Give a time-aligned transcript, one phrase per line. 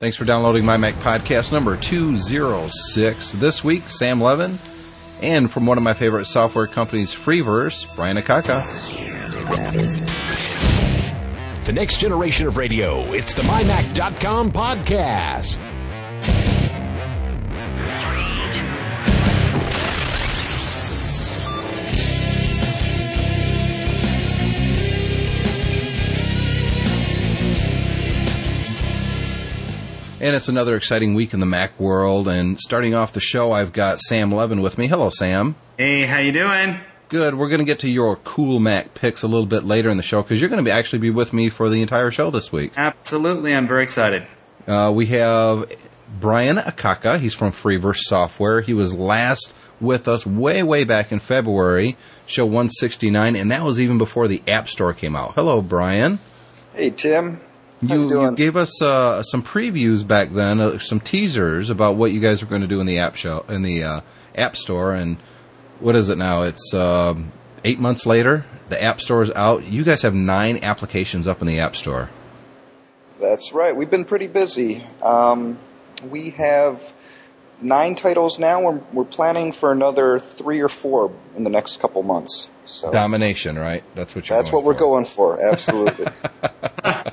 [0.00, 3.32] Thanks for downloading my Mac podcast number 206.
[3.32, 4.58] This week, Sam Levin,
[5.20, 8.64] and from one of my favorite software companies, Freeverse, Brian Akaka.
[11.66, 13.02] The next generation of radio.
[13.12, 15.58] It's the MyMac.com podcast.
[30.20, 32.28] And it's another exciting week in the Mac world.
[32.28, 34.86] And starting off the show, I've got Sam Levin with me.
[34.86, 35.56] Hello, Sam.
[35.78, 36.78] Hey, how you doing?
[37.08, 37.34] Good.
[37.36, 40.02] We're going to get to your cool Mac picks a little bit later in the
[40.02, 42.52] show because you're going to be actually be with me for the entire show this
[42.52, 42.72] week.
[42.76, 44.26] Absolutely, I'm very excited.
[44.66, 45.72] Uh, we have
[46.20, 47.18] Brian Akaka.
[47.18, 48.60] He's from Freeverse Software.
[48.60, 53.80] He was last with us way, way back in February, show 169, and that was
[53.80, 55.32] even before the App Store came out.
[55.34, 56.18] Hello, Brian.
[56.74, 57.40] Hey, Tim.
[57.82, 62.12] You, you you gave us uh, some previews back then, uh, some teasers about what
[62.12, 64.00] you guys were going to do in the app show in the uh,
[64.34, 65.16] App Store, and
[65.78, 66.42] what is it now?
[66.42, 67.32] It's um,
[67.64, 68.44] eight months later.
[68.68, 69.64] The App Store is out.
[69.64, 72.10] You guys have nine applications up in the App Store.
[73.18, 73.74] That's right.
[73.74, 74.86] We've been pretty busy.
[75.02, 75.58] Um,
[76.08, 76.92] we have
[77.60, 78.62] nine titles now.
[78.62, 82.48] We're, we're planning for another three or four in the next couple months.
[82.66, 83.82] So Domination, right?
[83.94, 84.38] That's what you're.
[84.38, 85.42] that's what we're going for.
[85.42, 86.06] Absolutely.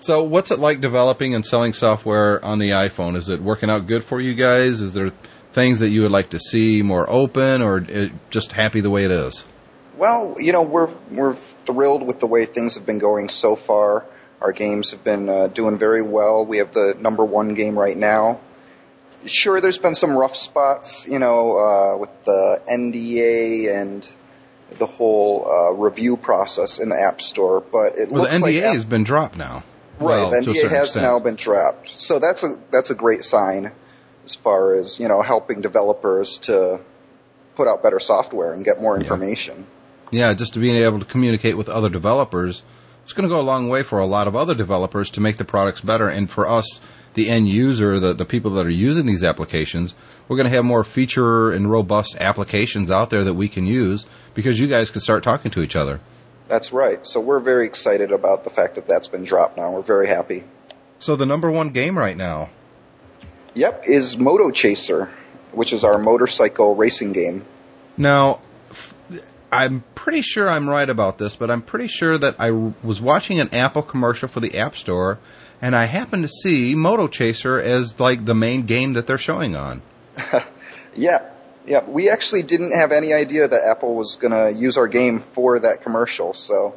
[0.00, 3.16] So, what's it like developing and selling software on the iPhone?
[3.16, 4.80] Is it working out good for you guys?
[4.80, 5.10] Is there
[5.52, 7.80] things that you would like to see more open, or
[8.30, 9.44] just happy the way it is?
[9.98, 14.06] well, you know, we're we're thrilled with the way things have been going so far.
[14.40, 16.46] Our games have been uh, doing very well.
[16.46, 18.38] We have the number one game right now.
[19.26, 24.08] Sure, there's been some rough spots, you know, uh, with the NDA and
[24.78, 28.36] the whole uh, review process in the App Store, but it looks like Well, the
[28.36, 29.64] NDA like App- has been dropped now.
[30.00, 31.04] Right, Well, NDA has extent.
[31.04, 32.00] now been dropped.
[32.00, 33.72] So that's a that's a great sign
[34.24, 36.80] as far as, you know, helping developers to
[37.56, 39.66] put out better software and get more information.
[40.10, 42.62] Yeah, just to being able to communicate with other developers,
[43.04, 45.38] it's going to go a long way for a lot of other developers to make
[45.38, 46.08] the products better.
[46.08, 46.80] And for us,
[47.14, 49.94] the end user, the, the people that are using these applications,
[50.28, 54.04] we're going to have more feature and robust applications out there that we can use
[54.34, 56.00] because you guys can start talking to each other.
[56.48, 57.04] That's right.
[57.04, 59.70] So we're very excited about the fact that that's been dropped now.
[59.70, 60.44] We're very happy.
[60.98, 62.50] So the number one game right now,
[63.54, 65.10] Yep, is Moto Chaser,
[65.52, 67.44] which is our motorcycle racing game.
[67.96, 68.94] Now, f-
[69.50, 73.40] I'm pretty sure I'm right about this, but I'm pretty sure that I was watching
[73.40, 75.18] an Apple commercial for the App Store,
[75.60, 79.54] and I happened to see Moto Chaser as like the main game that they're showing
[79.56, 79.82] on.
[80.96, 81.30] Yeah,
[81.68, 81.84] yeah.
[81.84, 85.58] We actually didn't have any idea that Apple was going to use our game for
[85.60, 86.32] that commercial.
[86.34, 86.74] So,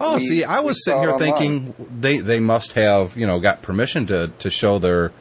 [0.00, 3.62] Oh, we- see, I was sitting here thinking they they must have you know got
[3.62, 5.12] permission to to show their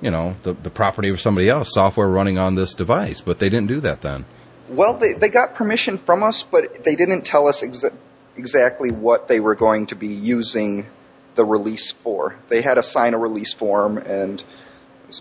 [0.00, 3.48] you know the the property of somebody else software running on this device, but they
[3.48, 4.24] didn't do that then.
[4.68, 7.94] Well, they, they got permission from us, but they didn't tell us exa-
[8.34, 10.86] exactly what they were going to be using
[11.34, 12.36] the release for.
[12.48, 14.42] They had to sign a release form, and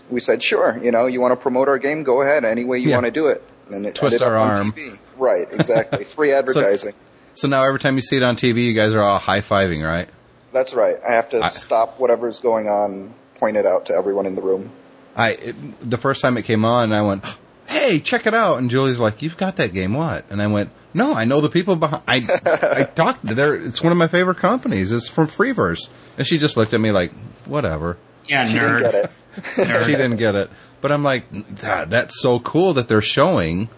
[0.09, 2.79] we said, sure, you know, you want to promote our game, go ahead, any way
[2.79, 2.95] you Yeah.
[2.95, 3.43] want to do it.
[3.71, 4.71] And it Twist our arm.
[4.73, 4.97] TV.
[5.17, 6.03] Right, exactly.
[6.05, 6.93] Free advertising.
[7.35, 9.83] So now every time you see it on TV, you guys are all high fiving,
[9.85, 10.07] right?
[10.51, 10.97] That's right.
[11.07, 14.41] I have to I- stop whatever's going on, point it out to everyone in the
[14.41, 14.71] room.
[15.15, 15.55] I it,
[15.89, 17.23] the first time it came on, I went,
[17.67, 20.69] "Hey, check it out!" And Julie's like, "You've got that game, what?" And I went,
[20.93, 22.03] "No, I know the people behind.
[22.07, 23.53] I I talked to there.
[23.55, 24.91] It's one of my favorite companies.
[24.91, 25.87] It's from Freeverse."
[26.17, 27.11] And she just looked at me like,
[27.45, 29.09] "Whatever." Yeah, She nerd.
[29.35, 29.67] Didn't get it.
[29.67, 29.85] Nerd.
[29.85, 30.49] She didn't get it.
[30.81, 33.69] But I'm like, "God, that's so cool that they're showing,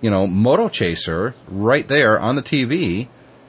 [0.00, 3.08] you know, Moto Chaser right there on the TV.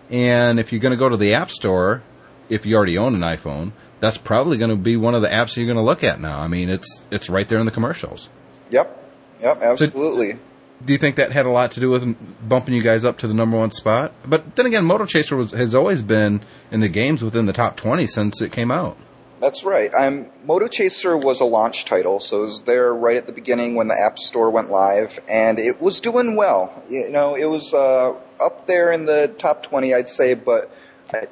[0.09, 2.01] And if you're going to go to the App Store,
[2.49, 5.57] if you already own an iPhone." That's probably going to be one of the apps
[5.57, 6.39] you're going to look at now.
[6.39, 8.29] I mean, it's it's right there in the commercials.
[8.69, 8.95] Yep.
[9.41, 10.39] Yep, absolutely.
[10.85, 13.27] Do you think that had a lot to do with bumping you guys up to
[13.27, 14.13] the number one spot?
[14.25, 17.75] But then again, Moto Chaser was, has always been in the games within the top
[17.75, 18.97] 20 since it came out.
[19.39, 19.93] That's right.
[19.93, 23.75] Um, Moto Chaser was a launch title, so it was there right at the beginning
[23.75, 26.83] when the App Store went live, and it was doing well.
[26.89, 30.71] You know, it was uh, up there in the top 20, I'd say, but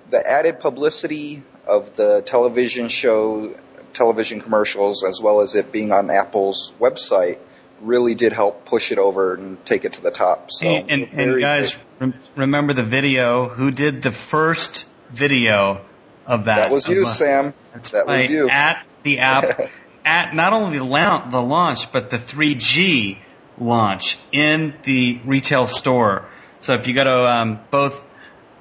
[0.10, 3.56] the added publicity of the television show,
[3.94, 7.40] television commercials, as well as it being on Apple's website,
[7.82, 10.50] really did help push it over and take it to the top.
[10.52, 13.50] So, and, and, and guys, rem- remember the video?
[13.50, 15.86] Who did the first video
[16.28, 16.56] of that?
[16.58, 17.54] that was Of, you, uh, Sam.
[17.92, 18.50] That was you.
[18.50, 19.60] At the app,
[20.06, 23.18] at not only the launch, the launch, but the 3G
[23.58, 26.28] launch in the retail store.
[26.60, 28.04] So if you go to um, both,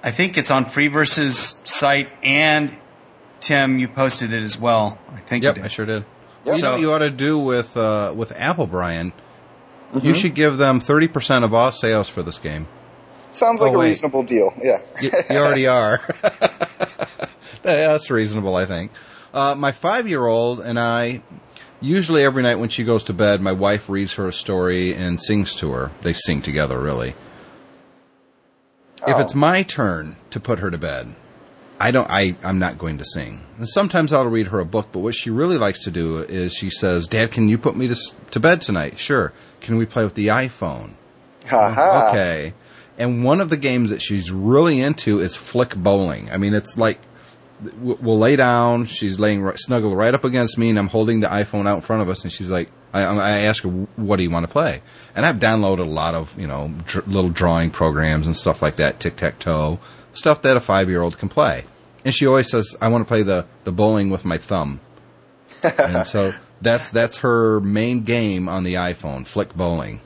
[0.03, 2.77] I think it's on Freeverse's site and
[3.41, 4.99] Tim, you posted it as well.
[5.15, 6.03] I think Yep, you I sure did.
[6.03, 6.07] Yeah.
[6.45, 9.13] You know So- what you ought to do with uh, with Apple, Brian?
[9.93, 10.07] Mm-hmm.
[10.07, 12.67] You should give them thirty percent of all sales for this game.
[13.31, 13.89] Sounds like Oh, a wait.
[13.89, 14.53] reasonable deal.
[14.63, 14.81] Yeah.
[15.01, 16.01] You, you already are.
[17.91, 18.93] That's reasonable, I think.
[19.35, 21.23] Uh, my five year old and I,
[21.81, 25.21] usually every night when she goes to bed, my wife reads her a story and
[25.21, 25.91] sings to her.
[26.03, 27.15] They sing together, really.
[29.07, 29.21] If Oh.
[29.21, 31.15] it's my turn to put her to bed,
[31.79, 32.09] I don't.
[32.11, 33.43] I I'm not going to sing.
[33.59, 36.55] And sometimes I'll read her a book, but what she really likes to do is
[36.55, 37.97] she says, "Dad, can you put me to
[38.31, 39.33] to bed tonight?" Sure.
[39.61, 40.93] Can we play with the iPhone?
[41.47, 42.09] Haha.
[42.09, 42.55] Okay.
[42.99, 46.31] And one of the games that she's really into is flick bowling.
[46.31, 46.99] I mean, it's like
[47.79, 48.87] we'll lay down.
[48.87, 51.83] She's laying right, snuggled right up against me, and I'm holding the iPhone out in
[51.83, 52.23] front of us.
[52.23, 54.83] And she's like, I, I ask her, "What do you want to play?"
[55.15, 58.77] And I've downloaded a lot of you know dr- little drawing programs and stuff like
[58.77, 59.79] that, tic tac toe,
[60.15, 61.65] stuff that a five year old can play.
[62.05, 64.81] And she always says, "I want to play the the bowling with my thumb."
[65.63, 66.33] and so
[66.63, 70.01] that's that's her main game on the iPhone, flick bowling.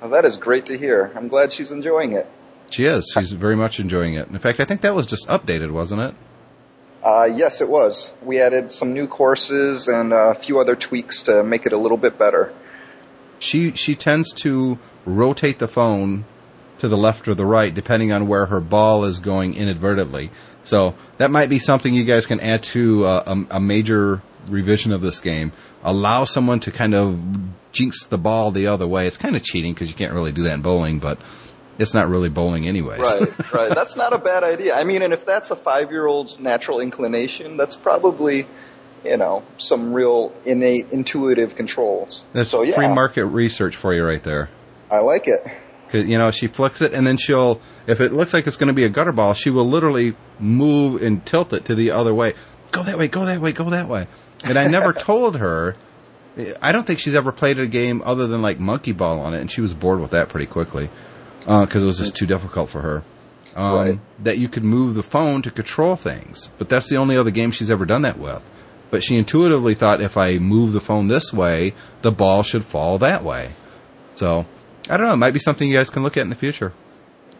[0.00, 1.12] Well, that is great to hear.
[1.14, 2.28] I'm glad she's enjoying it.
[2.70, 3.10] She is.
[3.14, 4.28] She's very much enjoying it.
[4.28, 6.14] In fact, I think that was just updated, wasn't it?
[7.04, 8.12] Uh, yes, it was.
[8.22, 11.98] We added some new courses and a few other tweaks to make it a little
[11.98, 12.52] bit better.
[13.38, 16.24] She she tends to rotate the phone
[16.78, 20.30] to the left or the right depending on where her ball is going inadvertently.
[20.62, 24.92] So that might be something you guys can add to uh, a, a major revision
[24.92, 25.52] of this game.
[25.82, 27.20] Allow someone to kind of
[27.72, 29.06] jinx the ball the other way.
[29.06, 31.18] It's kind of cheating because you can't really do that in bowling, but
[31.78, 33.00] it's not really bowling anyways.
[33.00, 33.74] Right, right.
[33.74, 34.74] That's not a bad idea.
[34.74, 38.46] I mean, and if that's a five-year-old's natural inclination, that's probably,
[39.04, 42.24] you know, some real innate intuitive controls.
[42.32, 44.50] That's so yeah, free market research for you right there.
[44.90, 45.40] I like it.
[45.88, 48.68] Cause, you know, she flicks it and then she'll, if it looks like it's going
[48.68, 52.14] to be a gutter ball, she will literally move and tilt it to the other
[52.14, 52.34] way.
[52.70, 54.06] Go that way, go that way, go that way.
[54.44, 55.76] And I never told her,
[56.60, 59.40] I don't think she's ever played a game other than like monkey ball on it
[59.40, 60.90] and she was bored with that pretty quickly.
[61.46, 63.04] Uh, cause it was just too difficult for her.
[63.56, 63.98] Um, Right.
[64.24, 67.50] that you could move the phone to control things, but that's the only other game
[67.52, 68.42] she's ever done that with.
[68.90, 72.98] But she intuitively thought if I move the phone this way, the ball should fall
[72.98, 73.50] that way.
[74.16, 74.46] So,
[74.88, 75.12] I don't know.
[75.14, 76.72] It might be something you guys can look at in the future.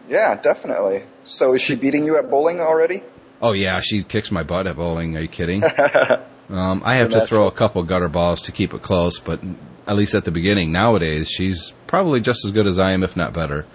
[0.09, 1.03] Yeah, definitely.
[1.23, 3.03] So is she beating you at bowling already?
[3.41, 5.17] Oh yeah, she kicks my butt at bowling.
[5.17, 5.63] Are you kidding?
[6.49, 9.41] um, I have to throw a couple gutter balls to keep it close, but
[9.87, 13.15] at least at the beginning, nowadays she's probably just as good as I am, if
[13.17, 13.65] not better.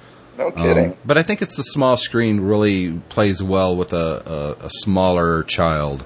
[0.40, 0.96] No Um, kidding.
[1.04, 5.42] but I think it's the small screen really plays well with a, a, a smaller
[5.44, 6.04] child.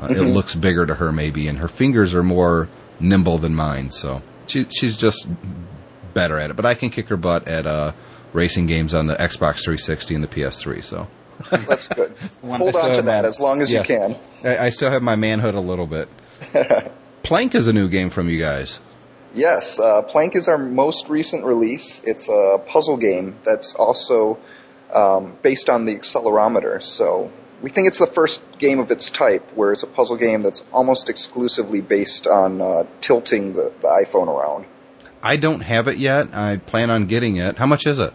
[0.00, 2.68] Uh, It looks bigger to her maybe, and her fingers are more
[3.00, 3.90] nimble than mine.
[3.90, 5.26] So she, she's just
[6.14, 6.54] better at it.
[6.56, 7.92] But I can kick her butt at uh,
[8.32, 10.82] racing games on the Xbox 360 and the PS3.
[10.84, 11.08] So
[11.50, 12.14] That's good.
[12.46, 13.88] Hold on to that um, as long as yes.
[13.88, 14.16] you can.
[14.44, 16.08] I, I still have my manhood a little bit.
[17.24, 18.78] Plank is a new game from you guys.
[19.34, 22.00] Yes, uh, Plank is our most recent release.
[22.04, 24.38] It's a puzzle game that's also
[24.92, 26.80] um, based on the accelerometer.
[26.82, 30.42] So we think it's the first game of its type where it's a puzzle game
[30.42, 34.66] that's almost exclusively based on uh, tilting the, the iPhone around.
[35.22, 36.32] I don't have it yet.
[36.34, 37.56] I plan on getting it.
[37.56, 38.12] How much is it?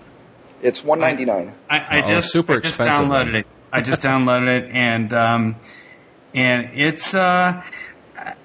[0.62, 1.54] It's one ninety nine.
[1.70, 3.48] I, I Oh, just super I just expensive downloaded it.
[3.72, 5.56] I just downloaded it, and um,
[6.34, 7.64] and it's uh,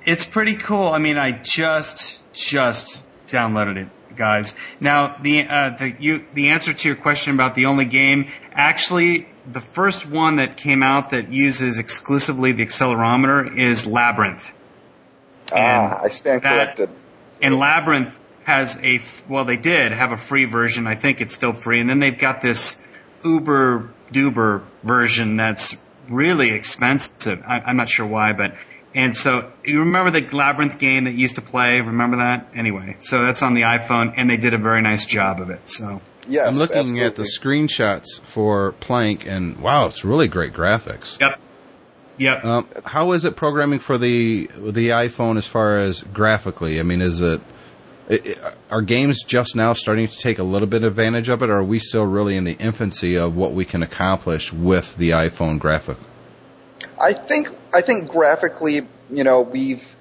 [0.04, 0.86] it's pretty cool.
[0.88, 4.54] I mean, I just just downloaded it, guys.
[4.80, 9.28] Now the uh, the you the answer to your question about the only game actually.
[9.50, 14.52] The first one that came out that uses exclusively the accelerometer is Labyrinth.
[15.52, 16.90] Ah, I stand that- corrected.
[17.42, 20.86] And Labyrinth has a well, they did have a free version.
[20.86, 22.86] I think it's still free, and then they've got this
[23.24, 25.76] uber duber version that's
[26.08, 27.42] really expensive.
[27.46, 28.54] I, I'm not sure why, but
[28.94, 31.80] and so you remember the Labyrinth game that you used to play?
[31.80, 32.48] Remember that?
[32.54, 35.68] Anyway, so that's on the iPhone, and they did a very nice job of it.
[35.68, 37.04] So Yes, I'm looking absolutely.
[37.04, 41.20] at the screenshots for Plank, and wow, it's really great graphics.
[41.20, 41.38] yep,
[42.16, 42.44] yep.
[42.44, 46.80] Um, how is it programming for the the iPhone as far as graphically?
[46.80, 47.40] I mean, is it,
[48.10, 51.50] i i are games just now starting to take a little bit advantage of it,
[51.50, 55.10] or are we still really in the infancy of what we can accomplish with the
[55.10, 55.98] iPhone graphic?
[57.00, 59.94] I think I think graphically, you know, we've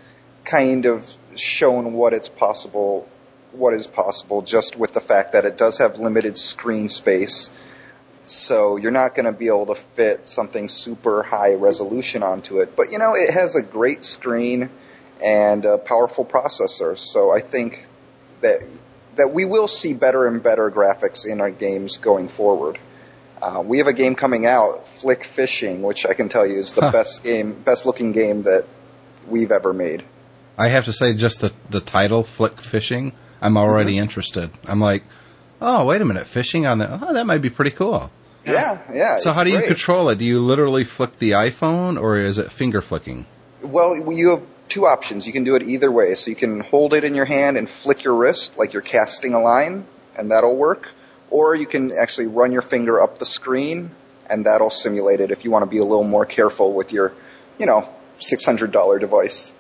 [0.45, 3.07] kind of shown what it's possible,
[3.51, 7.49] what is possible, just with the fact that it does have limited screen space.
[8.25, 12.75] So you're not going to be able to fit something super high resolution onto it.
[12.75, 14.69] But you know, it has a great screen
[15.21, 16.97] and a powerful processor.
[16.97, 17.85] So I think
[18.41, 18.61] that
[19.15, 22.79] that we will see better and better graphics in our games going forward.
[23.43, 26.71] Uh, we have a game coming out, Flick Fishing, which I can tell you is
[26.73, 26.91] the Huh.
[26.91, 28.65] best game, best looking game that
[29.27, 30.03] we've ever made.
[30.57, 34.03] I have to say, just the the title, "Flick Fishing," I'm already Mm-hmm.
[34.03, 34.49] interested.
[34.65, 35.03] I'm like,
[35.61, 38.11] oh, wait a minute, fishing on the oh, that might be pretty cool.
[38.45, 39.17] Yeah, yeah.
[39.17, 39.67] So how do you great.
[39.67, 40.17] control it?
[40.19, 43.25] Do you literally flick the iPhone, or is it finger flicking?
[43.61, 45.25] Well, you have two options.
[45.27, 46.15] You can do it either way.
[46.15, 49.33] So you can hold it in your hand and flick your wrist like you're casting
[49.33, 49.85] a line,
[50.17, 50.89] and that'll work.
[51.33, 53.89] Or you can actually run your finger up the screen,
[54.29, 57.11] and that'll simulate it if you want to be a little more careful with your,
[57.57, 59.51] you know, $600 device.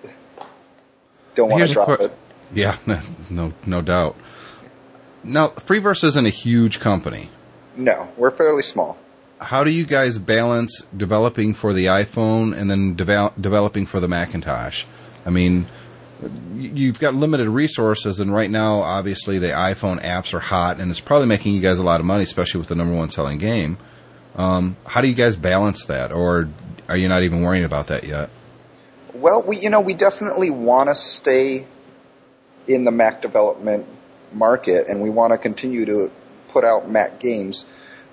[1.33, 2.15] Don't want Here's to drop it.
[2.53, 2.77] Yeah,
[3.31, 4.15] no, no doubt.
[5.23, 7.31] Now, Freeverse isn't a huge company.
[7.75, 8.99] No, we're fairly small.
[9.39, 14.07] How do you guys balance developing for the iPhone and then devel- developing for the
[14.07, 14.85] Macintosh?
[15.25, 15.65] I mean,
[16.55, 20.99] you've got limited resources, and right now, obviously, the iPhone apps are hot, and it's
[20.99, 23.77] probably making you guys a lot of money, especially with the number one selling game.
[24.35, 26.49] Um, how do you guys balance that, or
[26.87, 28.29] are you not even worrying about that yet?
[29.13, 31.67] Well, we you know we definitely want to stay
[32.67, 33.85] in the Mac development
[34.31, 36.11] market, and we want to continue to
[36.47, 37.65] put out Mac games.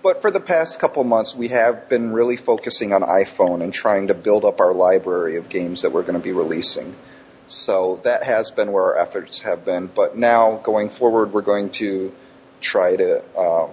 [0.02, 4.06] But for the past couple months, we have been really focusing on iPhone and trying
[4.06, 6.96] to build up our library of games that we're going to be releasing.
[7.50, 9.88] So that has been where our efforts have been.
[9.88, 12.14] But now, going forward, we're going to
[12.60, 13.68] try to uh,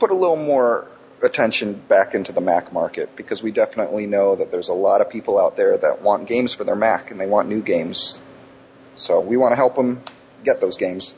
[0.00, 0.88] put a little more
[1.22, 5.08] attention back into the Mac market because we definitely know that there's a lot of
[5.08, 8.20] people out there that want games for their Mac and they want new games.
[8.96, 10.02] So we want to help them
[10.42, 11.14] get those games.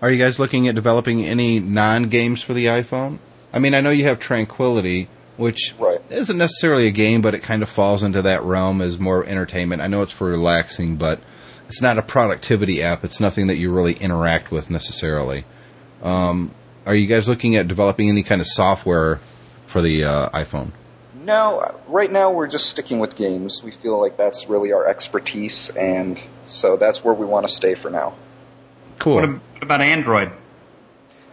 [0.00, 3.18] Are you guys looking at developing any non games for the iPhone?
[3.52, 5.95] I mean, I know you have Tranquility, which Right.
[6.10, 9.82] Isn't necessarily a game, but it kind of falls into that realm as more entertainment.
[9.82, 11.20] I know it's for relaxing, but
[11.68, 13.04] it's not a productivity app.
[13.04, 15.44] It's nothing that you really interact with necessarily.
[16.02, 16.52] Um,
[16.84, 19.20] are you guys looking at developing any kind of software
[19.66, 20.72] for the uh, iPhone?
[21.24, 23.60] No, right now we're just sticking with games.
[23.64, 27.74] We feel like that's really our expertise, and so that's where we want to stay
[27.74, 28.14] for now.
[29.00, 29.16] Cool.
[29.16, 30.30] What about Android?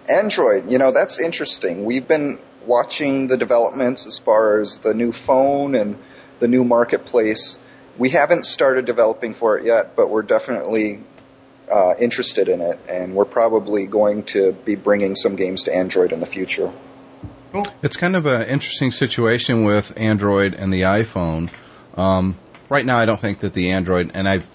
[0.10, 1.86] Android, you know, that's interesting.
[1.86, 5.98] We've been watching the developments as far as the new phone and
[6.40, 7.58] the new marketplace.
[7.98, 11.02] We haven't started developing for it yet, but we're definitely
[11.72, 16.12] uh, interested in it, and we're probably going to be bringing some games to Android
[16.12, 16.74] in the future.
[17.52, 17.66] Cool.
[17.84, 21.50] It's kind of an interesting situation with Android and the iPhone.
[21.96, 24.50] Um, right now, I don't think that the Android, and I've,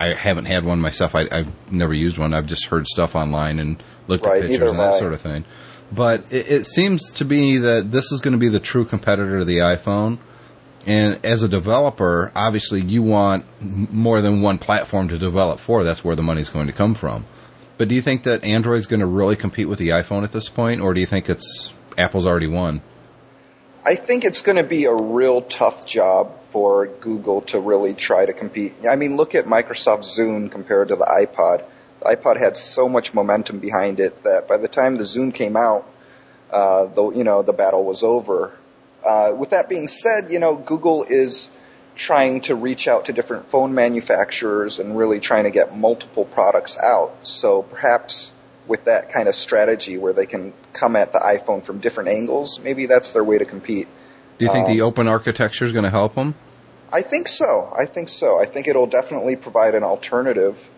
[0.00, 1.14] I haven't had one myself.
[1.14, 2.32] I, I've never used one.
[2.32, 4.98] I've just heard stuff online and looked Right, at pictures and that I.
[4.98, 5.44] sort of thing.
[5.92, 9.38] But it, it seems to be that this is going to be the true competitor
[9.38, 10.18] to the iPhone.
[10.86, 15.82] And as a developer, obviously you want more than one platform to develop for.
[15.82, 17.26] That's where the money's going to come from.
[17.76, 20.48] But do you think that Android's going to really compete with the iPhone at this
[20.48, 22.82] point, or do you think it's Apple's already won?
[23.84, 28.24] I think it's going to be a real tough job for Google to really try
[28.26, 28.74] to compete.
[28.88, 31.64] I mean, look at Microsoft's Zune compared to the iPod.
[32.00, 35.56] The iPod had so much momentum behind it that by the time the Zune came
[35.56, 35.88] out,
[36.50, 38.52] uh, the you know the battle was over.
[39.04, 41.50] Uh, with that being said, you know Google is
[41.94, 46.78] trying to reach out to different phone manufacturers and really trying to get multiple products
[46.78, 47.16] out.
[47.22, 48.34] So perhaps
[48.66, 52.60] with that kind of strategy where they can come at the iPhone from different angles,
[52.60, 53.88] maybe that's their way to compete.
[54.38, 56.34] Do you think the Um, open architecture is going to help them?
[56.92, 57.72] I think so.
[57.76, 58.38] I think so.
[58.38, 60.68] I think it'll definitely provide an alternative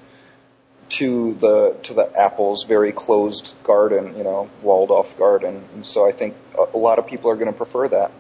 [0.91, 5.65] to the to the Apple's very closed garden, you know, walled off garden.
[5.75, 6.35] And so I think
[6.75, 8.11] a, lot of people are going to prefer that.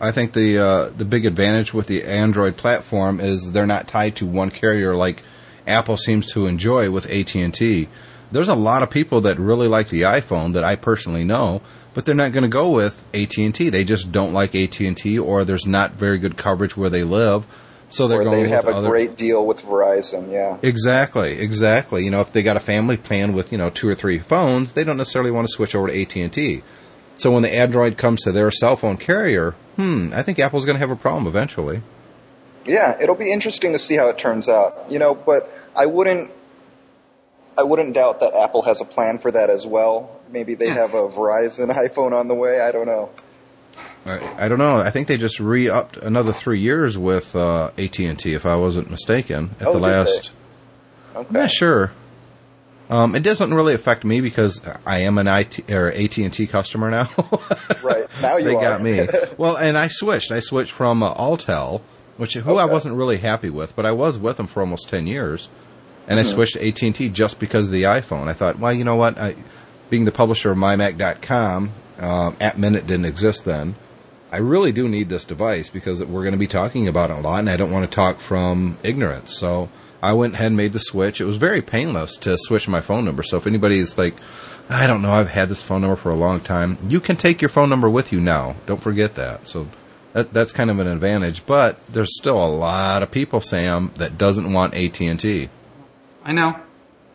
[0.00, 4.16] I think the uh, the big advantage with the Android platform is they're not tied
[4.16, 5.22] to one carrier like
[5.66, 7.88] Apple seems to enjoy with AT and T.
[8.30, 11.62] There's a lot of people that really like the iPhone that I personally know,
[11.94, 13.70] but they're not going to go with AT and T.
[13.70, 17.04] They just don't like AT and T, or there's not very good coverage where they
[17.04, 17.46] live,
[17.90, 18.88] so they're Or going they have a other.
[18.88, 20.30] great deal with Verizon.
[20.32, 20.58] Yeah.
[20.62, 22.04] Exactly, exactly.
[22.04, 24.72] You know, if they got a family plan with you know two or three phones,
[24.72, 26.62] they don't necessarily want to switch over to AT and T.
[27.16, 30.76] So when the Android comes to their cell phone carrier, hmm, I think Apple's going
[30.76, 31.82] to have a problem eventually.
[32.64, 34.86] Yeah, it'll be interesting to see how it turns out.
[34.90, 36.30] You know, but I wouldn't
[37.56, 40.20] I wouldn't doubt that Apple has a plan for that as well.
[40.30, 42.60] Maybe they have a Verizon iPhone on the way.
[42.60, 43.10] I don't know.
[44.10, 44.78] I, I don't know.
[44.78, 48.56] I think they just re-upped another three years with uh, AT and T, if I
[48.56, 50.32] wasn't mistaken, at Oh, the last.
[51.14, 51.40] Okay.
[51.40, 51.92] I'm sure.
[52.90, 56.46] Um, it doesn't really affect me because I am an IT or AT and T
[56.46, 57.10] customer now.
[57.82, 58.06] Right.
[58.22, 58.60] Now you they are.
[58.62, 59.06] got me.
[59.38, 60.30] well, and I switched.
[60.32, 61.80] I switched from uh, Alltel,
[62.16, 65.06] which who I wasn't really happy with, but I was with them for almost ten
[65.06, 65.48] years,
[66.06, 66.28] and Mm-hmm.
[66.28, 68.28] I switched to AT and T just because of the iPhone.
[68.28, 69.18] I thought, well, you know what?
[69.18, 69.36] I,
[69.90, 73.74] being the publisher of MyMac.com, Um, App Minute didn't exist then.
[74.30, 77.20] I really do need this device because we're going to be talking about it a
[77.20, 79.36] lot, and I don't want to talk from ignorance.
[79.36, 79.70] So
[80.02, 81.20] I went ahead and made the switch.
[81.20, 83.22] It was very painless to switch my phone number.
[83.22, 84.14] So if anybody is like,
[84.68, 87.40] I don't know, I've had this phone number for a long time, you can take
[87.40, 88.56] your phone number with you now.
[88.66, 89.48] Don't forget that.
[89.48, 89.66] So
[90.12, 91.46] that, that's kind of an advantage.
[91.46, 95.48] But there's still a lot of people, Sam, that doesn't want AT and T.
[96.22, 96.60] I know,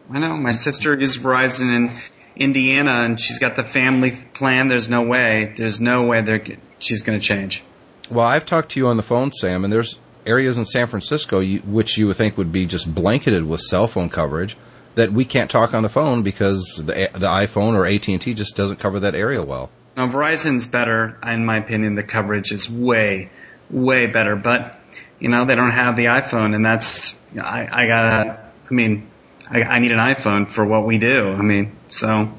[0.10, 0.36] I know.
[0.36, 1.92] My sister uses Verizon in
[2.36, 4.68] Indiana, and she's got the family plan.
[4.68, 5.54] There's no way.
[5.56, 6.46] There's no way they're
[6.80, 7.64] she's going to change.
[8.10, 11.40] Well, I've talked to you on the phone, Sam, and there's areas in San Francisco
[11.40, 14.58] you, which you would think would be just blanketed with cell phone coverage
[14.96, 18.34] that we can't talk on the phone because the the iPhone or AT and T
[18.34, 19.70] just doesn't cover that area well.
[19.96, 21.96] Now Verizon's better, in my opinion.
[21.96, 23.30] The coverage is way,
[23.70, 24.80] way better, but
[25.20, 28.40] you know they don't have the iPhone, and that's I, I gotta.
[28.70, 29.08] I mean,
[29.50, 31.30] I, I need an iPhone for what we do.
[31.32, 32.32] I mean, so.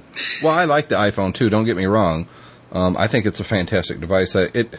[0.43, 1.51] Well, I like the iPhone too.
[1.51, 2.29] Don't get me wrong.
[2.73, 4.35] Um, I think it's a fantastic device.
[4.35, 4.75] It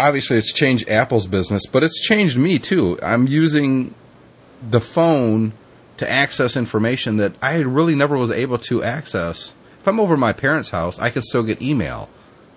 [0.00, 2.98] obviously it's changed Apple's business, but it's changed me too.
[3.02, 3.94] I'm using
[4.62, 5.52] the phone
[5.96, 9.54] to access information that I really never was able to access.
[9.80, 12.08] If I'm over my parents' house, I can still get email.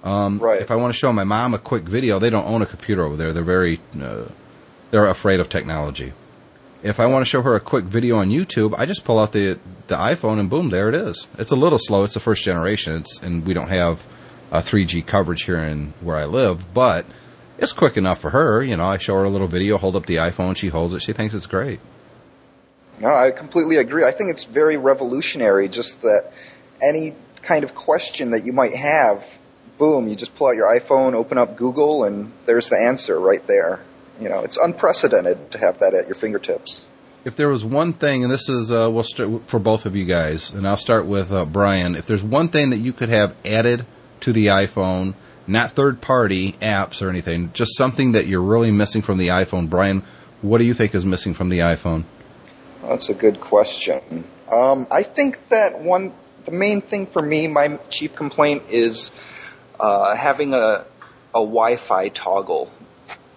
[0.04, 0.62] Um, Right.
[0.62, 3.04] If I want to show my mom a quick video, they don't own a computer
[3.04, 3.34] over there.
[3.34, 4.26] They're very, uh,
[4.92, 6.14] they're afraid of technology.
[6.84, 9.34] If I want to show her a quick video on YouTube, I just pull out
[9.34, 11.28] the the iPhone and boom, there it is.
[11.38, 12.04] It's a little slow.
[12.04, 14.06] It's the first generation, it's, and we don't have
[14.52, 17.06] uh, 3G coverage here in where I live, but
[17.58, 18.64] it's quick enough for her.
[18.64, 21.02] You know, I show her a little video, hold up the iPhone, she holds it,
[21.02, 21.80] she thinks it's great.
[23.00, 24.06] No, I completely agree.
[24.06, 25.68] I think it's very revolutionary.
[25.68, 26.32] Just that
[26.82, 29.26] any kind of question that you might have,
[29.78, 33.46] boom, you just pull out your iPhone, open up Google, and there's the answer right
[33.48, 33.82] there.
[34.22, 36.86] You know, it's unprecedented to have that at your fingertips.
[37.26, 40.06] If there was one thing, and this is uh, we'll start for both of you
[40.06, 41.96] guys, and I'll start with uh, Brian.
[41.96, 43.86] If there's one thing that you could have added
[44.22, 45.16] to the iPhone,
[45.48, 50.04] not third-party apps or anything, just something that you're really missing from the iPhone, Brian,
[50.44, 52.04] what do you think is missing from the iPhone?
[52.84, 54.24] That's a good question.
[54.52, 56.14] Um, I think that one,
[56.46, 59.12] the main thing for me, my chief complaint is
[59.80, 60.86] uh, having a,
[61.34, 62.72] a Wi-Fi toggle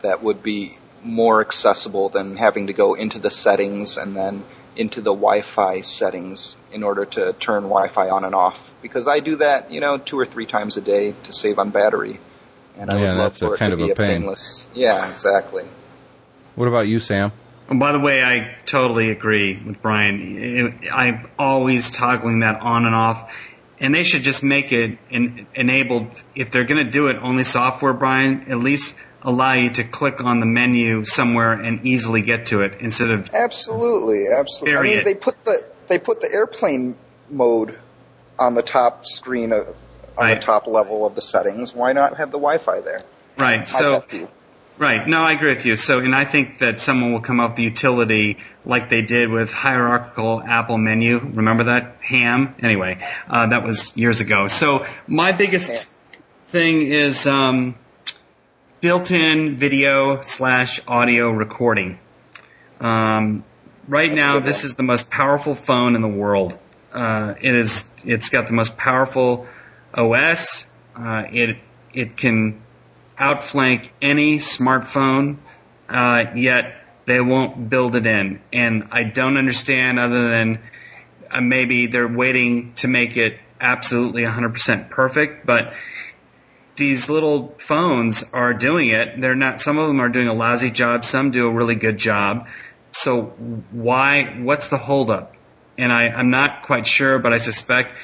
[0.05, 4.45] that would be more accessible than having to go into the settings and then
[4.77, 8.73] into the Wi-Fi settings in order to turn Wi-Fi on and off.
[8.83, 11.71] Because I do that, you know, two or three times a day to save on
[11.71, 12.19] battery,
[12.79, 13.97] and I Yeah, would love that's a for it kind to of be a a
[13.97, 14.21] pain.
[14.23, 14.67] painless.
[14.75, 15.65] Yeah, exactly.
[16.55, 17.33] What about you, Sam?
[17.69, 20.79] And by the way, I totally agree with Brian.
[20.93, 23.33] I'm always toggling that on and off.
[23.81, 26.07] And they should just make it en- enabled.
[26.35, 30.23] If they're going to do it only software, Brian, at least allow you to click
[30.23, 34.77] on the menu somewhere and easily get to it instead of Absolutely, absolutely.
[34.79, 35.07] I mean, Period.
[35.07, 36.97] they put the they put the airplane
[37.31, 37.79] mode
[38.39, 39.75] on the top screen of, on
[40.27, 40.35] Right.
[40.41, 41.75] the top level of the settings.
[41.75, 43.03] Why not have the Wi-Fi there?
[43.37, 43.67] right.
[43.67, 44.05] So.
[44.77, 45.07] Right.
[45.07, 45.77] No, I agree with you.
[45.77, 49.31] So, and I think that someone will come up with the utility like they did
[49.31, 51.19] with hierarchical Apple menu.
[51.21, 51.97] Remember that?
[52.01, 52.57] Ham?
[52.61, 54.49] Anyway, uh, that was years ago.
[54.49, 55.89] So, my biggest
[56.49, 57.77] thing is um,
[58.85, 61.99] built-in video slash audio recording.
[62.81, 63.43] Um,
[63.89, 66.59] right now, this is the most powerful phone in the world.
[66.93, 67.97] Uh, it is.
[68.05, 69.47] It's got the most powerful
[69.95, 70.71] OS.
[70.95, 71.57] Uh, it
[71.95, 72.61] it can
[73.17, 75.39] outflank any smartphone,
[75.89, 76.75] uh, yet
[77.07, 78.43] they won't build it in.
[78.53, 80.59] And I don't understand other than
[81.31, 85.73] uh, maybe they're waiting to make it absolutely 100% perfect, but
[86.77, 89.21] these little phones are doing it.
[89.21, 91.99] They're not, some of them are doing a lousy job, some do a really good
[91.99, 92.47] job.
[92.93, 93.27] So
[93.71, 95.35] why, what's the holdup?
[95.77, 97.95] And I, I'm not quite sure, but I suspect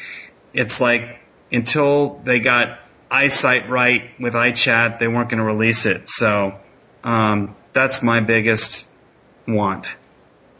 [0.52, 1.18] it's like
[1.52, 2.80] until they got
[3.11, 6.09] iSight right with iChat, they weren't going to release it.
[6.09, 6.59] So
[7.04, 8.88] um, that's my biggest
[9.46, 9.94] want.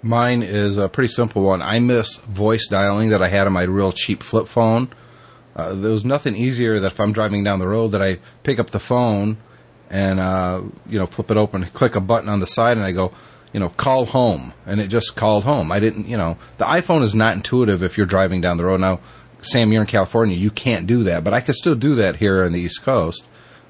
[0.03, 1.61] Mine is a pretty simple one.
[1.61, 4.89] I miss voice dialing that I had on my real cheap flip phone.
[5.61, 8.59] Uh, there was nothing easier that if I'm driving down the road that I pick
[8.59, 9.37] up the phone
[9.91, 12.93] and uh, you know flip it open, click a button on the side, and I
[12.93, 13.13] go,
[13.53, 15.73] you know, call home, and it just called home.
[15.73, 18.81] I didn't, you know, the iPhone is not intuitive if you're driving down the road.
[18.81, 19.01] Now,
[19.43, 22.45] Sam, you're in California, you can't do that, but I could still do that here
[22.45, 23.25] on the East Coast.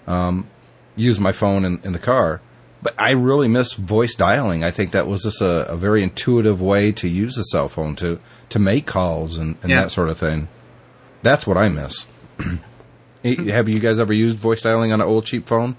[0.06, 0.48] Um,
[0.96, 2.40] use my phone in, in the car.
[2.82, 4.64] But I really miss voice dialing.
[4.64, 7.94] I think that was just a, a very intuitive way to use a cell phone
[7.96, 9.82] to, to make calls and, and Yeah.
[9.82, 10.48] that sort of thing.
[11.22, 12.06] That's what I miss.
[13.24, 15.76] Have you guys ever used voice dialing on an old cheap phone?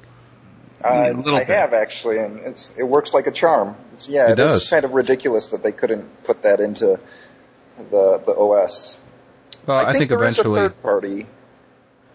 [0.84, 1.48] Uh, little I bit.
[1.48, 3.76] have actually, and it's it works like a charm.
[3.94, 4.70] It's, yeah, It it is does.
[4.70, 7.00] kind of ridiculous that they couldn't put that into
[7.78, 9.00] the the OS.
[9.66, 10.60] Well, I, think, there is eventually.
[10.60, 11.28] a third party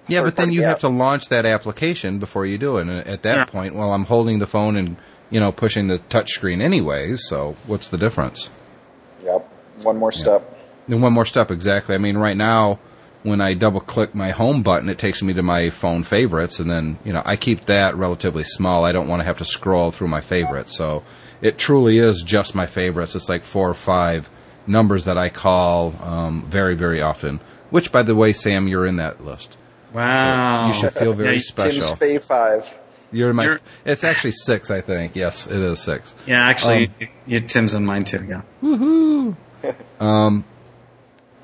[0.09, 2.83] Yeah, but then third-party you have to launch that application before you do it.
[2.83, 3.45] And at that Yeah.
[3.45, 4.97] point, well, I'm holding the phone and
[5.31, 7.25] you know pushing the touch screen anyways.
[7.29, 8.51] So what's the difference?
[9.25, 9.49] Yep.
[9.83, 10.57] One more step.
[10.89, 11.95] Then one more step exactly.
[11.95, 12.79] I mean, right now,
[13.27, 16.71] when I double click my home button, it takes me to my phone favorites, and
[16.71, 18.85] then you know I keep that relatively small.
[18.85, 21.03] I don't want to have to scroll through my favorites, so
[21.43, 23.15] it truly is just my favorites.
[23.15, 24.31] It's like four or five
[24.67, 27.41] numbers that I call um, very, very often.
[27.71, 29.57] Which, by the way, Sam, you're in that list.
[29.93, 30.69] Wow.
[30.69, 31.97] You should feel Yeah, very you- Tim's special.
[31.97, 32.79] Fave Five.
[33.13, 33.45] You're my.
[33.45, 35.17] You're- it's actually six, I think.
[35.17, 36.15] Yes, it is six.
[36.27, 38.25] Yeah, actually, Um, you, Tim's on mine too.
[38.29, 38.43] Yeah.
[38.63, 39.37] Woohoo!
[40.01, 40.45] um,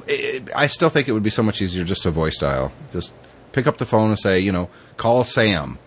[0.07, 2.73] it, I still think it would be so much easier just to voice dial.
[2.93, 3.13] Just
[3.53, 5.79] pick up the phone and say, you know, call Sam.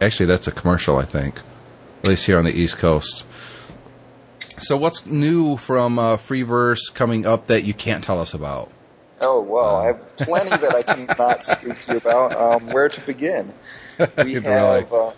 [0.00, 1.40] Actually, that's a commercial, I think.
[2.02, 3.24] At least here on the East Coast.
[4.60, 8.70] So, what's new from uh, Freeverse coming up that you can't tell us about?
[9.20, 12.34] Oh well, I have plenty that I cannot speak to you about.
[12.34, 13.52] Um, where to begin?
[14.18, 14.92] We have.
[14.92, 15.12] Uh,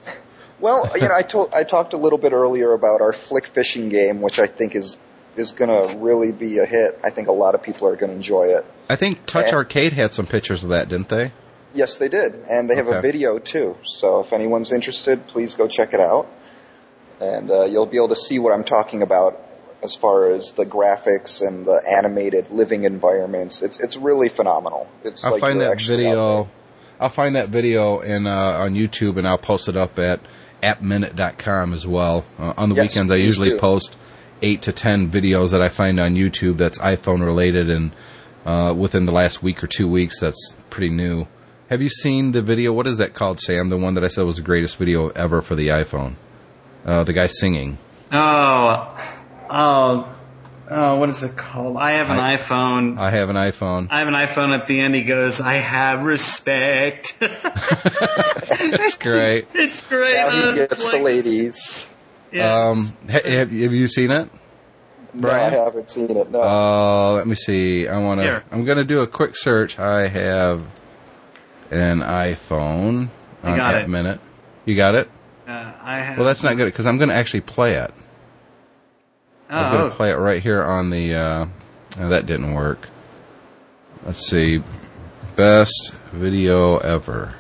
[0.61, 3.89] well, you know, I told I talked a little bit earlier about our flick fishing
[3.89, 4.97] game, which I think is
[5.39, 6.99] is going to really be a hit.
[7.05, 8.65] I think a lot of people are going to enjoy it.
[8.89, 9.57] I think Touch Yeah.
[9.57, 11.33] Arcade had some pictures of that, didn't they?
[11.75, 12.99] Yes, they did, and they have Okay.
[12.99, 13.77] a video too.
[13.83, 16.27] So if anyone's interested, please go check it out,
[17.21, 19.39] and uh, you'll be able to see what I'm talking about
[19.83, 23.63] as far as the graphics and the animated living environments.
[23.63, 24.89] It's it's really phenomenal.
[25.05, 26.49] It's I'll like find that video.
[27.01, 30.19] I'll find that video in uh, on YouTube and I'll post it up at
[30.65, 32.25] appminute.com as well.
[32.39, 33.59] Uh, on the Yes, weekends, I usually do.
[33.59, 33.95] post
[34.43, 37.93] eight to ten videos that I find on YouTube that's iPhone related, and
[38.45, 41.27] uh, within the last week or two weeks, that's pretty new.
[41.71, 42.73] Have you seen the video?
[42.73, 43.69] What is that called, Sam?
[43.69, 46.15] The one that I said was the greatest video ever for the iPhone.
[46.85, 47.77] Uh, the guy singing.
[48.11, 48.99] Oh,
[49.51, 50.15] oh,
[50.71, 51.77] oh, what is it called?
[51.77, 52.99] I have an I- iPhone.
[52.99, 53.89] I have an iPhone.
[53.91, 54.57] I have an iPhone.
[54.59, 59.49] At the end, he goes, "I have respect." That's great.
[59.55, 60.15] it's great.
[60.15, 61.87] Now he gets the ladies.
[62.33, 62.47] Yes.
[62.77, 64.29] Um, ha- have, have you seen it?
[65.15, 66.31] No, I haven't seen it.
[66.31, 66.43] No.
[66.43, 67.89] Uh, let me see.
[67.89, 68.27] I want to.
[68.53, 69.79] I'm going to do a quick search.
[69.79, 70.63] I have
[71.71, 73.05] an iPhone
[73.43, 73.89] You on got it.
[73.89, 74.21] Minute.
[74.67, 75.11] You got it?
[75.47, 76.19] Uh, I have.
[76.19, 77.93] Well, that's not good because I'm going to actually play it.
[79.51, 81.15] Oh, I was going Oh, to play it right here on the.
[81.15, 81.47] Uh,
[82.01, 82.89] oh, that didn't work.
[84.05, 84.63] Let's see.
[85.37, 87.35] Best video ever.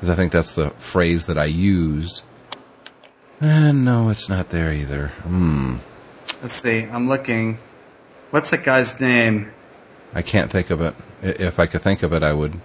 [0.00, 2.22] 'Cause I think that's the phrase that I used.
[3.40, 5.08] And no, it's not there either.
[5.22, 5.76] Hmm.
[6.42, 6.82] let's see.
[6.82, 7.58] I'm looking.
[8.30, 9.52] What's that guy's name?
[10.14, 10.94] I can't think of it.
[11.22, 12.60] If I could think of it, I would.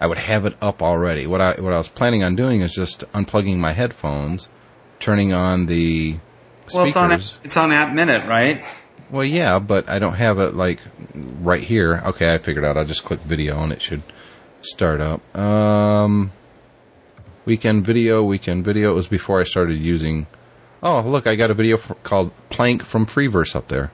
[0.00, 1.26] I would have it up already.
[1.26, 4.48] What I what I was planning on doing is just unplugging my headphones,
[4.98, 6.16] turning on the
[6.66, 6.74] speakers.
[6.74, 7.12] Well, it's on
[7.44, 8.64] it's on App Minute, right?
[9.10, 10.80] Well, yeah, but I don't have it like
[11.14, 12.02] right here.
[12.06, 12.76] Okay, I figured out.
[12.76, 14.02] I'll just click video and it should
[14.60, 15.36] start up.
[15.36, 16.32] Um,
[17.44, 18.90] weekend video, weekend video.
[18.90, 20.26] It was before I started using.
[20.82, 23.90] Oh, look, I got a video f- called "Plank from Freeverse" up there.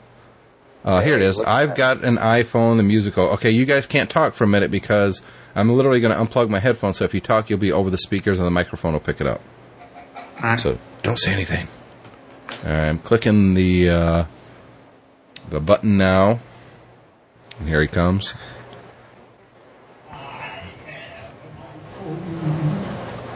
[0.85, 1.39] Uh, here it Hey, is.
[1.41, 3.25] I've got an iPhone, the musical.
[3.31, 5.21] Okay, you guys can't talk for a minute because
[5.55, 6.97] I'm literally going to unplug my headphones.
[6.99, 9.27] So if you talk, you'll be over the speakers and the microphone will pick it
[9.27, 9.41] up.
[10.43, 11.69] Uh, So don't say anything.
[12.65, 14.25] Right, I'm clicking the uh,
[15.51, 16.41] the button now,
[17.59, 18.35] and here he comes.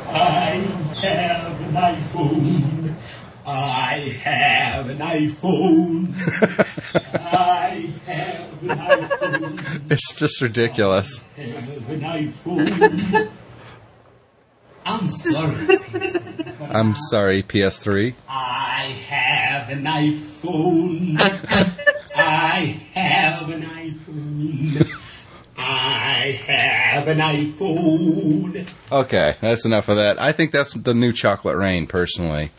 [0.09, 0.65] I
[1.03, 1.77] have an
[2.15, 2.95] iPhone.
[3.47, 6.15] I have an iPhone.
[7.15, 9.91] I have an iPhone.
[9.91, 11.21] It's just ridiculous.
[11.37, 13.31] Have an iPhone.
[14.87, 15.79] I'm sorry.
[16.61, 18.15] I'm sorry, PS3.
[18.29, 21.17] I have an iPhone.
[22.17, 25.01] I have an iPhone.
[25.67, 28.71] I have an iPhone.
[28.93, 30.21] Okay, that's enough of that.
[30.21, 32.51] I think that's the new Chocolate Rain, personally.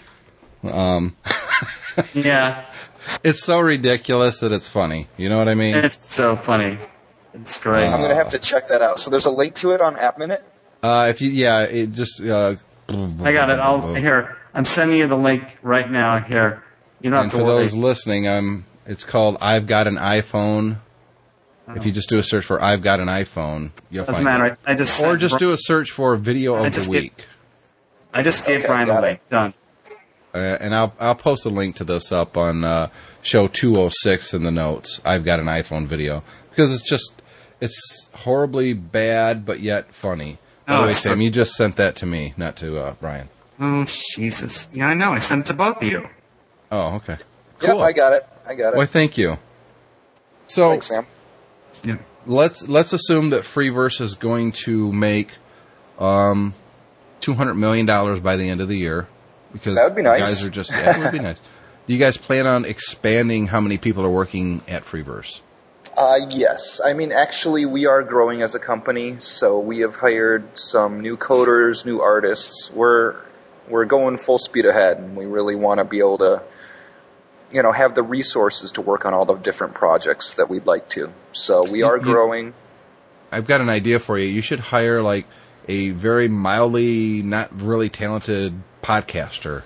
[0.63, 2.65] yeah,
[3.24, 5.08] It's so ridiculous that it's funny.
[5.18, 5.76] You know what I mean?
[5.76, 6.80] it's so funny.
[7.36, 7.86] It's great.
[7.88, 9.00] I'm gonna have to check that out.
[9.00, 10.44] So there's a link to it on App Minute.
[10.82, 12.22] Uh, if you, yeah, it just.
[12.22, 12.56] Uh,
[12.89, 13.60] I got it.
[13.60, 14.38] I'll here.
[14.54, 16.20] I'm sending you the link right now.
[16.20, 16.63] Here,
[17.02, 17.63] you don't And have for worry.
[17.63, 20.78] those listening, um, it's called "I've Got an iPhone."
[21.75, 24.54] If you just do a search for "I've Got an iPhone," you'll Doesn't find matter.
[24.54, 24.60] it.
[24.67, 26.93] I, I just Or sent- just do a search for "Video I of just the
[26.93, 27.25] get- Week,"
[28.13, 29.19] I just gave Okay, Brian the got link.
[29.30, 29.54] Done.
[30.34, 32.89] uh, and I'll I'll post a link to this up on uh,
[33.23, 35.01] show two hundred six in the notes.
[35.04, 37.21] I've got an iPhone video because it's just
[37.60, 40.38] it's horribly bad, but yet funny.
[40.67, 42.78] By Oh, the way, it's so- Sam, you just sent that to me, not to
[42.80, 43.30] uh, Brian.
[43.60, 44.67] Oh Jesus!
[44.73, 45.13] Yeah, I know.
[45.13, 46.08] I sent it to both of you.
[46.71, 47.13] Oh, okay.
[47.62, 47.82] Yep, Cool.
[47.82, 48.23] I got it.
[48.47, 48.78] I got it.
[48.78, 49.38] Why, thank you.
[50.47, 51.08] So Thanks, Sam.
[51.86, 51.98] Yeah.
[52.26, 55.32] let's let's assume that Freeverse is going to make
[56.00, 56.54] um,
[57.19, 59.08] two hundred million dollars by the end of the year.
[59.54, 60.19] Because That would be nice.
[60.19, 61.39] Guys are just yeah, it would be nice.
[61.88, 65.41] Do you guys plan on expanding how many people are working at Freeverse?
[65.95, 66.82] Uh, yes.
[66.84, 71.15] I mean, actually, we are growing as a company, so we have hired some new
[71.15, 72.69] coders, new artists.
[72.74, 73.15] We're
[73.69, 76.43] we're going full speed ahead, and we really want to be able to,
[77.56, 80.89] you know, have the resources to work on all the different projects that we'd like
[80.89, 81.12] to.
[81.32, 82.54] So we are growing.
[83.32, 84.28] I've got an idea for you.
[84.28, 85.26] You should hire like
[85.68, 89.63] a very mildly not really talented podcaster.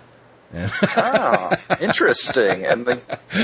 [0.55, 2.65] ah, interesting.
[2.65, 3.01] And then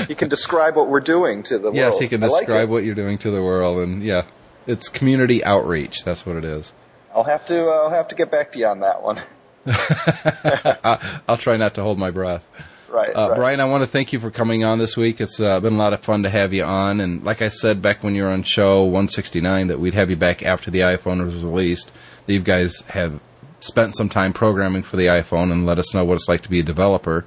[0.08, 1.92] he can describe what we're doing to the Yes, world.
[1.94, 2.72] Yes, he can I like describe it.
[2.72, 4.22] what you're doing to the world, and yeah,
[4.66, 6.04] it's community outreach.
[6.04, 6.72] That's what it is.
[7.14, 7.68] I'll have to.
[7.68, 9.20] I'll have to get back to you on that one.
[11.28, 12.46] I'll try not to hold my breath.
[12.88, 13.10] Right.
[13.10, 13.36] Uh, right.
[13.36, 15.20] Brian, I want to thank you for coming on this week.
[15.20, 17.82] It's uh, been a lot of fun to have you on, and like I said
[17.82, 21.24] back when you were on show 169, that we'd have you back after the iPhone
[21.24, 21.92] was released.
[22.26, 23.20] You guys have
[23.60, 26.50] spent some time programming for the iPhone and let us know what it's like to
[26.50, 27.24] be a developer.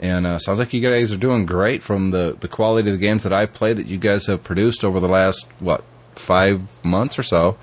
[0.00, 3.00] And uh, sounds like you guys are doing great from the the quality of the
[3.00, 7.18] games that I've played that you guys have produced over the last what five months
[7.18, 7.56] or so.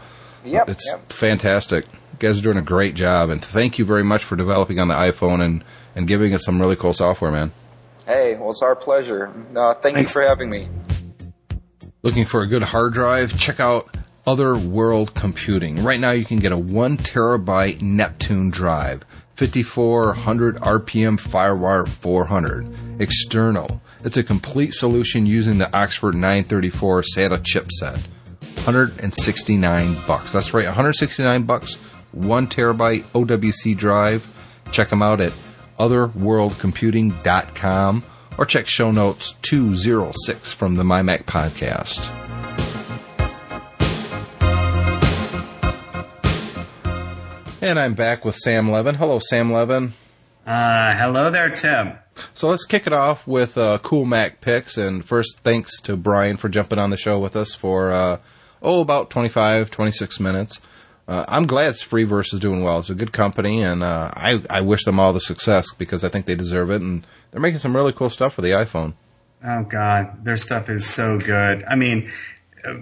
[0.46, 0.70] Yep.
[0.70, 1.12] It's yep.
[1.12, 1.86] fantastic.
[1.86, 4.88] You guys are doing a great job, and thank you very much for developing on
[4.88, 5.64] the iPhone and,
[5.96, 7.52] and giving us some really cool software, man.
[8.06, 9.32] Hey, well, it's our pleasure.
[9.56, 10.14] Uh, thank Thanks.
[10.16, 10.68] you for having me.
[12.04, 13.38] Looking for a good hard drive?
[13.38, 15.84] Check out Other World Computing.
[15.84, 23.82] Right now, you can get a one terabyte Neptune drive, 5400 RPM FireWire 400, external.
[24.04, 28.02] It's a complete solution using the Oxford 934 SATA chipset.
[28.66, 30.32] 169 bucks.
[30.32, 31.76] That's right, 169 bucks.
[32.12, 34.28] One terabyte OWC drive.
[34.72, 35.34] Check them out at
[35.82, 38.04] otherworldcomputing.com
[38.38, 42.08] or check show notes 206 from the MyMac podcast.
[47.64, 48.96] And I'm back with Sam Levin.
[48.96, 49.94] Hello, Sam Levin.
[50.46, 51.94] Uh, hello there, Tim.
[52.34, 54.78] So let's kick it off with uh, cool Mac picks.
[54.78, 58.18] And first, thanks to Brian for jumping on the show with us for, uh,
[58.62, 60.60] oh, about 25, 26 minutes.
[61.08, 62.80] Uh, I'm glad Freeverse is doing well.
[62.80, 66.10] It's a good company, and uh, I, I wish them all the success because I
[66.10, 66.82] think they deserve it.
[66.82, 68.94] And they're making some really cool stuff for the iPhone.
[69.44, 71.64] Oh God, their stuff is so good.
[71.64, 72.12] I mean,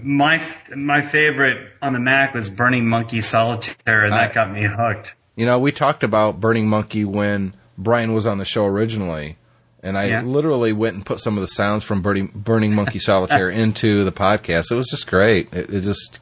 [0.03, 0.41] my
[0.75, 5.15] my favorite on the Mac was Burning Monkey Solitaire, and that I- got me hooked.
[5.35, 9.37] You know, we talked about Burning Monkey when Brian was on the show originally,
[9.81, 10.21] and I Yeah.
[10.21, 14.11] literally went and put some of the sounds from Burning, Burning Monkey Solitaire into the
[14.11, 14.69] podcast.
[14.69, 15.53] It was just great.
[15.53, 16.19] It, it just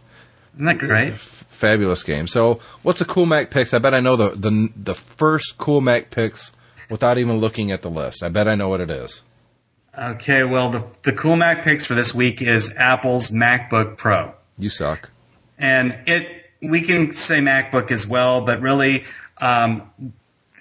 [0.53, 1.13] Isn't that great?
[1.13, 2.27] f- fabulous game.
[2.27, 3.73] So, what's the cool Mac picks?
[3.73, 6.51] I bet I know the the the first cool Mac picks
[6.89, 8.23] without even looking at the list.
[8.23, 9.23] I bet I know what it is.
[9.97, 14.33] Okay, well, the the cool Mac picks for this week is Apple's MacBook Pro.
[14.57, 15.09] You suck.
[15.57, 19.05] and it we can say MacBook as well, but really,
[19.37, 19.91] um,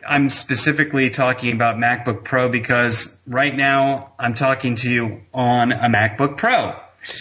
[0.07, 5.89] I'm specifically talking about MacBook Pro because right now I'm talking to you on a
[5.89, 6.79] MacBook Pro.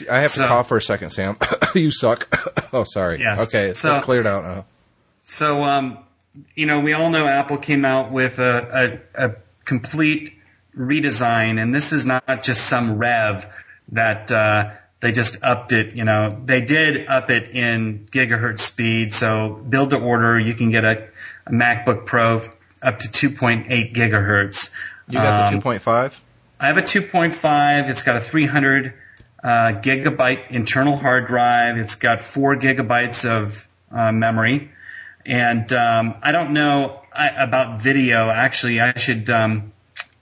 [0.10, 1.38] I have So- to cough for a second, Sam.
[1.76, 2.28] you suck.
[2.74, 3.19] oh, sorry.
[3.19, 3.48] Yes.
[3.48, 4.65] Okay, it's So- cleared out now.
[5.24, 5.98] So, um,
[6.56, 10.34] you know, we all know Apple came out with a, a, a complete
[10.78, 13.45] redesign, and this is not just some rev
[13.91, 15.95] that uh, they just upped it.
[15.95, 19.13] You know, they did up it in gigahertz speed.
[19.13, 21.08] So, build to order, you can get a,
[21.48, 22.48] a MacBook Pro
[22.84, 24.74] up to 2.8 gigahertz.
[25.08, 26.19] You got Um, the 2.5?
[26.60, 27.89] I have a 2.5.
[27.89, 28.93] It's got a 300
[29.45, 31.77] uh, gigabyte internal hard drive.
[31.77, 34.71] It's got four gigabytes of uh, memory.
[35.23, 38.29] And um, I don't know I, about video.
[38.31, 39.71] Actually, I should um,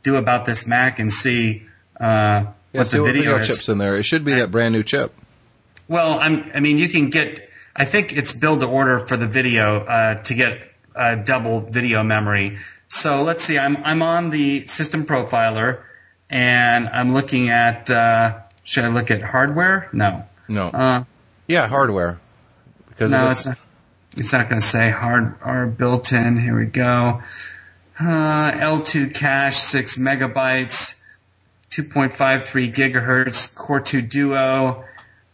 [0.04, 1.64] do about this Mac and see
[2.02, 3.48] uh, Yeah, what see the what video, video is.
[3.48, 3.96] chips in there.
[3.96, 5.14] It should be that brand new chip.
[5.88, 7.50] Well, I'm, I mean, you can get.
[7.76, 12.04] I think it's build to order for the video uh, to get uh, double video
[12.04, 12.58] memory.
[12.90, 13.58] So let's see.
[13.58, 15.82] I'm I'm on the system profiler,
[16.30, 17.90] and I'm looking at.
[18.64, 19.90] Uh, should I look at hardware?
[19.94, 20.26] No.
[20.48, 20.68] No.
[20.68, 21.04] Uh,
[21.48, 22.20] yeah, hardware.
[22.90, 23.58] Because no, it it's not.
[24.16, 26.38] It's not going to say hard or built in.
[26.40, 27.22] Here we go.
[28.00, 31.02] Uh, L2 cache, six megabytes,
[31.72, 34.84] 2.53 gigahertz, Core 2 Duo,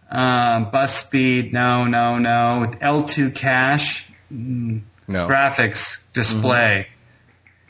[0.09, 1.51] um, bus speed.
[1.51, 2.71] No, no, no.
[2.81, 4.81] L2 cache, no.
[5.27, 6.87] graphics display,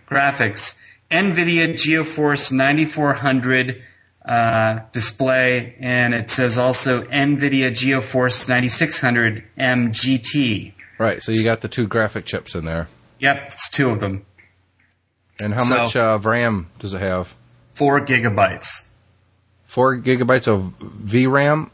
[0.08, 3.82] graphics, NVIDIA GeForce 9400
[4.25, 9.43] uh, display, and it says also NVIDIA GeForce 9600M
[9.89, 10.73] GT.
[10.97, 12.89] Right, so you got the two graphic chips in there.
[13.19, 14.25] Yep, it's two of them.
[15.41, 17.34] And how So- much uh, RAM does it have?
[17.73, 18.89] Four gigabytes.
[19.65, 21.69] Four gigabytes of VRAM?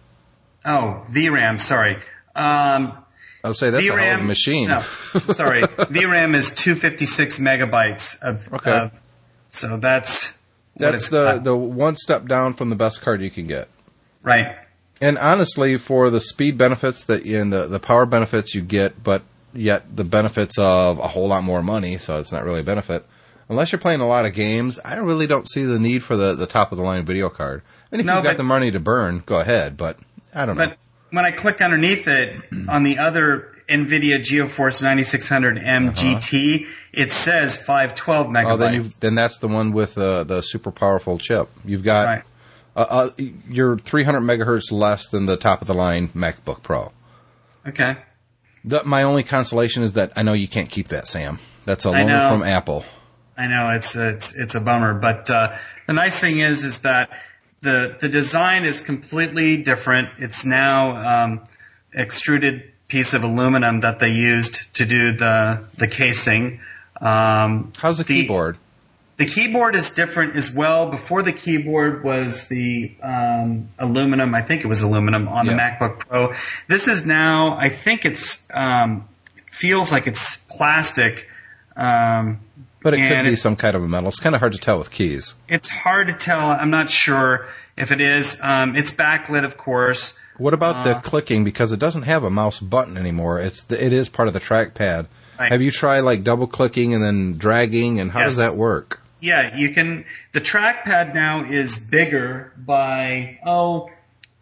[0.64, 1.96] Oh, VRAM, sorry.
[2.36, 2.98] Um,
[3.44, 4.68] I'll say that's a hell of a VRAM machine.
[4.70, 4.82] No,
[5.24, 8.52] sorry, VRAM is 256 megabytes of.
[8.54, 8.72] Okay.
[8.72, 9.00] of-
[9.50, 10.35] so that's
[10.76, 11.44] That's the got.
[11.44, 13.70] the one step down from the best card you can get.
[14.24, 14.58] right.
[15.02, 19.24] And honestly, for the speed benefits that and the the power benefits you get, but
[19.54, 23.06] yet the benefits of a whole lot more money, so it's not really a benefit.
[23.50, 26.34] Unless you're playing a lot of games, I really don't see the need for the,
[26.34, 27.62] the top of the line video card.
[27.92, 29.78] And if No, you've got the money to burn, go ahead.
[29.78, 30.00] But
[30.34, 30.68] I don't know.
[30.68, 30.78] But
[31.12, 38.28] when I click underneath it on the other NVIDIA GeForce 9600M GT, it says 512
[38.28, 38.52] megabytes.
[38.52, 41.50] Oh, then you then that's the one with uh, the super powerful chip.
[41.64, 42.24] You've got Right.
[42.76, 43.10] uh, uh,
[43.50, 46.92] you're 300 megahertz less than the top of the line MacBook Pro.
[47.68, 47.98] Okay.
[48.64, 51.40] The, my only consolation is that I know you can't keep that, Sam.
[51.66, 52.84] That's a loaner from Apple.
[53.38, 55.56] I know it's it's it's a bummer, but uh,
[55.88, 57.10] the nice thing is is that
[57.62, 60.10] the the design is completely different.
[60.20, 61.42] It's now um,
[61.94, 66.60] extruded piece of aluminum that they used to do the the casing.
[67.02, 68.58] Um, How's the, keyboard?
[69.18, 70.90] The keyboard is different as well.
[70.90, 74.34] Before the keyboard was the um, aluminum.
[74.36, 76.34] I think it was aluminum on the MacBook Pro.
[76.68, 77.58] This is now.
[77.58, 79.08] I think it's um,
[79.52, 81.28] feels like it's plastic.
[81.78, 82.40] Um,
[82.82, 84.10] But it could be it- some kind of a metal.
[84.10, 85.34] It's kind of hard to tell with keys.
[85.50, 86.40] it's hard to tell.
[86.52, 88.40] I'm not sure if it is.
[88.42, 90.18] Um, it's backlit, of course.
[90.38, 91.44] What about Uh, the clicking?
[91.44, 93.40] Because it doesn't have a mouse button anymore.
[93.40, 95.08] It's the, it is part of the trackpad.
[95.40, 95.52] Right.
[95.52, 98.00] Have you tried like double clicking and then dragging?
[98.00, 99.02] And how does that work?
[99.20, 100.06] Yeah, you can.
[100.34, 103.90] The trackpad now is bigger by, oh,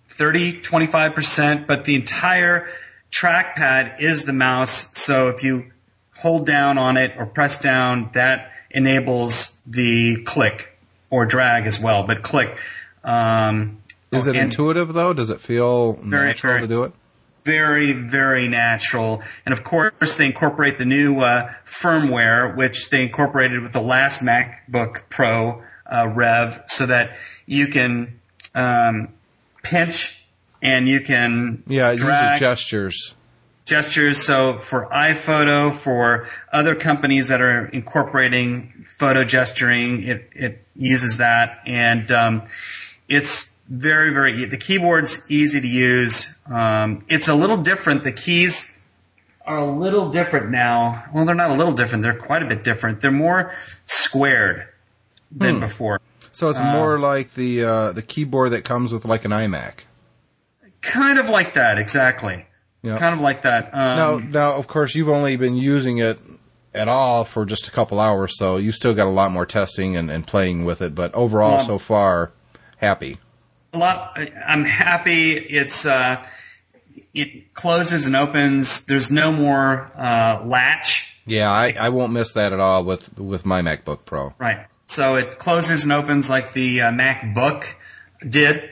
[0.09, 2.67] 30, 25%, but the entire
[3.11, 4.97] trackpad is the mouse.
[4.97, 5.71] So if you
[6.15, 10.77] hold down on it or press down, that enables the click
[11.09, 12.57] or drag as well, but click.
[13.03, 15.13] Um, Is it intuitive though?
[15.13, 16.61] Does it feel Very, natural very.
[16.61, 16.93] to do it?
[17.43, 19.21] Very, very natural.
[19.45, 24.21] And of course, they incorporate the new uh, firmware, which they incorporated with the last
[24.21, 28.19] MacBook Pro uh, Rev, so that you can
[28.55, 29.09] um,
[29.63, 30.25] pinch
[30.61, 33.15] and you can Yeah, it drag uses gestures.
[33.65, 34.21] gestures.
[34.25, 41.59] So for iPhoto, for other companies that are incorporating photo gesturing, it, it uses that.
[41.65, 42.43] And um,
[43.09, 46.37] it's very, very, the keyboard's easy to use.
[46.47, 48.03] Um, it's a little different.
[48.03, 48.81] The keys
[49.45, 51.05] are a little different now.
[51.13, 52.01] Well, they're not a little different.
[52.01, 53.01] They're quite a bit different.
[53.01, 53.53] They're more
[53.85, 54.67] squared
[55.31, 55.99] than before.
[56.31, 59.85] So it's more like the uh, the keyboard that comes with like an iMac.
[60.81, 62.45] Kind of like that, exactly.
[62.81, 62.97] Yeah.
[62.97, 63.73] Kind of like that.
[63.73, 66.19] Um, Now, now, of course, you've only been using it
[66.73, 69.95] at all for just a couple hours, so you still got a lot more testing
[69.95, 70.93] and, and playing with it.
[70.93, 72.31] But overall, Um, so far,
[72.77, 73.19] happy.
[73.73, 74.19] A lot.
[74.45, 75.33] I'm happy.
[75.33, 76.25] It's uh,
[77.13, 78.85] it closes and opens.
[78.85, 81.17] There's no more uh, latch.
[81.25, 84.33] Yeah, I, I won't miss that at all with with my MacBook Pro.
[84.37, 84.65] Right.
[84.85, 87.65] So it closes and opens like the uh, MacBook
[88.27, 88.69] did.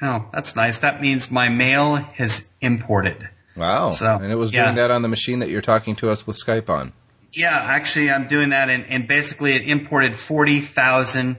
[0.00, 0.80] Oh, that's nice.
[0.80, 3.28] That means my mail has imported.
[3.56, 3.90] Wow!
[3.90, 4.64] So, and it was yeah.
[4.64, 6.92] doing that on the machine that you're talking to us with Skype on.
[7.32, 11.36] Yeah, actually, I'm doing that, and, and basically, it imported forty thousand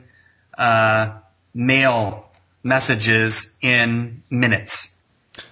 [0.57, 1.17] uh,
[1.53, 2.29] mail
[2.63, 5.01] messages in minutes.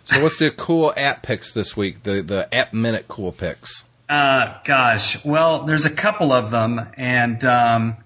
[0.06, 2.04] So, what's the cool app picks this week?
[2.04, 3.84] The the app minute cool picks.
[4.10, 7.98] Uh, gosh, well, there's a couple of them, and um,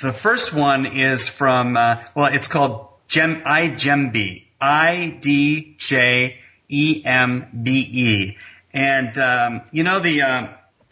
[0.00, 7.02] the first one is from uh, well, it's called Gem iDjembe, I D J E
[7.04, 8.38] M B E,
[8.72, 10.22] and um, you know the.
[10.22, 10.48] Um,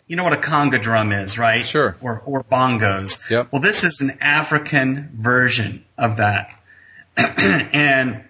[0.09, 1.67] you know what a conga drum is, right?
[1.67, 1.95] Sure.
[2.01, 3.29] Or or bongos.
[3.29, 3.53] Yep.
[3.53, 6.58] Well, this is an African version of that,
[7.73, 8.25] and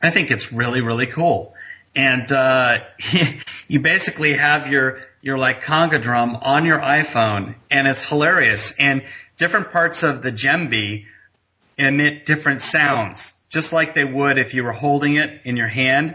[0.00, 1.54] I think it's really, really cool.
[1.96, 2.78] And uh,
[3.68, 8.76] you basically have your your like conga drum on your iPhone, and it's hilarious.
[8.78, 9.02] And
[9.36, 11.06] different parts of the djembe
[11.76, 16.14] emit different sounds, just like they would if you were holding it in your hand.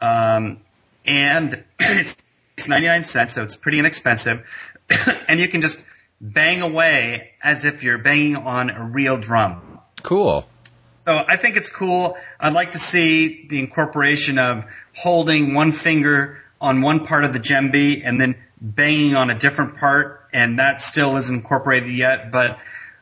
[0.00, 0.60] Um,
[1.04, 2.16] and it's,
[2.56, 4.46] it's 99 cents, so it's pretty inexpensive.
[5.28, 5.84] and you can just
[6.20, 9.80] bang away as if you're banging on a real drum.
[10.02, 10.46] Cool.
[11.08, 12.18] So I think it's cool.
[12.38, 17.40] I'd like to see the incorporation of holding one finger on one part of the
[17.40, 22.30] djembe and then banging on a different part, and that still isn't incorporated yet.
[22.30, 22.58] But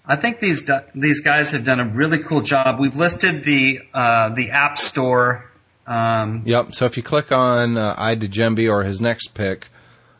[0.07, 2.79] I think these these guys have done a really cool job.
[2.79, 5.51] We've listed the uh, the App Store.
[5.85, 6.75] Um, Yep.
[6.75, 9.69] So if you click on uh, iDjembe or his next pick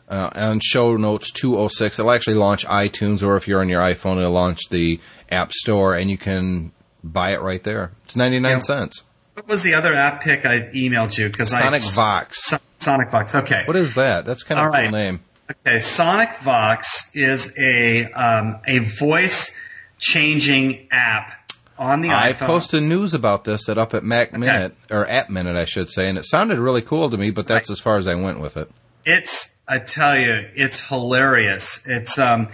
[0.09, 4.17] uh, on show notes 206, it'll actually launch iTunes, or if you're on your iPhone,
[4.17, 4.99] it'll launch the
[5.31, 6.73] App Store, and you can
[7.07, 7.91] buy it right there.
[8.05, 8.59] It's 99 Yeah.
[8.59, 9.03] cents.
[9.33, 11.29] what was the other app pick I emailed you?
[11.29, 12.43] Because Sonic I, Vox.
[12.43, 13.33] So- Sonic Vox.
[13.35, 13.63] Okay.
[13.65, 14.25] What is that?
[14.25, 14.91] That's kind of All a cool right.
[14.91, 15.19] name.
[15.65, 19.59] Okay, Sonic Vox is a um, a voice
[19.99, 21.33] changing app
[21.77, 22.43] on the I iPhone.
[22.43, 25.89] I posted news about this at up at Mac Minute or App Minute, I should
[25.89, 27.29] say, and it sounded really cool to me.
[27.31, 28.69] But that's as far as I went with it.
[29.07, 31.87] It's I tell you, it's hilarious.
[31.87, 32.49] It's um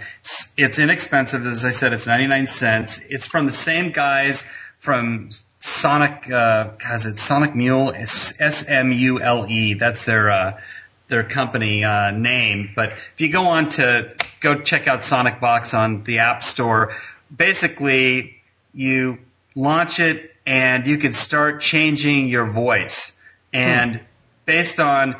[0.56, 1.92] it's, inexpensive as I said.
[1.92, 3.04] It's ninety nine cents.
[3.10, 4.48] It's from the same guys
[4.78, 6.30] from Sonic.
[6.30, 7.90] Uh, it's Sonic Mule.
[7.92, 9.74] S M U L E.
[9.74, 10.60] That's their uh,
[11.08, 12.70] their company uh, name.
[12.76, 16.94] But if you go on to go check out Sonic Vox on the App Store,
[17.36, 18.36] basically
[18.72, 19.18] you
[19.56, 23.20] launch it and you can start changing your voice.
[23.52, 24.00] And
[24.46, 25.16] based on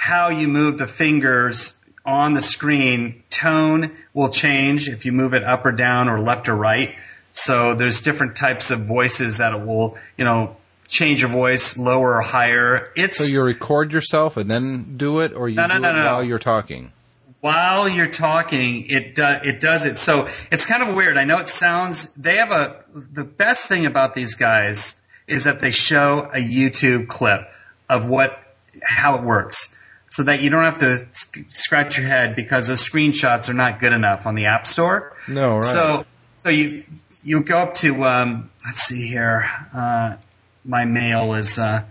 [0.00, 5.42] how you move the fingers on the screen, tone will change if you move it
[5.44, 6.94] up or down or left or right.
[7.32, 12.14] So there's different types of voices that it will, you know, change your voice lower
[12.16, 12.90] or higher.
[12.96, 15.90] It's So you record yourself and then do it, or you No, no, do no,
[15.90, 16.04] it no.
[16.04, 16.92] while you're talking.
[17.40, 19.98] while you're talking, it do, it does it.
[19.98, 21.18] So it's kind of weird.
[21.18, 22.12] I know it sounds.
[22.14, 22.82] They have a.
[22.94, 27.42] The best thing about these guys is that they show a YouTube clip
[27.90, 28.38] of what
[28.82, 29.76] how it works,
[30.10, 33.78] so that you don't have to sc- scratch your head because those screenshots are not
[33.80, 35.16] good enough on the App Store.
[35.28, 35.64] No, right.
[35.64, 36.04] So
[36.38, 36.84] so you
[37.22, 39.48] you go up to um, let's see here.
[39.74, 40.16] Uh,
[40.64, 41.84] my mail is uh,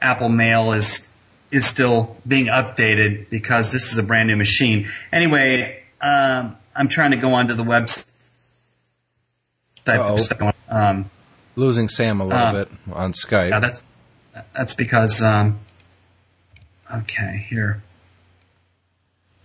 [0.00, 1.14] Apple Mail is
[1.50, 4.88] is still being updated because this is a brand new machine.
[5.12, 8.06] Anyway, um, I'm trying to go onto the website.
[9.86, 10.52] Uh-oh.
[10.68, 11.10] Um,
[11.56, 13.50] Losing Sam a little Uh, bit on Skype.
[13.50, 13.84] yeah, that's
[14.54, 15.20] that's because.
[15.22, 15.58] Um,
[16.94, 17.82] okay, here,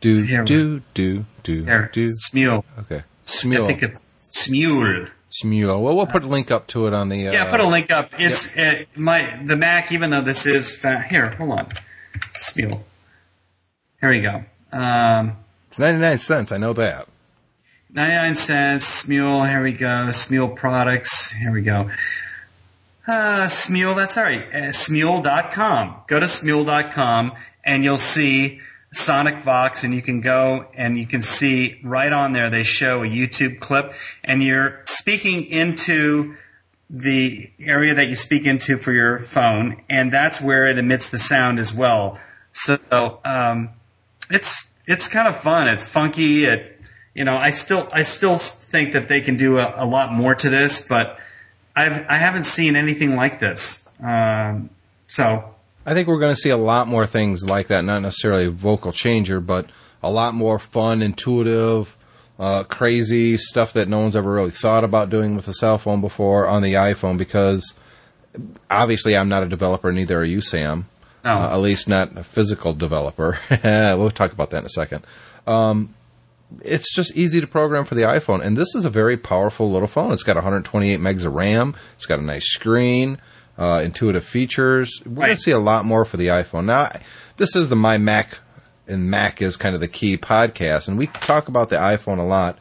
[0.02, 2.08] do here- do do do here, do.
[2.10, 2.64] Smule.
[2.80, 3.64] Okay, Smule.
[3.64, 3.98] I think it's
[4.40, 5.10] Smule.
[5.32, 5.82] Smule.
[5.82, 7.28] Well, we'll put a link up to it on the.
[7.28, 8.12] Uh, Yeah, put a link up.
[8.18, 9.92] It's uh, my the Mac.
[9.92, 11.74] Even though this is fa- here, hold on,
[12.38, 12.82] Smule.
[14.02, 14.44] Here we go.
[14.72, 15.38] Um,
[15.68, 16.52] It's ninety nine cents.
[16.52, 17.08] I know that.
[17.90, 20.10] 99 cents, Smule, here we go.
[20.10, 21.90] Smule products, here we go.
[23.08, 24.44] Uh, Smule, that's all right.
[24.54, 26.02] Uh, Smule.com.
[26.08, 27.32] Go to Smule.com
[27.64, 28.60] and you'll see
[28.92, 33.04] Sonic Vox and you can go and you can see right on there they show
[33.04, 33.94] a YouTube clip
[34.24, 36.36] and you're speaking into
[36.90, 41.20] the area that you speak into for your phone and that's where it emits the
[41.20, 42.20] sound as well.
[42.52, 42.78] So,
[43.24, 43.70] um,
[44.30, 45.68] it's it's kind of fun.
[45.68, 46.46] It's funky.
[46.46, 46.80] It
[47.14, 50.36] you know I still I still think that they can do a, a lot more
[50.36, 51.20] to this, but
[51.78, 53.88] I've I haven't seen anything like this.
[54.04, 54.70] Um,
[55.08, 55.54] so
[55.86, 57.84] I think we're going to see a lot more things like that.
[57.86, 59.68] Not necessarily a vocal changer, but
[60.04, 61.96] a lot more fun, intuitive,
[62.40, 66.02] uh, crazy stuff that no one's ever really thought about doing with a cell phone
[66.02, 67.18] before on the iPhone.
[67.18, 67.74] Because
[68.70, 70.88] obviously, I'm not a developer, neither are you, Sam.
[71.24, 73.40] no, Uh, at least not a physical developer.
[73.64, 75.06] we'll talk about that in a second.
[75.46, 75.94] Um,
[76.62, 79.88] it's just easy to program for the iPhone, and this is a very powerful little
[79.88, 80.14] phone.
[80.14, 81.76] It's got 128 megs of RAM.
[81.96, 83.20] It's got a nice screen,
[83.58, 85.02] uh, intuitive features.
[85.06, 86.66] We're going to see a lot more for the iPhone.
[86.66, 86.92] Now,
[87.38, 88.40] this is the My Mac,
[88.88, 92.24] and Mac is kind of the key podcast, and we talk about the iPhone a
[92.24, 92.58] lot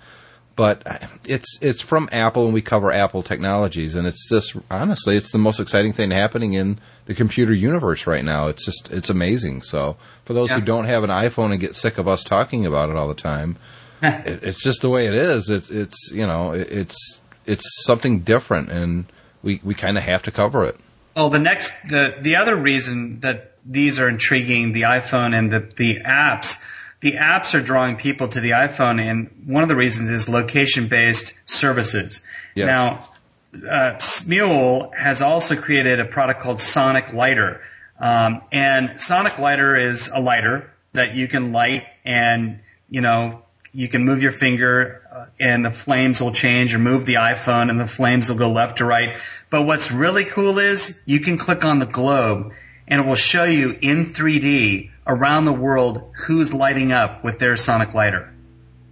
[0.57, 0.83] but
[1.27, 5.39] it's it's from Apple and we cover Apple technologies and it's just honestly it's the
[5.39, 8.49] most exciting thing happening in the computer universe right now.
[8.49, 9.61] It's just it's amazing.
[9.63, 12.89] So for those who don't have an iPhone and get sick of us talking about
[12.89, 13.57] it all the time,
[14.03, 15.51] it's just the way it is.
[15.51, 19.07] It's it's you know it, it's it's something different and
[19.43, 20.77] we we kind of have to cover it.
[21.15, 25.61] Well, the next, the the other reason that these are intriguing, the iPhone and the
[25.61, 26.63] the apps,
[27.01, 30.89] the apps are drawing people to the iPhone, and one of the reasons is location
[30.89, 32.21] based services.
[32.55, 32.67] Yes.
[32.67, 33.09] Now,
[33.55, 37.63] uh, Smule has also created a product called Sonic Lighter,
[37.99, 43.43] um, and Sonic Lighter is a lighter that you can light, and you know
[43.77, 47.69] you can move your finger uh, and the flames will change, or move the iPhone
[47.69, 49.17] and the flames will go left to right.
[49.51, 52.53] But what's really cool is you can click on the globe
[52.89, 57.57] and it will show you in 3D around the world who's lighting up with their
[57.59, 58.33] Sonic Lighter.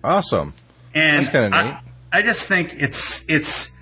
[0.04, 0.52] Awesome.
[0.92, 1.74] And That's kinda neat.
[2.12, 3.74] I, I just think it's it's.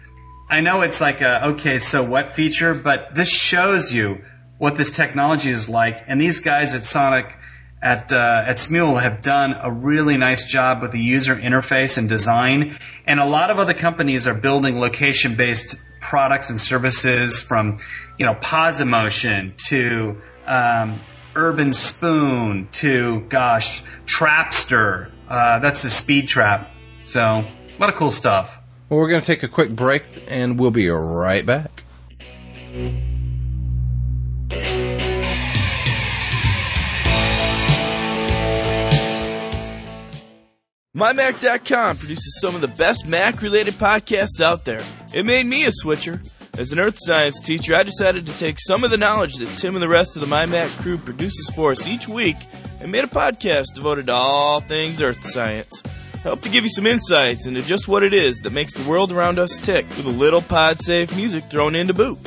[0.49, 4.23] I know it's like a okay, so what feature, but this shows you
[4.59, 6.05] what this technology is like.
[6.07, 7.37] And these guys at Sonic
[7.83, 12.09] at uh, at Smule have done a really nice job with the user interface and
[12.09, 12.79] design.
[13.07, 17.79] And a lot of other companies are building location based products and services from
[18.19, 21.01] you know Posimotion to um,
[21.35, 25.11] Urban Spoon to gosh Trapster.
[25.29, 26.71] Uh, that's the Speed Trap.
[27.01, 28.59] So a lot of cool stuff.
[28.89, 31.83] Well, we're going to take a quick break and we'll be right back.
[40.95, 44.85] MyMac.com produces some of the best Mac related podcasts out there.
[45.15, 46.21] It made me a switcher.
[46.59, 49.75] As an earth science teacher, I decided to take some of the knowledge that Tim
[49.75, 52.37] and the rest of the MyMac crew produces for us each week
[52.83, 55.83] and made a podcast devoted to all things earth science.
[56.17, 58.87] I hope to give you some insights into just what it is that makes the
[58.87, 62.19] world around us tick with a little pod safe music thrown in to boot.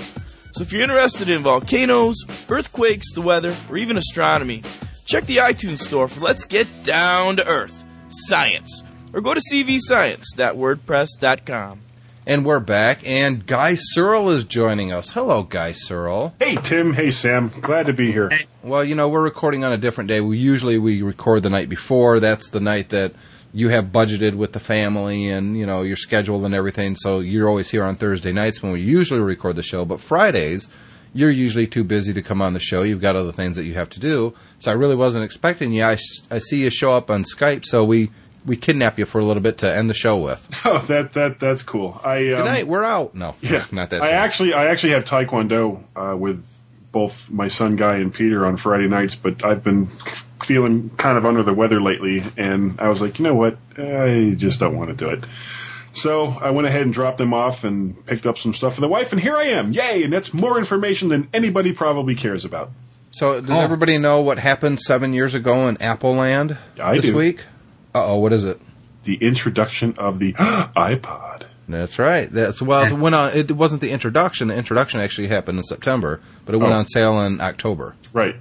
[0.54, 2.16] So if you're interested in volcanoes,
[2.50, 4.64] earthquakes, the weather, or even astronomy,
[5.06, 8.84] check the iTunes store for Let's Get Down to Earth Science,
[9.14, 11.80] or go to cvscience.wordpress.com.
[12.28, 15.12] And we're back, and Guy Serle is joining us.
[15.12, 16.34] Hello, Guy Serle.
[16.40, 18.32] Hey Tim, hey Sam, glad to be here.
[18.64, 20.22] Well, you know, we're recording on a different day.
[20.22, 22.20] We usually we record the night before.
[22.20, 23.14] That's the night that
[23.54, 26.96] you have budgeted with the family and, you know, your schedule and everything.
[26.96, 29.86] So you're always here on Thursday nights when we usually record the show.
[29.86, 30.68] But Fridays,
[31.16, 32.84] you're usually too busy to come on the show.
[32.84, 34.34] You've got other things that you have to do.
[34.60, 35.84] So I really wasn't expecting you.
[35.84, 35.98] I,
[36.30, 38.12] I see you show up on Skype, so we
[38.46, 40.48] we kidnap you for a little bit to end the show with.
[40.66, 42.02] Oh, that that that's cool.
[42.04, 42.68] I um, Good night.
[42.68, 43.16] We're out.
[43.16, 44.02] No, Yeah, not that.
[44.02, 44.14] I sad.
[44.14, 46.46] actually I actually have Taekwondo uh, with
[46.92, 49.88] both my son Guy and Peter on Friday nights, but I've been
[50.44, 54.34] feeling kind of under the weather lately, and I was like, you know what, I
[54.36, 55.24] just don't want to do it.
[55.96, 58.88] So I went ahead and dropped them off and picked up some stuff for the
[58.88, 59.72] wife, and here I am.
[59.72, 60.04] Yay!
[60.04, 62.70] And that's more information than anybody probably cares about.
[63.12, 67.16] So does everybody know what happened seven years ago in Apple Land I this do.
[67.16, 67.46] week?
[67.94, 68.60] Uh oh, what is it?
[69.06, 71.44] The introduction of the iPod.
[71.70, 72.30] That's right.
[72.30, 73.32] That's well, it went on.
[73.34, 74.50] It wasn't the introduction.
[74.50, 76.78] The introduction actually happened in September, but it went Oh.
[76.78, 77.96] on sale in October.
[78.14, 78.36] Right.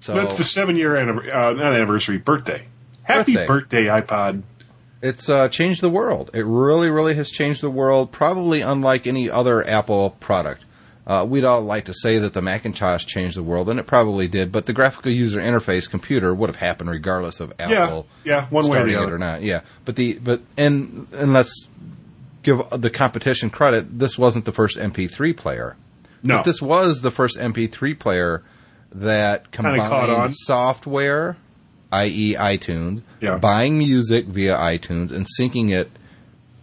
[0.00, 2.62] So That's the seven year anniversary, uh, not anniversary, birthday.
[3.02, 3.46] Happy Birthday.
[3.46, 4.42] birthday, iPod.
[5.02, 6.30] It's uh, changed the world.
[6.34, 8.12] It really, really has changed the world.
[8.12, 10.64] Probably unlike any other Apple product.
[11.06, 14.28] Uh, we'd all like to say that the Macintosh changed the world, and it probably
[14.28, 14.52] did.
[14.52, 18.06] But the graphical user interface computer would have happened regardless of Apple.
[18.24, 19.14] yeah, yeah, one way or the it other.
[19.14, 19.40] or not.
[19.40, 21.66] Yeah, but the but and and let's
[22.42, 23.98] give the competition credit.
[23.98, 25.76] This wasn't the first MP3 player.
[26.22, 26.36] No.
[26.38, 28.42] But this was the first MP3 player
[28.92, 31.36] that combined software,
[31.92, 33.36] i.e., iTunes, Yeah.
[33.38, 35.90] buying music via iTunes, and syncing it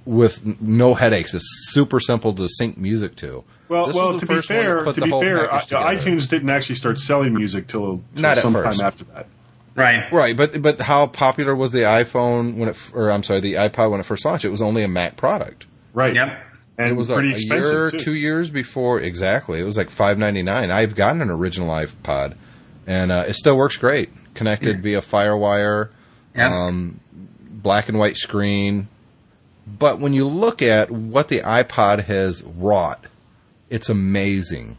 [0.06, 1.34] with no headaches.
[1.34, 3.44] It's super simple to sync music to.
[3.68, 7.00] Well, This well, to be fair, put to be fair, package iTunes didn't actually start
[7.00, 8.82] selling music till, till Not at sometime first.
[8.82, 9.26] after that.
[9.74, 10.10] Right.
[10.14, 13.90] Right, but but how popular was the iPhone when it, or I'm sorry, the iPod
[13.92, 14.46] when it first launched?
[14.46, 15.66] It was only a Mac product.
[15.94, 16.14] Right.
[16.14, 16.42] Yep.
[16.78, 17.98] And it was pretty a, a expensive year, too.
[18.00, 19.60] two years before exactly.
[19.60, 20.70] It was like five ninety nine.
[20.72, 22.36] I've gotten an original iPod,
[22.86, 24.10] and uh, it still works great.
[24.36, 25.90] Connected via FireWire,
[26.36, 26.52] Yep.
[26.52, 27.00] um,
[27.42, 28.88] black and white screen.
[29.66, 33.06] But when you look at what the iPod has wrought,
[33.70, 34.78] it's amazing.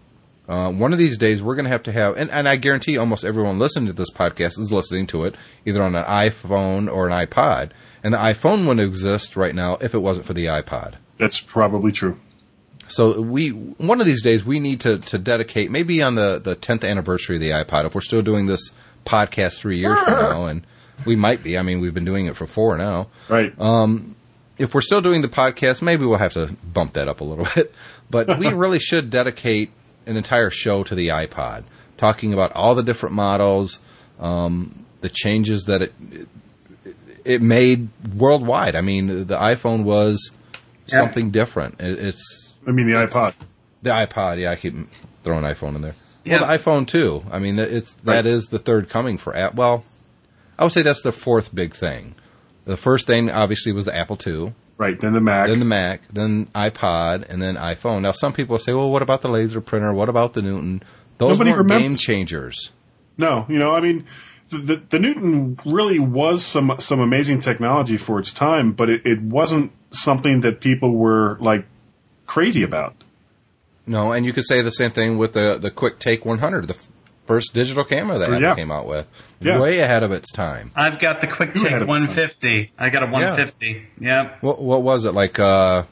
[0.49, 2.97] Uh, one of these days, we're going to have to have, and, and I guarantee
[2.97, 5.35] almost everyone listening to this podcast is listening to it
[5.65, 7.71] either on an iPhone or an iPod.
[8.05, 10.95] And the iPhone wouldn't exist right now if it wasn't for the iPod.
[11.19, 12.21] That's probably true.
[12.89, 16.55] So we one of these days we need to, to dedicate maybe on the the
[16.55, 18.71] tenth anniversary of the iPod if we're still doing this
[19.07, 20.67] podcast three years from now and
[21.05, 21.57] we might be.
[21.57, 23.09] I mean we've been doing it for four now.
[23.29, 23.53] Right.
[24.59, 27.47] If we're still doing the podcast, maybe we'll have to bump that up a little
[27.55, 27.75] bit.
[28.11, 29.71] But we really should dedicate
[30.07, 31.65] an entire show to the iPod,
[31.99, 33.81] talking about all the different models,
[34.19, 35.95] um, the changes that it
[37.25, 38.75] it made worldwide.
[38.75, 40.31] I mean the iPhone was
[40.87, 41.81] something different.
[41.81, 43.35] It, it's I mean, the iPod.
[43.83, 44.75] The iPod, yeah, I keep
[45.23, 45.95] throwing iPhone in there.
[46.27, 46.41] Yeah.
[46.43, 47.25] Well, the iPhone too.
[47.31, 48.27] I mean, it's that Right.
[48.27, 49.59] is the third coming for Apple.
[49.59, 49.85] Well,
[50.59, 52.15] I would say that's the fourth big thing.
[52.65, 54.99] The first thing, obviously, was the Apple II, Right.
[55.01, 55.49] Then the Mac.
[55.49, 58.03] then the Mac, then iPod, and then iPhone.
[58.03, 59.93] Now, some people say, "Well, what about the laser printer?
[59.95, 60.83] What about the Newton?"
[61.19, 62.71] Those Nobody were game changers.
[63.17, 64.05] no, you know, I mean,
[64.51, 69.07] the, the, the Newton really was some some amazing technology for its time, but it,
[69.07, 71.65] it wasn't something that people were like
[72.27, 72.95] crazy about.
[73.87, 76.81] No, and you could say the same thing with the the Quick Take 100, the
[77.27, 78.55] first digital camera that So, Apple yeah.
[78.55, 79.07] came out with,
[79.41, 79.59] Yeah.
[79.61, 80.71] way ahead of its time.
[80.77, 82.73] I've got the Quick Take 150.
[82.79, 83.87] I got a 150.
[84.01, 84.43] Yep.
[84.43, 85.39] What what was it like?
[85.39, 85.85] uh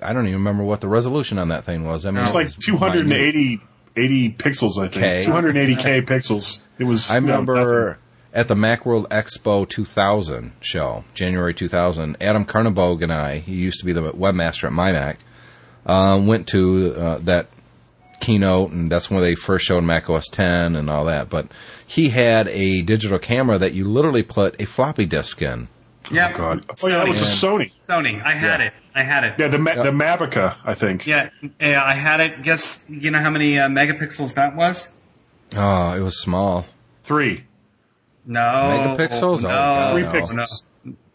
[0.00, 2.06] I don't even remember what the resolution on that thing was.
[2.06, 3.60] I mean, it was like was 280
[3.96, 4.94] 80 pixels, I think.
[4.94, 5.24] K.
[5.26, 6.60] 280k pixels.
[6.78, 7.10] It was.
[7.10, 8.02] I remember nothing.
[8.32, 12.16] at the Macworld Expo 2000 show, January 2000.
[12.20, 15.16] Adam Carnabogue and I, he used to be the webmaster at MyMac,
[15.86, 17.46] um, went to uh, that
[18.20, 21.28] keynote, and that's when they first showed Mac OS 10 and all that.
[21.28, 21.48] But
[21.86, 25.68] he had a digital camera that you literally put a floppy disk in.
[26.10, 26.30] Yeah.
[26.34, 26.64] Oh, God.
[26.82, 27.72] Oh, yeah, that was a Sony.
[27.88, 28.22] Sony.
[28.22, 28.66] I had Yeah.
[28.66, 28.72] it.
[28.94, 29.34] I had it.
[29.38, 31.06] Yeah, the Ma- the Mavica, I think.
[31.06, 32.42] Yeah, yeah, I had it.
[32.42, 34.94] Guess you know how many uh, megapixels that was?
[35.56, 36.66] Oh, it was small.
[37.02, 37.44] Three.
[38.26, 38.40] No.
[38.40, 39.22] Megapixels?
[39.22, 39.48] Oh, No.
[39.48, 40.12] God, Three no.
[40.12, 40.64] pixels.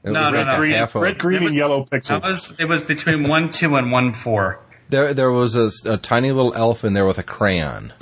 [0.08, 0.54] It No, was no, like no.
[0.54, 3.76] a Green, half red, green, was- and yellow That was it was between one two
[3.76, 4.60] and one four.
[4.90, 7.92] There, there was a, a tiny little elf in there with a crayon.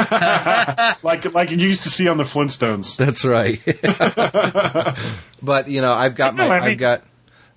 [1.04, 2.96] like like you used to see on the Flintstones.
[2.96, 3.60] That's right.
[5.42, 6.48] but you know, I've got my.
[6.60, 7.04] I've got,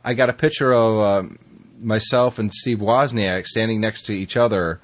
[0.04, 1.38] I got a picture of um,
[1.80, 4.80] myself and Steve Wozniak standing next to each other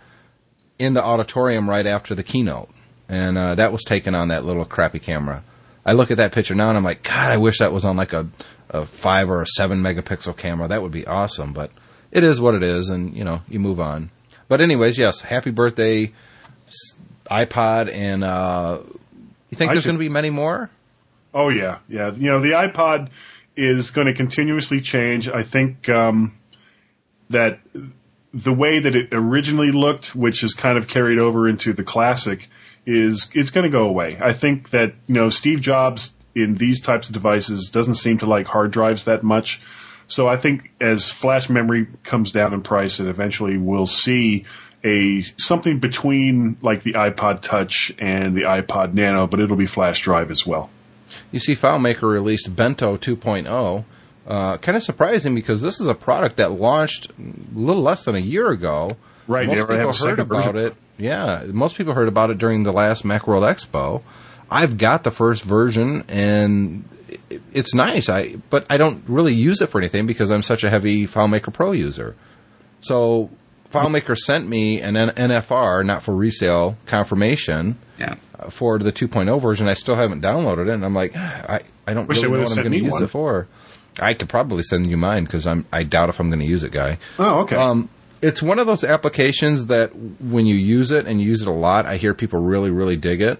[0.79, 2.69] in the auditorium right after the keynote,
[3.09, 5.43] and uh, that was taken on that little crappy camera.
[5.87, 7.97] I look at that picture now and I'm like, God, I wish that was on
[7.97, 8.27] like a,
[8.75, 10.69] a five or a seven megapixel camera.
[10.69, 11.53] That would be awesome.
[11.53, 11.71] But
[12.11, 14.11] it is what it is, and you know, you move on.
[14.49, 16.13] But anyways, yes, happy birthday,
[17.31, 18.81] iPod, and uh,
[19.51, 20.71] you think I there's going to be many more?
[21.33, 22.13] Oh yeah, yeah.
[22.13, 23.09] You know, the iPod
[23.57, 25.29] is going to continuously change.
[25.29, 26.37] I think um,
[27.31, 27.61] that
[28.33, 32.49] the way that it originally looked, which is kind of carried over into the classic,
[32.85, 34.19] is it's going to go away.
[34.21, 38.27] I think that you know Steve Jobs in these types of devices doesn't seem to
[38.27, 39.61] like hard drives that much.
[40.09, 44.45] So I think as flash memory comes down in price, and eventually we'll see
[44.85, 50.03] a something between like the iPod Touch and the iPod Nano, but it'll be flash
[50.03, 50.71] drive as well.
[51.33, 53.85] You see, FileMaker released Bento 2.0.
[54.27, 58.15] Uh, kind of surprising because this is a product that launched a little less than
[58.15, 58.97] a year ago.
[59.27, 60.67] Right, Most they already have people heard about version.
[60.69, 60.77] it.
[60.99, 64.03] Yeah, most people heard about it during the last Macworld Expo.
[64.55, 66.85] I've got the first version and
[67.53, 68.09] it's nice.
[68.09, 71.53] I but I don't really use it for anything because I'm such a heavy FileMaker
[71.53, 72.15] Pro user.
[72.81, 73.31] So
[73.73, 78.15] FileMaker sent me an NFR, not for resale, confirmation Yeah.
[78.39, 79.67] uh, for the 2.0 version.
[79.67, 82.51] I still haven't downloaded it, and I'm like, I, I don't Wish really know what
[82.51, 83.03] I'm going to use one.
[83.03, 83.49] it for.
[84.01, 86.63] I could probably send you mine because I'm I doubt if I'm going to use
[86.65, 86.99] it, guy.
[87.19, 87.57] Oh, okay.
[87.57, 87.89] Um,
[88.23, 91.53] it's one of those applications that when you use it and you use it a
[91.53, 93.39] lot, I hear people really, really dig it.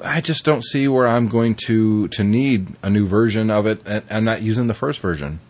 [0.00, 3.82] I just don't see where I'm going to to need a new version of it,
[3.86, 5.40] and I'm not using the first version.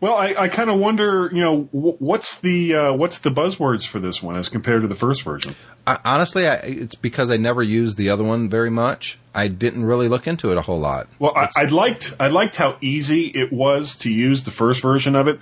[0.00, 3.86] well, I, I kind of wonder, you know, wh- what's the uh, what's the buzzwords
[3.86, 5.54] for this one as compared to the first version?
[5.86, 9.18] I, honestly, I, it's because I never used the other one very much.
[9.34, 11.08] I didn't really look into it a whole lot.
[11.18, 15.14] Well, I, I liked I liked how easy it was to use the first version
[15.14, 15.40] of it.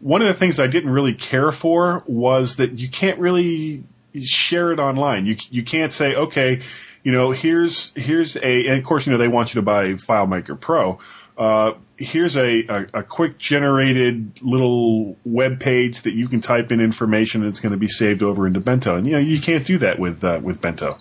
[0.00, 3.84] One of the things I didn't really care for was that you can't really
[4.22, 5.26] share it online.
[5.26, 6.62] You you can't say, okay,
[7.02, 9.84] you know, here's here's a, and of course, you know, they want you to buy
[9.94, 10.98] FileMaker Pro.
[11.38, 16.80] Uh, here's a, a, a quick generated little web page that you can type in
[16.80, 18.96] information and it's going to be saved over into Bento.
[18.96, 20.98] And you know, you can't do that with uh, with Bento.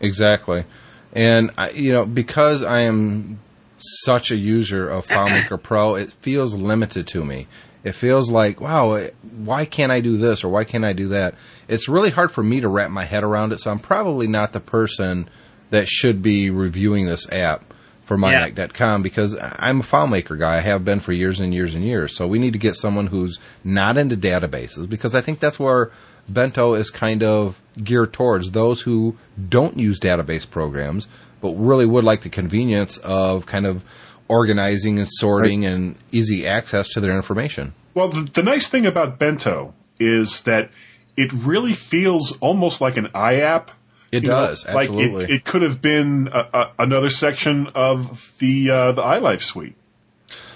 [0.00, 0.64] Exactly.
[1.12, 3.40] And I, you know, because I am
[3.78, 7.46] such a user of FileMaker Pro, it feels limited to me.
[7.84, 11.08] It feels like, wow, eh, why can't I do this or why can't I do
[11.08, 11.34] that?
[11.68, 14.52] It's really hard for me to wrap my head around it, so I'm probably not
[14.52, 15.28] the person
[15.70, 17.62] that should be reviewing this app
[18.06, 19.02] for Yeah.
[19.02, 20.56] Because I'm a FileMaker guy.
[20.56, 22.16] I have been for years and years and years.
[22.16, 25.90] So we need to get someone who's not into databases because I think that's where
[26.28, 29.16] Bento is kind of geared towards those who
[29.48, 31.08] don't use database programs
[31.44, 33.82] but really would like the convenience of kind of
[34.28, 37.74] organizing and sorting and easy access to their information.
[37.94, 40.70] Well, the, the nice thing about Bento is that
[41.16, 43.68] it really feels almost like an iApp.
[44.10, 45.24] It You know, does, Like absolutely.
[45.24, 49.74] it, it could have been a, a, another section of the uh, the iLife suite.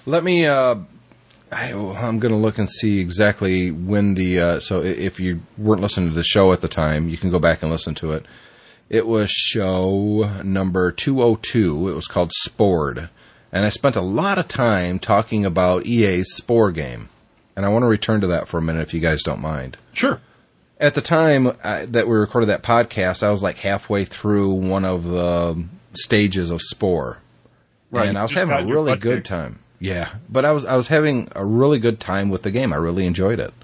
[0.06, 0.46] Let me.
[0.46, 0.76] Uh,
[1.50, 4.40] I, I'm going to look and see exactly when the.
[4.40, 7.38] Uh, so if you weren't listening to the show at the time, you can go
[7.38, 8.26] back and listen to it.
[8.88, 11.88] It was show number 202.
[11.88, 13.10] It was called Spored.
[13.53, 17.09] And I spent a lot of time talking about EA's Spore game.
[17.57, 19.76] And I want to return to that for a minute if you guys don't mind.
[19.92, 20.20] Sure.
[20.78, 24.84] At the time uh, that we recorded that podcast, I was like halfway through one
[24.84, 27.20] of the stages of Spore.
[27.90, 29.26] Right, And I was having a really good kicked.
[29.28, 29.59] time.
[29.80, 32.72] Yeah, but I was I was having a really good time with the game.
[32.72, 33.55] I really enjoyed it.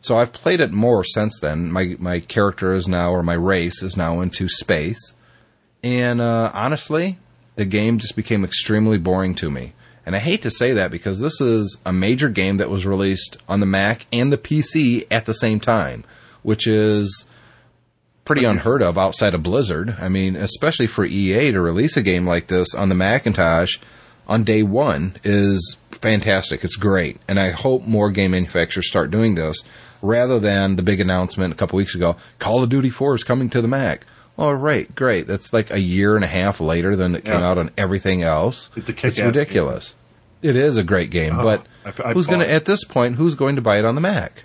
[0.00, 1.72] So I've played it more since then.
[1.72, 5.14] My my character is now, or my race is now into space,
[5.82, 7.18] and uh, honestly,
[7.56, 9.74] the game just became extremely boring to me.
[10.04, 13.36] And I hate to say that because this is a major game that was released
[13.48, 16.04] on the Mac and the PC at the same time,
[16.42, 17.24] which is
[18.24, 19.96] pretty unheard of outside of Blizzard.
[20.00, 23.78] I mean, especially for EA to release a game like this on the Macintosh
[24.26, 26.64] on day one is fantastic.
[26.64, 27.20] It's great.
[27.28, 29.58] And I hope more game manufacturers start doing this
[30.00, 33.50] rather than the big announcement a couple weeks ago Call of Duty 4 is coming
[33.50, 34.04] to the Mac.
[34.42, 35.26] All right, great.
[35.28, 38.70] That's like a year and a half later than it came out on everything else.
[38.74, 39.94] It's a kick-ass ridiculous.
[40.42, 43.14] It is a great game, Oh, but I- I who's going to at this point?
[43.16, 44.44] Who's going to buy it on the Mac?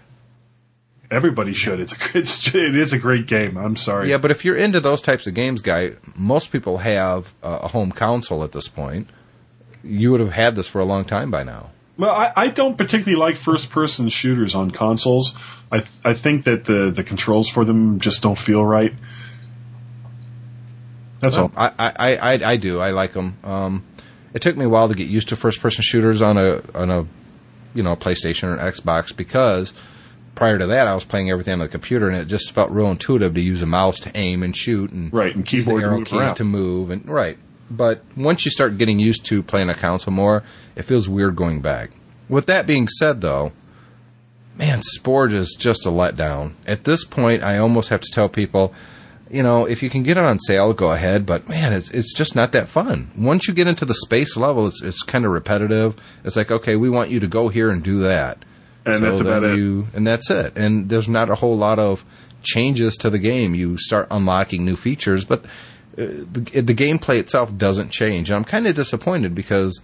[1.10, 1.80] Everybody should.
[1.80, 3.58] It's a it's, it is a great game.
[3.58, 4.10] I'm sorry.
[4.10, 7.91] Yeah, but if you're into those types of games, guy, most people have a home
[7.91, 9.10] console at this point.
[9.84, 11.72] you would have had this for a long time by now.
[11.98, 15.36] Well, I, I don't particularly like first-person shooters on consoles.
[15.72, 18.93] I I think that the the controls for them just don't feel right.
[21.20, 21.51] That's all.
[21.57, 22.80] I, I, I, I do.
[22.80, 23.38] I like them.
[23.43, 23.84] Um,
[24.34, 26.89] it took me a while to get used to first person shooters on a on
[26.91, 27.05] a
[27.74, 29.74] you know PlayStation or an Xbox because
[30.36, 32.91] prior to that I was playing everything on the computer and it just felt real
[32.91, 35.97] intuitive to use a mouse to aim and shoot and Right, and keyboard to arrow
[35.97, 36.36] move keys around.
[36.36, 37.38] to move and right.
[37.72, 40.43] But once you start getting used to playing a console more,
[40.76, 41.89] it feels weird going back.
[42.30, 43.51] With that being said, though,
[44.55, 46.53] man, Spore is just a letdown.
[46.65, 48.74] At this point, I almost have to tell people,
[49.30, 51.25] you know, if you can get it on sale, go ahead.
[51.25, 53.11] But man, it's it's just not that fun.
[53.17, 55.95] Once you get into the space level, it's it's kind of repetitive.
[56.23, 58.43] It's like, okay, we want you to go here and do that,
[58.86, 59.55] And that's then about it.
[59.93, 60.57] And that's it.
[60.57, 62.05] And there's not a whole lot of
[62.43, 63.55] changes to the game.
[63.55, 65.43] You start unlocking new features, but
[65.97, 68.30] uh, the, the gameplay itself doesn't change.
[68.30, 69.82] And I'm kind of disappointed because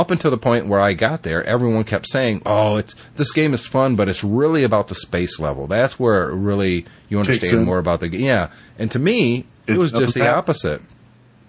[0.00, 3.52] up until the point where I got there, everyone kept saying, "Oh, it's this game
[3.54, 5.66] is fun, but it's really about the space level.
[5.66, 8.48] That's where really you understand more about the game." Yeah,
[8.78, 10.34] and to me, it It's was just the down.
[10.36, 10.82] opposite.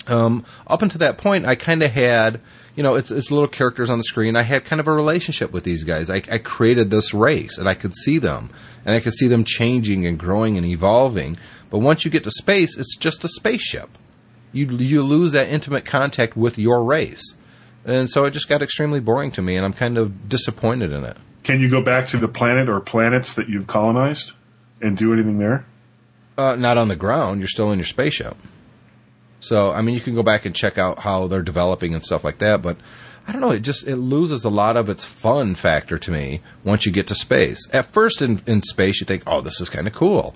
[0.07, 2.41] Um, up until that point, I kind of had,
[2.75, 4.35] you know, it's it's little characters on the screen.
[4.35, 6.09] I had kind of a relationship with these guys.
[6.09, 8.49] I, I created this race, and I could see them,
[8.85, 11.37] and I could see them changing and growing and evolving.
[11.69, 13.89] But once you get to space, it's just a spaceship.
[14.51, 17.23] You you lose that intimate contact with your race,
[17.85, 21.03] and so it just got extremely boring to me, and I'm kind of disappointed in
[21.03, 21.17] it.
[21.43, 24.33] Can you go back to the planet or planets that you've colonized
[24.81, 25.65] and do anything there?
[26.37, 27.39] Uh, not on the ground.
[27.39, 28.37] You're still in your spaceship.
[29.39, 32.23] So, I mean, you can go back and check out how they're developing and stuff
[32.23, 32.77] like that, but
[33.27, 33.51] I don't know.
[33.51, 37.07] It just it loses a lot of its fun factor to me once you get
[37.07, 37.67] to space.
[37.71, 40.35] At first, in in space, you think, "Oh, this is kind of cool,"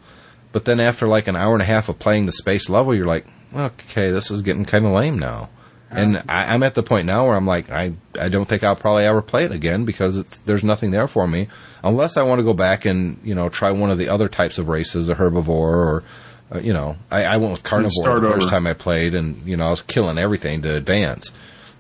[0.52, 3.08] but then after like an hour and a half of playing the space level, you're
[3.08, 3.26] like,
[3.56, 5.50] "Okay, this is getting kind of lame now."
[5.92, 8.76] And I, I'm at the point now where I'm like, I I don't think I'll
[8.76, 11.48] probably ever play it again because it's there's nothing there for me
[11.84, 14.58] unless I want to go back and you know try one of the other types
[14.58, 16.04] of races, a herbivore or
[16.54, 18.52] uh, you know I, I went with carnivore the first over.
[18.52, 21.32] time I played, and you know I was killing everything to advance.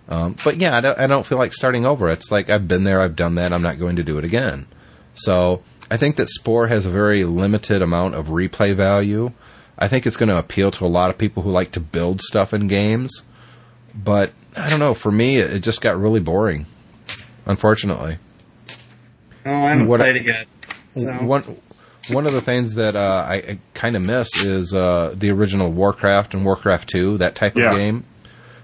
[0.08, 2.10] Um, but yeah, I don't, I don't feel like starting over.
[2.10, 3.52] It's like I've been there, I've done that.
[3.52, 4.68] I'm not going to do it again.
[5.16, 9.32] So I think that Spore has a very limited amount of replay value.
[9.78, 12.22] I think it's going to appeal to a lot of people who like to build
[12.22, 13.24] stuff in games.
[13.96, 14.94] But I don't know.
[14.94, 16.66] For me, it, it just got really boring.
[17.46, 18.18] Unfortunately,
[19.46, 20.48] Oh, I haven't What- played it yet.
[20.96, 21.44] So one
[22.10, 25.72] one of the things that uh, I, I kind of miss is uh, the original
[25.72, 28.06] Warcraft and Warcraft Two, that type of game.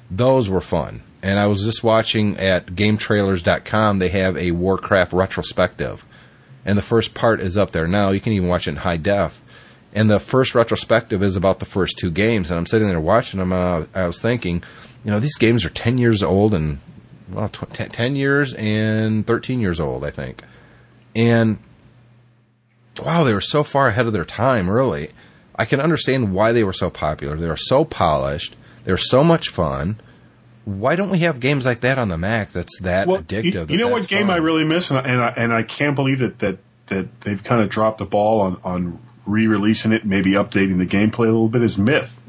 [0.10, 1.02] Those were fun.
[1.24, 4.00] And I was just watching at GameTrailers.com.
[4.00, 6.04] They have a Warcraft retrospective,
[6.66, 8.10] and the first part is up there now.
[8.10, 9.40] You can even watch it in high def.
[9.94, 12.50] And the first retrospective is about the first two games.
[12.50, 13.52] And I'm sitting there watching them.
[13.52, 14.64] And I I was thinking,
[15.04, 16.80] you know, these games are 10 years old and
[17.32, 20.44] well, tw- 10 10 years and 13 years old, I think.
[21.16, 21.58] And
[23.04, 25.10] wow, they were so far ahead of their time, really.
[25.56, 27.38] I can understand why they were so popular.
[27.38, 28.56] They were so polished.
[28.84, 30.00] They were so much fun.
[30.66, 33.44] Why don't we have games like that on the Mac that's that Well, addictive?
[33.44, 34.36] you, that you know what game fun?
[34.36, 37.42] I really miss, and I, and I, and I can't believe that, that that they've
[37.44, 41.50] kind of dropped the ball on on re-releasing it, maybe updating the gameplay a little
[41.50, 41.64] bit.
[41.64, 42.21] Is Myth?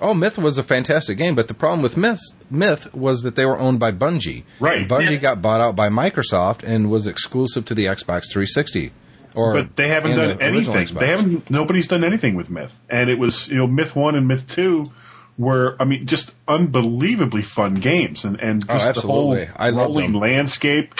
[0.00, 2.20] Oh, Myth was a fantastic game, but the problem with Myth,
[2.50, 4.42] Myth was that they were owned by Bungie.
[4.60, 4.88] Right.
[4.88, 5.16] Bungie Yeah.
[5.16, 8.92] got bought out by Microsoft and was exclusive to the Xbox 360.
[9.34, 10.86] Or but they haven't done the anything.
[10.96, 11.50] They haven't.
[11.50, 14.86] Nobody's done anything with Myth, and it was you know Myth One and Myth Two
[15.36, 20.12] were I mean just unbelievably fun games, and and Oh, just the whole I rolling
[20.12, 20.94] landscape.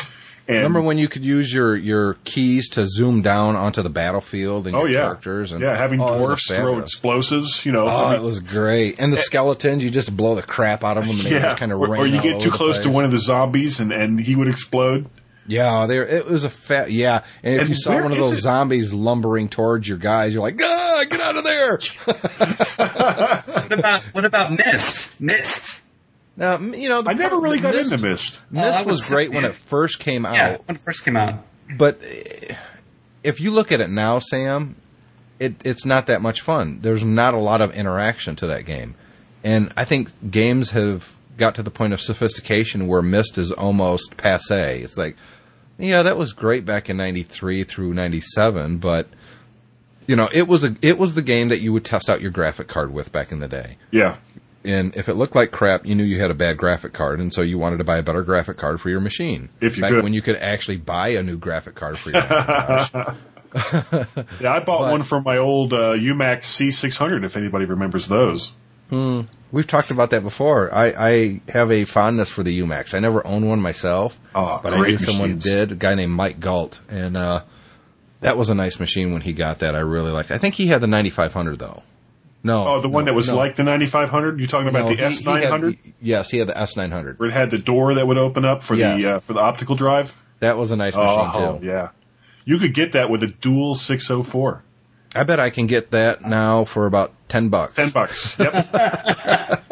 [0.46, 4.66] And Remember when you could use your, your keys to zoom down onto the battlefield
[4.66, 5.52] and Oh your yeah, characters?
[5.52, 7.64] And, yeah, having oh, dwarfs throw explosives.
[7.64, 8.96] You know, Oh, I mean, it was great.
[8.98, 11.40] And the skeletons, you just blow the crap out of them and they yeah.
[11.42, 13.80] just kind of or, rain or you get too close to one of the zombies,
[13.80, 15.08] and and he would explode.
[15.46, 16.06] Yeah, there.
[16.06, 16.90] It was a fat.
[16.90, 18.40] Yeah, and if And you saw one of those it?
[18.40, 24.24] zombies lumbering towards your guys, you're like, "Ah, get out of there!" what about what
[24.24, 25.20] about Myst?
[25.20, 25.83] Myst.
[26.36, 28.42] Now, you know, the I never really got Myst, into Myst.
[28.50, 31.16] Myst Oh, was was- great when it first came out, Yeah, when it first came
[31.16, 31.44] out.
[31.76, 32.56] but eh,
[33.22, 34.74] if you look at it now, Sam,
[35.38, 36.80] it, it's not that much fun.
[36.82, 38.94] There's not a lot of interaction to that game,
[39.44, 44.16] and I think games have got to the point of sophistication where Myst is almost
[44.16, 44.80] passe.
[44.82, 45.16] It's like,
[45.78, 49.08] yeah, that was great back in '93 through '97, but
[50.06, 52.30] you know, it was a it was the game that you would test out your
[52.30, 53.76] graphic card with back in the day.
[53.90, 54.16] Yeah,
[54.64, 57.32] And if it looked like crap, you knew you had a bad graphic card, and
[57.34, 59.50] so you wanted to buy a better graphic card for your machine.
[59.60, 60.04] If you back could.
[60.04, 62.20] when you could actually buy a new graphic card for your
[64.40, 64.52] yeah.
[64.52, 67.24] I bought But- one from my old uh, UMAX C600.
[67.24, 68.52] If anybody remembers those.
[68.90, 70.74] Well, We've talked about that before.
[70.74, 72.92] I, I have a fondness for the UMAX.
[72.92, 75.70] I never owned one myself, Oh, but I knew someone did.
[75.70, 77.44] A guy named Mike Galt, and uh,
[78.20, 79.76] that was a nice machine when he got that.
[79.76, 80.32] I really liked.
[80.32, 80.34] It.
[80.34, 81.84] I think he had the 9500 though.
[82.44, 83.36] No, Oh, the one no, that was no.
[83.36, 84.38] like the 9500.
[84.38, 87.18] You talking about No, the he- he had- S900, yes, he had the S900.
[87.18, 89.00] where it had the door that would open up for Yes.
[89.02, 90.14] the uh, for the optical drive?
[90.40, 91.66] That was a nice machine Oh, too.
[91.66, 91.88] yeah.
[92.44, 94.62] You could get that with a dual 604.
[95.16, 98.38] I bet I can get that now for about ten bucks, Ten bucks.
[98.38, 99.64] Yep.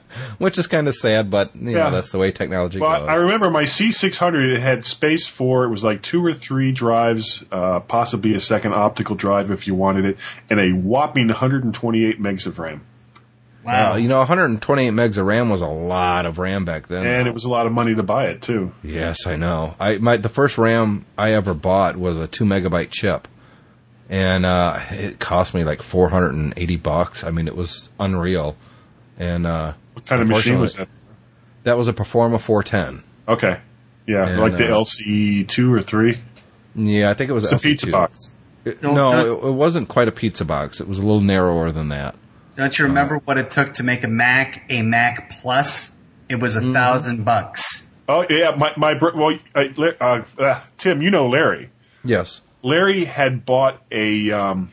[0.37, 1.85] which is kind of sad, but you Yeah.
[1.85, 3.09] know that's the way technology well, goes.
[3.09, 4.53] I remember my C600.
[4.55, 8.73] It had space for it was like two or three drives, uh, possibly a second
[8.73, 10.17] optical drive if you wanted it,
[10.49, 12.81] and a whopping 128 megs of RAM.
[13.63, 13.95] Wow.
[13.95, 17.05] You know, 128 megs of RAM was a lot of RAM back then.
[17.05, 18.71] And it was a lot of money to buy it too.
[18.83, 19.75] Yes, I know.
[19.79, 23.27] I my the first RAM I ever bought was a two megabyte chip,
[24.09, 27.23] and uh, it cost me like 480 bucks.
[27.23, 28.57] I mean, it was unreal.
[29.19, 30.87] And uh, What kind of machine was that?
[31.63, 33.03] That was a Performa 410.
[33.27, 33.59] Okay.
[34.07, 36.19] Yeah, And, like the uh, LC two or three.
[36.75, 37.61] Yeah, I think it was It's a LC2.
[37.63, 38.35] pizza box.
[38.65, 40.79] It- No, no, it, it wasn't quite a pizza box.
[40.81, 42.15] It was a little narrower than that.
[42.55, 45.97] Don't you remember what it took to make a Mac a Mac Plus?
[46.29, 47.87] It was a thousand bucks.
[48.09, 49.65] Oh yeah, my my bro- well, uh,
[49.99, 51.69] uh, uh, Tim, you know Larry.
[52.03, 52.41] Yes.
[52.61, 54.69] Larry had bought a um,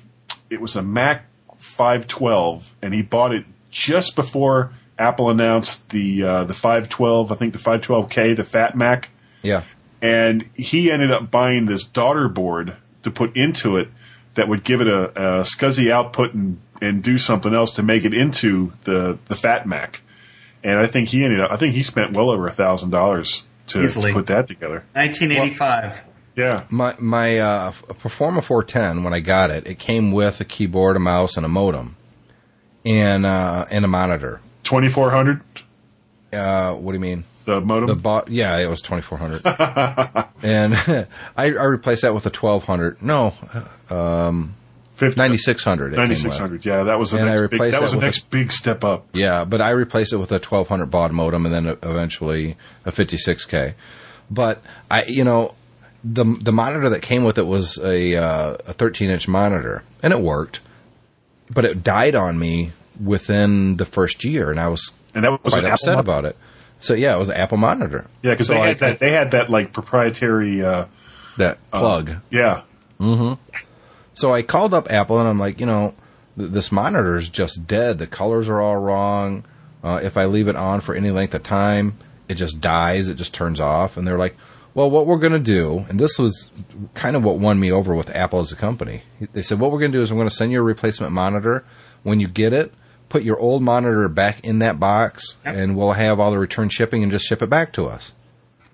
[0.51, 1.25] it was a Mac
[1.57, 7.33] 512, and he bought it just before Apple announced the uh, the 512.
[7.33, 9.09] I think the 512K, the Fat Mac,
[9.43, 9.63] Yeah.
[10.03, 13.89] and he ended up buying this daughter board to put into it
[14.35, 18.05] that would give it a, a SCSI output and and do something else to make
[18.05, 20.01] it into the the Fat Mac.
[20.65, 21.53] And I think he ended up.
[21.53, 24.85] I think he spent well over a thousand dollars to put that together.
[24.95, 26.03] 1985.
[26.37, 26.65] Yeah.
[26.71, 31.01] My my uh, Performa 410 when I got it, it came with a keyboard, a
[31.01, 31.97] mouse, and a modem,
[32.85, 34.41] and uh, and a monitor.
[34.69, 35.41] 2400
[36.33, 37.25] Uh, what do you mean?
[37.47, 39.41] the modem The bot, yeah, it was 2400,
[40.43, 40.75] and
[41.37, 43.01] I, I replaced that with a 1200.
[43.01, 43.31] No,
[44.95, 45.93] 50 9600.
[45.95, 46.11] it came with.
[46.11, 48.31] 9600 yeah that was the And I next big, replaced that was that the next
[48.31, 51.67] big step up Yeah, but I replaced it with a 1200 baud modem and then
[51.83, 53.75] eventually a 56k.
[54.31, 54.61] But
[54.91, 55.55] I, you know,
[56.05, 60.13] the the monitor that came with it was a uh, a 13 inch monitor, and
[60.13, 60.61] it worked,
[61.49, 65.53] but it died on me within the first year, and I was and that was
[65.53, 66.37] quite upset Apple about it.
[66.81, 68.07] So yeah, it was an Apple monitor.
[68.23, 70.87] yeah because so they I had that they had that like proprietary uh
[71.39, 72.13] that plug.
[72.31, 72.63] yeah
[74.15, 75.95] So I called up Apple and I'm like, you know,
[76.37, 77.99] th- this monitor is just dead.
[77.99, 79.45] The colors are all wrong.
[79.83, 81.97] Uh, if I leave it on for any length of time,
[82.29, 83.09] it just dies.
[83.09, 83.97] It just turns off.
[83.97, 84.37] And they're like,
[84.75, 86.51] well, what we're going to do, and this was
[86.95, 89.03] kind of what won me over with Apple as a company.
[89.33, 91.13] They said, what we're going to do is I'm going to send you a replacement
[91.13, 91.65] monitor.
[92.03, 92.73] When you get it,
[93.09, 95.55] put your old monitor back in that box Yep.
[95.57, 98.13] and we'll have all the return shipping and just ship it back to us.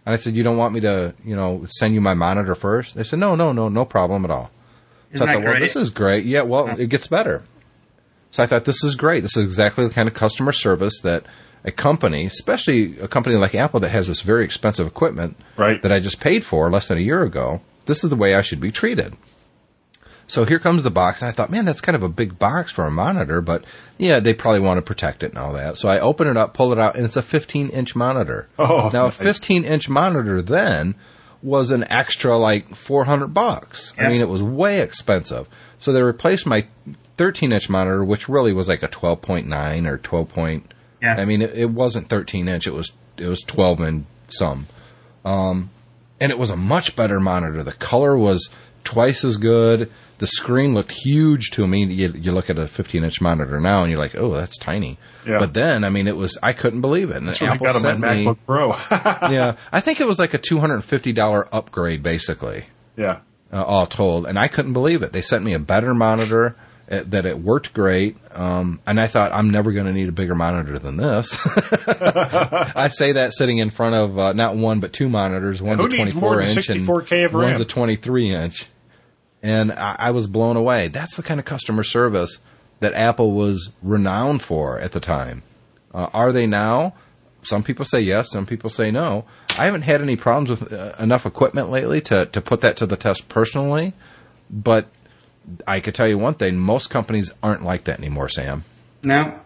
[0.06, 2.94] And I said, you don't want me to, you know, send you my monitor first?
[2.94, 4.50] They said, no, no, no, no problem at all.
[5.12, 6.24] Isn't so I that thought, well, this is great.
[6.26, 7.42] Yeah, well, it gets better.
[8.30, 9.20] So I thought this is great.
[9.22, 11.24] This is exactly the kind of customer service that
[11.64, 15.80] a company, especially a company like Apple that has this very expensive equipment Right.
[15.82, 18.42] that I just paid for less than a year ago, this is the way I
[18.42, 19.16] should be treated.
[20.26, 22.72] So here comes the box, and I thought, man, that's kind of a big box
[22.72, 23.64] for a monitor, but
[23.98, 25.76] yeah, they probably want to protect it and all that.
[25.76, 28.48] So I open it up, pull it out, and it's a 15 inch monitor.
[28.58, 29.20] Oh, now nice.
[29.20, 30.94] a 15 inch monitor then
[31.42, 33.92] was an extra like 400 bucks.
[33.98, 35.46] I mean, it was way expensive.
[35.78, 36.66] So they replaced my
[37.18, 40.72] 13 inch monitor, which really was like a 12.9 or 12 point.
[41.02, 41.16] Yeah.
[41.18, 42.66] I mean, it, it wasn't 13 inch.
[42.66, 44.66] It was it was 12 and some.
[45.24, 45.70] Um,
[46.20, 47.62] and it was a much better monitor.
[47.62, 48.48] The color was
[48.84, 49.90] twice as good.
[50.18, 51.84] The screen looked huge to me.
[51.84, 54.96] You, you look at a 15 inch monitor now, and you're like, oh, that's tiny.
[55.26, 55.40] Yeah.
[55.40, 57.16] But then, I mean, it was I couldn't believe it.
[57.16, 58.68] And that's what I Apple got on my me, MacBook Pro
[59.32, 62.66] yeah, I think it was like a two hundred and fifty dollar upgrade, basically,
[62.96, 63.18] yeah
[63.52, 64.26] uh, all told.
[64.26, 65.12] And I couldn't believe it.
[65.12, 66.54] They sent me a better monitor.
[66.90, 70.12] uh, That it worked great, um, and I thought I'm never going to need a
[70.12, 71.36] bigger monitor than this.
[71.86, 75.60] I'd say that sitting in front of uh, not one but two monitors.
[75.62, 77.50] One's who a needs 24 more than inch and 64K of RAM?
[77.50, 78.66] one's a 23 inch,
[79.44, 80.88] and I, I was blown away.
[80.88, 82.38] That's the kind of customer service
[82.80, 85.42] that Apple was renowned for at the time.
[85.92, 86.94] Uh, are they now?
[87.42, 89.26] Some people say yes, some people say no.
[89.58, 92.86] I haven't had any problems with uh, enough equipment lately to, to put that to
[92.86, 93.92] the test personally,
[94.50, 94.86] but
[95.66, 98.30] I could tell you one thing: most companies aren't like that anymore.
[98.30, 98.64] Sam,
[99.02, 99.38] No.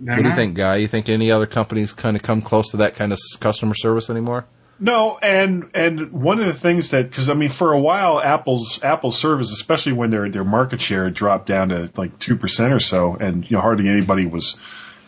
[0.00, 0.76] what do you think, Guy?
[0.76, 4.08] You think any other companies kind of come close to that kind of customer service
[4.08, 4.46] anymore?
[4.82, 8.82] No, and and one of the things that because I mean for a while Apple's
[8.82, 12.80] Apple service, especially when their their market share dropped down to like two percent or
[12.80, 14.58] so, and you know hardly anybody was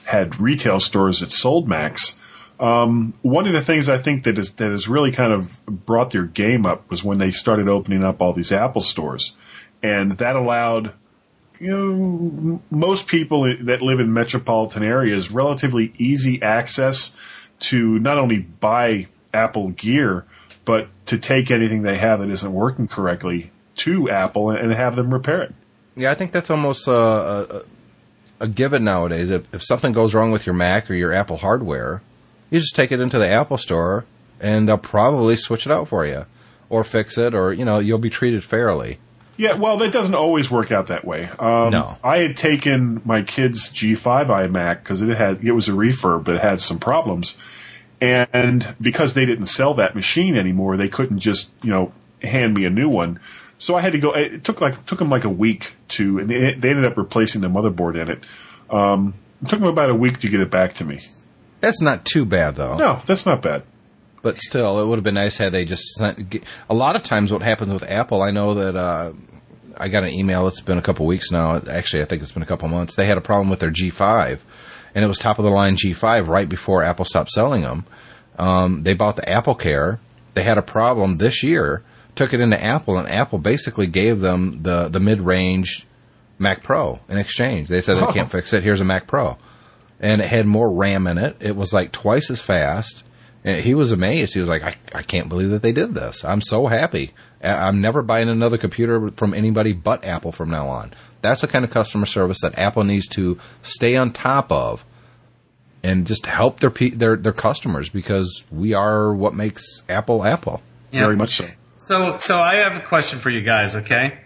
[0.04, 2.18] had retail stores that sold Macs.
[2.60, 6.10] Um, one of the things I think that is that has really kind of brought
[6.10, 9.34] their game up was when they started opening up all these Apple stores,
[9.82, 10.92] and that allowed
[11.58, 17.16] you know most people that live in metropolitan areas relatively easy access
[17.60, 20.24] to not only buy Apple gear
[20.64, 25.12] but to take anything they have that isn't working correctly to Apple and have them
[25.12, 25.54] repair it.
[25.96, 27.46] Yeah, I think that's almost uh,
[28.40, 29.30] a, a given nowadays.
[29.30, 32.02] If, if something goes wrong with your Mac or your Apple hardware,
[32.50, 34.04] you just take it into the Apple store
[34.40, 36.26] and they'll probably switch it out for you
[36.68, 38.98] or fix it or, you know, you'll be treated fairly.
[39.36, 41.28] Yeah, well, that doesn't always work out that way.
[41.38, 41.98] Um, No.
[42.04, 46.36] I had taken my kid's G5 iMac because it had it was a refurb, but
[46.36, 47.34] it had some problems,
[48.02, 51.92] and because they didn't sell that machine anymore, they couldn't just you know
[52.22, 53.20] hand me a new one.
[53.58, 54.12] So I had to go.
[54.12, 57.42] It took like took them like a week to, and they, they ended up replacing
[57.42, 58.24] the motherboard in it.
[58.70, 61.00] Um, it took them about a week to get it back to me.
[61.60, 62.76] That's not too bad though.
[62.76, 63.62] No, that's not bad.
[64.20, 66.44] But still, it would have been nice had they just sent.
[66.68, 69.12] A lot of times, what happens with Apple, I know that uh,
[69.76, 70.46] I got an email.
[70.48, 71.56] It's been a couple weeks now.
[71.56, 72.96] Actually, I think it's been a couple months.
[72.96, 74.40] They had a problem with their G5,
[74.94, 77.84] and it was top of the line G5 right before Apple stopped selling them.
[78.38, 80.00] Um, they bought the Apple Care.
[80.34, 81.82] They had a problem this year.
[82.14, 85.86] Took it into Apple, and Apple basically gave them the the mid range
[86.38, 87.68] Mac Pro in exchange.
[87.68, 88.62] They said they can't fix it.
[88.62, 89.38] Here's a Mac Pro
[90.02, 91.36] and it had more RAM in it.
[91.40, 93.04] It was like twice as fast.
[93.44, 94.34] And he was amazed.
[94.34, 96.24] He was like, I, I can't believe that they did this.
[96.24, 97.12] I'm so happy.
[97.42, 100.92] I- I'm never buying another computer from anybody but Apple from now on.
[101.22, 104.84] That's the kind of customer service that Apple needs to stay on top of
[105.82, 110.62] and just help their their their customers because we are what makes Apple Apple.
[110.92, 111.00] Yeah.
[111.04, 111.46] Very much so.
[111.76, 113.74] So, so I have a question for you guys.
[113.74, 114.18] Okay,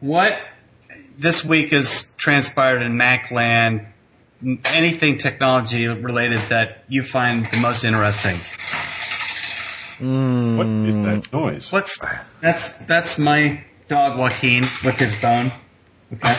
[0.00, 0.38] what
[1.18, 3.86] this week has transpired in Macland?
[4.74, 8.36] Anything technology related that you find the most interesting?
[9.98, 11.72] What is that noise?
[11.72, 12.04] What's
[12.40, 15.52] that's that's my dog Joaquin with his bone.
[16.12, 16.34] Okay.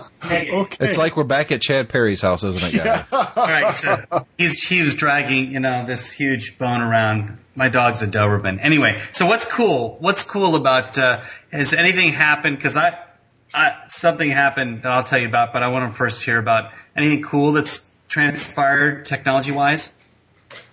[0.24, 0.76] Okay.
[0.80, 3.06] It's like we're back at Chad Perry's house, isn't it, guys?
[3.12, 7.38] All right, so he's he was dragging you know this huge bone around.
[7.54, 8.58] My dog's a Doberman.
[8.62, 9.96] Anyway, so what's cool?
[10.00, 10.96] What's cool about?
[10.96, 11.20] Uh,
[11.52, 12.56] has anything happened?
[12.56, 12.98] Because I,
[13.52, 16.70] I something happened that I'll tell you about, but I want to first hear about
[16.96, 19.92] anything cool that's transpired technology wise.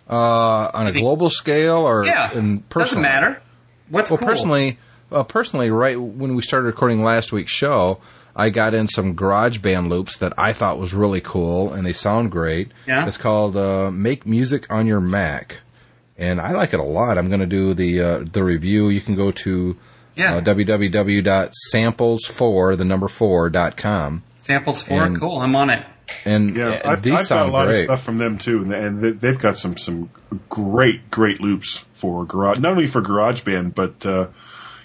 [0.10, 3.42] Uh, on a global scale or Yeah, in doesn't matter.
[3.90, 4.28] What's Well, cool?
[4.28, 4.78] personally,
[5.10, 8.00] well, personally, right when we started recording last week's show,
[8.36, 12.32] I got in some GarageBand loops that I thought was really cool, and they sound
[12.32, 12.72] great.
[12.88, 13.06] Yeah?
[13.08, 15.58] It's called uh, "Make Music on Your Mac,"
[16.18, 17.18] and I like it a lot.
[17.18, 18.90] I'm going to do the uh, the review.
[18.90, 19.78] You can go to
[20.16, 20.36] Yeah.
[20.36, 25.04] uh, www.samples4 the number four dot com, samples four.
[25.04, 25.40] and- cool.
[25.40, 25.86] I'm on it.
[26.26, 27.80] and Yeah, uh, I've, these I've got a lot great.
[27.80, 30.10] of stuff from them too, and- and they- they've got some some
[30.50, 34.28] great great loops for garage, not only for GarageBand, but uh,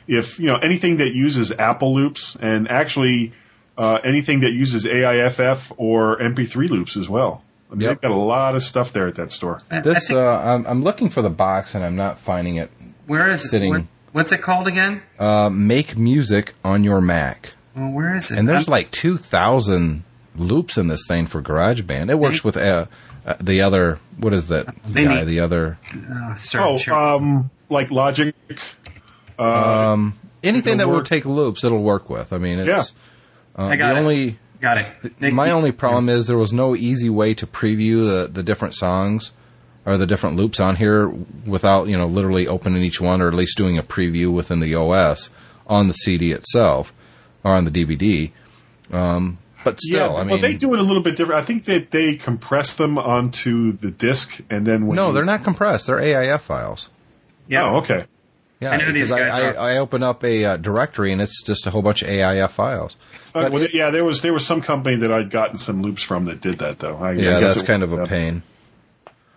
[0.06, 3.32] if you know anything that uses Apple loops, and actually
[3.78, 7.42] uh, anything that uses AIFF or MP3 loops as well.
[7.70, 7.90] I mean, Yep.
[7.90, 9.58] They've got a lot of stuff there at that store.
[9.70, 12.70] I- I This uh, I'm, I'm looking for the box and I'm not finding it.
[13.06, 13.48] where is it?
[13.48, 13.86] sitting- Where-
[14.16, 15.02] what's it called again?
[15.18, 17.52] Uh, Make Music on Your Mac.
[17.76, 18.38] Well, where is it?
[18.38, 20.02] And there's I'm- like 2,000
[20.36, 22.08] loops in this thing for GarageBand.
[22.10, 22.86] It works with uh,
[23.26, 25.20] uh, the other, what is that They guy?
[25.20, 28.34] need- The other, oh, Oh, search um, like Logic.
[29.38, 29.84] anything
[30.42, 32.32] It'll that will take loops, it'll work with.
[32.32, 32.92] I mean, it's,
[33.58, 34.00] uh, I got the it.
[34.00, 35.20] only, Got it.
[35.20, 38.74] Make my only problem is there was no easy way to preview the, the different
[38.74, 39.32] songs
[39.86, 41.08] or the different loops on here
[41.46, 44.74] without, you know, literally opening each one or at least doing a preview within the
[44.74, 45.30] OS
[45.66, 46.92] on the CD itself
[47.44, 48.32] or on the DVD.
[48.92, 51.40] Um, but still, yeah, I mean, well, they do it a little bit different.
[51.40, 55.24] I think that they compress them onto the disc, and then when no, you- they're
[55.24, 55.86] not compressed.
[55.88, 56.88] They're AIF files.
[57.48, 57.70] Yeah.
[57.70, 58.04] Oh, okay.
[58.60, 61.12] Yeah, I know these because guys I, are- I, I open up a uh, directory
[61.12, 62.96] and it's just a whole bunch of AIF files.
[63.34, 65.82] Uh, But well, it- yeah, there was there was some company that I'd gotten some
[65.82, 66.96] loops from that did that though.
[66.96, 68.42] I, I yeah, guess that's it kind of a pain.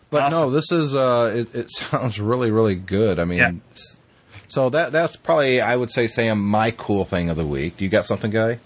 [0.10, 3.20] But no, this is uh, it, it sounds really, really good.
[3.20, 3.51] I mean, Yeah.
[4.47, 7.78] so that that's probably I would say Sam my cool thing of the week.
[7.78, 8.60] Do you got something, guy?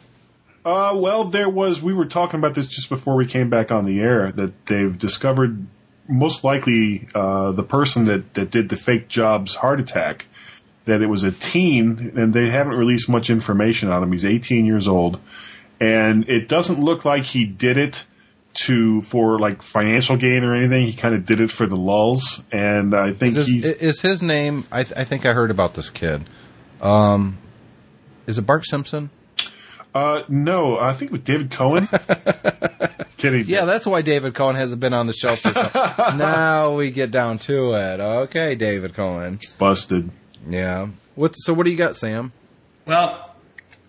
[0.65, 1.81] Uh, well, there was.
[1.81, 4.97] We were talking about this just before we came back on the air that they've
[4.97, 5.65] discovered
[6.07, 10.25] most likely uh, the person that that did the fake Jobs heart attack.
[10.85, 14.11] That it was a teen, and they haven't released much information on him.
[14.11, 15.17] He's 18 years old,
[15.79, 18.05] and it doesn't look like he did it
[18.53, 20.85] to for like financial gain or anything.
[20.85, 24.01] He kind of did it for the lulls, and I think Is, he's his, is
[24.01, 24.65] his name?
[24.71, 26.23] I, th- I think I heard about this kid.
[26.81, 27.37] Um,
[28.27, 29.09] is it Bart Simpson?
[29.95, 31.87] Uh, no, I think with David Cohen.
[33.17, 33.43] Kitty.
[33.43, 35.35] Yeah, that's why David Cohen hasn't been on the show.
[35.35, 35.69] For some-
[36.17, 37.99] now we get down to it.
[37.99, 39.39] Okay, David Cohen.
[39.57, 40.09] busted.
[40.49, 40.89] Yeah.
[41.15, 41.33] What?
[41.37, 42.31] So what do you got, Sam?
[42.85, 43.29] Well,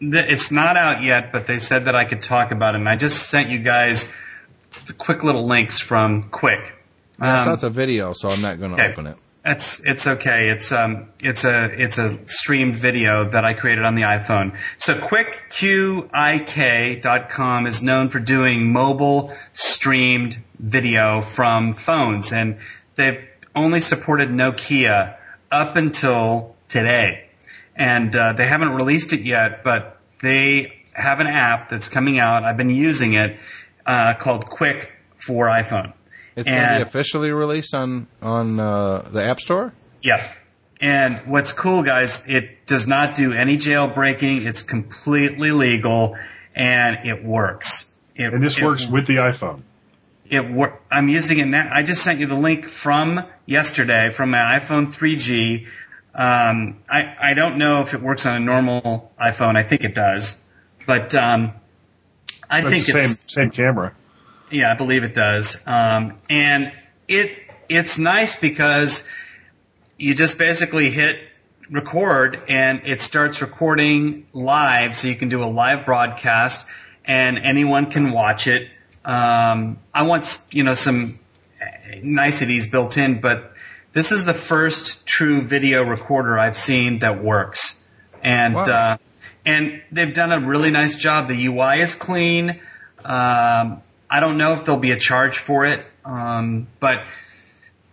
[0.00, 2.96] it's not out yet, but they said that I could talk about it, and I
[2.96, 4.12] just sent you guys
[4.86, 6.70] the quick little links from Qik.
[7.20, 8.90] Yeah, so Um, that's a video, so I'm not going to okay.
[8.92, 9.16] open it.
[9.46, 10.48] It's it's okay.
[10.48, 14.56] It's um it's a it's a streamed video that I created on the iPhone.
[14.78, 22.56] So quickqik.com is known for doing mobile streamed video from phones and
[22.96, 23.22] they've
[23.54, 25.14] only supported Nokia
[25.50, 27.26] up until today.
[27.76, 32.44] And uh, they haven't released it yet, but they have an app that's coming out.
[32.44, 33.36] I've been using it
[33.86, 35.92] uh, called Qik for iPhone.
[36.36, 39.72] It's going to be officially released on on uh, the App Store.
[40.02, 40.20] Yep.
[40.80, 44.44] And what's cool, guys, it does not do any jailbreaking.
[44.44, 46.16] It's completely legal,
[46.54, 47.96] and it works.
[48.16, 49.62] It, And this it- works with the iPhone.
[50.28, 51.68] It wor- I'm using it now.
[51.72, 55.66] I just sent you the link from yesterday from my iPhone 3G.
[56.14, 59.56] Um, I I don't know if it works on a normal iPhone.
[59.56, 60.42] I think it does,
[60.86, 61.52] but um,
[62.50, 63.92] I It's think the it's same same camera.
[64.50, 65.62] yeah, I believe it does.
[65.66, 66.72] Um, and
[67.08, 67.38] it
[67.68, 69.08] it's nice because
[69.98, 71.18] you just basically hit
[71.70, 76.68] record and it starts recording live, so you can do a live broadcast
[77.04, 78.68] and anyone can watch it.
[79.04, 81.18] Um, I want you know some
[82.02, 83.52] niceties built in, but
[83.92, 87.84] this is the first true video recorder I've seen that works,
[88.22, 88.62] and Wow.
[88.64, 88.96] uh,
[89.46, 91.28] and they've done a really nice job.
[91.28, 92.60] The UI is clean.
[93.04, 97.02] Um, I don't know if there'll be a charge for it, um, but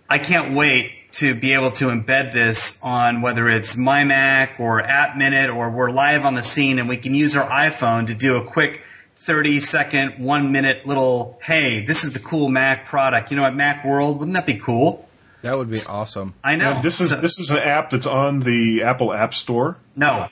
[0.09, 4.81] I can't wait to be able to embed this on whether it's My Mac or
[4.81, 8.13] App Minute or we're live on the scene and we can use our iPhone to
[8.13, 8.81] do a quick
[9.17, 13.29] 30 second, one minute little, hey, this is the cool Mac product.
[13.29, 15.07] You know, at Mac World, wouldn't that be cool?
[15.41, 16.33] That would be awesome.
[16.43, 16.75] I know.
[16.75, 19.77] Now, this is So- this is an app that's on the Apple App Store.
[19.95, 20.27] No,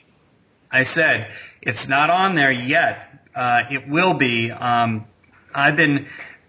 [0.70, 3.06] I said it's not on there yet.
[3.34, 4.50] Uh, it will be.
[4.50, 5.06] Um,
[5.54, 6.06] I've been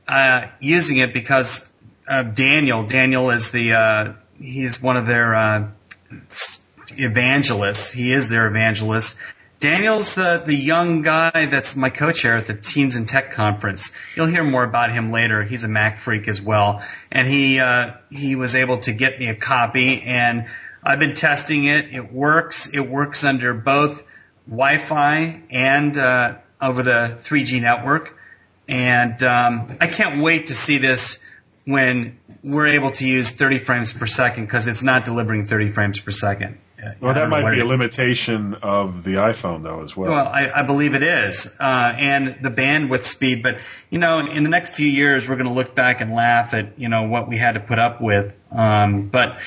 [0.08, 1.74] uh, using it because
[2.08, 2.86] of Daniel.
[2.86, 5.68] Daniel is the uh, he's one of their uh,
[6.92, 7.92] evangelists.
[7.92, 9.20] He is their evangelist.
[9.60, 13.96] Daniel's the the young guy that's my co-chair at the Teens and Tech conference.
[14.16, 15.44] You'll hear more about him later.
[15.44, 19.30] He's a Mac freak as well, and he uh, he was able to get me
[19.30, 20.48] a copy, and
[20.84, 21.94] I've been testing it.
[21.94, 22.74] It works.
[22.74, 24.04] It works under both
[24.52, 28.18] Wi-Fi and uh, over the 3G network,
[28.68, 31.26] and um, I can't wait to see this
[31.66, 36.00] when we're able to use 30 frames per second because it's not delivering 30 frames
[36.00, 36.58] per second.
[37.00, 40.12] Well, that might be it a limitation of the iPhone, though, as well.
[40.12, 43.44] Well, I, I believe it is, uh, and the bandwidth speed.
[43.44, 43.60] But
[43.92, 46.56] you know, in, in the next few years, we're going to look back and laugh
[46.56, 48.34] at you know what we had to put up with.
[48.52, 49.40] Um, but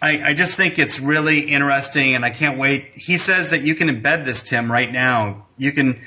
[0.00, 2.94] I, I just think it's really interesting, and I can't wait.
[2.94, 5.46] He says that you can embed this, Tim, right now.
[5.56, 6.00] You can,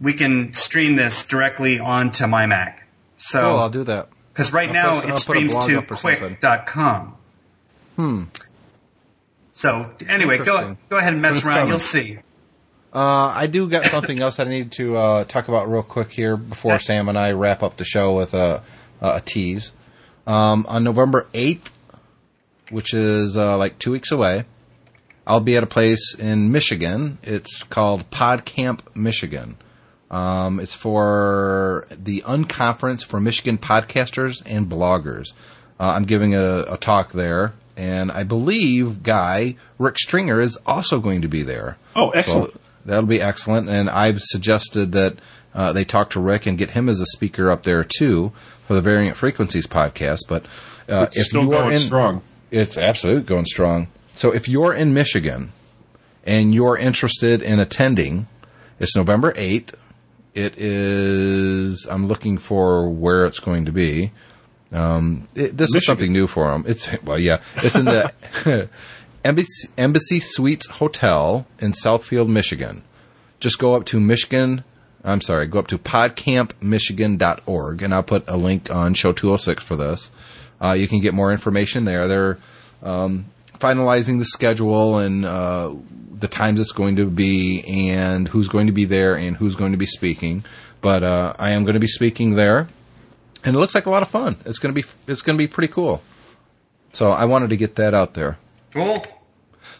[0.00, 2.86] we can stream this directly onto my Mac.
[3.16, 4.08] So Oh, I'll do that.
[4.32, 6.36] because right I'll now I'll it streams to up or something.
[6.36, 7.14] qik.com.
[7.96, 8.24] Hmm.
[9.52, 11.54] So anyway, go go ahead and mess around.
[11.56, 11.68] coming.
[11.70, 12.18] You'll see.
[12.94, 13.00] Uh,
[13.34, 16.36] I do got something else that I need to uh, talk about real quick here
[16.36, 18.62] before Sam and I wrap up the show with a,
[19.00, 19.72] a tease.
[20.26, 21.70] Um, on November 8th,
[22.70, 24.44] which is uh, like two weeks away,
[25.26, 27.18] I'll be at a place in Michigan.
[27.22, 29.56] It's called PodCamp Michigan.
[30.10, 35.32] Um, it's for the Unconference for Michigan podcasters and bloggers.
[35.78, 40.98] Uh, I'm giving a, a talk there, and I believe Guy Rick Stringer is also
[40.98, 41.76] going to be there.
[41.94, 42.54] Oh, excellent.
[42.54, 43.68] So that'll be excellent.
[43.68, 45.16] And I've suggested that
[45.54, 48.32] uh, they talk to Rick and get him as a speaker up there too
[48.66, 50.20] for the Variant Frequencies podcast.
[50.26, 50.46] But
[50.88, 52.22] uh, It's if still you are in, strong.
[52.50, 53.88] It's absolutely going strong.
[54.16, 55.52] So if you're in Michigan
[56.24, 58.26] and you're interested in attending,
[58.78, 59.74] it's November 8th.
[60.34, 64.12] It is, I'm looking for where it's going to be.
[64.70, 66.64] Um, it, this is something new for them.
[66.66, 68.12] It's, well, yeah, it's in the
[69.24, 72.82] Embassy, Embassy Suites Hotel in Southfield, Michigan.
[73.40, 74.64] Just go up to Michigan,
[75.04, 79.76] I'm sorry, go up to podcampmichigan.org and I'll put a link on show 206 for
[79.76, 80.10] this.
[80.60, 82.08] Uh, you can get more information there.
[82.08, 82.38] They're
[82.82, 83.26] um,
[83.58, 85.74] finalizing the schedule and uh,
[86.20, 89.72] the times it's going to be and who's going to be there and who's going
[89.72, 90.44] to be speaking.
[90.80, 92.68] But uh, I am going to be speaking there,
[93.44, 94.36] and it looks like a lot of fun.
[94.46, 96.02] It's going to be it's going to be pretty cool.
[96.92, 98.38] So I wanted to get that out there.
[98.72, 99.04] Cool.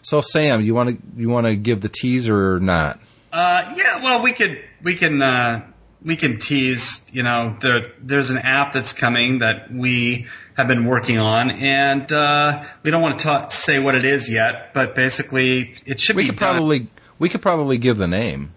[0.03, 2.99] So Sam, you want to you want to give the teaser or not?
[3.33, 5.67] Uh, yeah, well, we could we can uh,
[6.03, 7.09] we can tease.
[7.13, 10.27] You know, there there's an app that's coming that we
[10.59, 14.29] have been working on, and uh, we don't want to talk, say what it is
[14.29, 14.75] yet.
[14.75, 16.55] But basically, it should We be could done.
[16.57, 16.89] probably
[17.21, 18.53] we could probably give the name.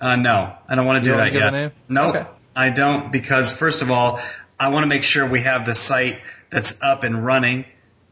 [0.00, 1.72] Uh, no, I don't want to You do that yet.
[1.88, 2.26] No, Okay.
[2.56, 4.18] I don't because first of all,
[4.58, 6.18] I want to make sure we have the site
[6.50, 7.64] that's up and running,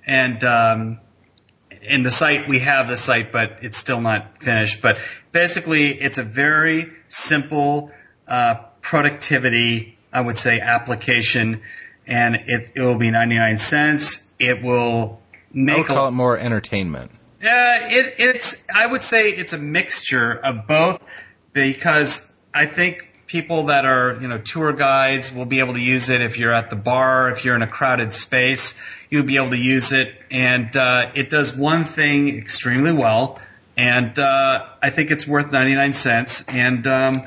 [0.07, 1.01] and um,
[1.83, 4.81] in the site we have the site, but it's still not finished.
[4.81, 4.99] But
[5.33, 7.91] basically, it's a very simple
[8.29, 11.63] uh, productivity, I would say, application,
[12.07, 14.33] and it, it will be ninety nine cents.
[14.39, 17.11] It will I would make call a it more entertainment.
[17.43, 18.65] uh, it, it's.
[18.75, 21.01] I would say it's a mixture of both,
[21.53, 26.11] because I think people that are you know tour guides will be able to use
[26.11, 29.51] it if you're at the bar, if you're in a crowded space, you'll be able
[29.51, 33.39] to use it, and uh, it does one thing extremely well,
[33.77, 37.23] and uh, I think it's worth ninety nine cents, and um,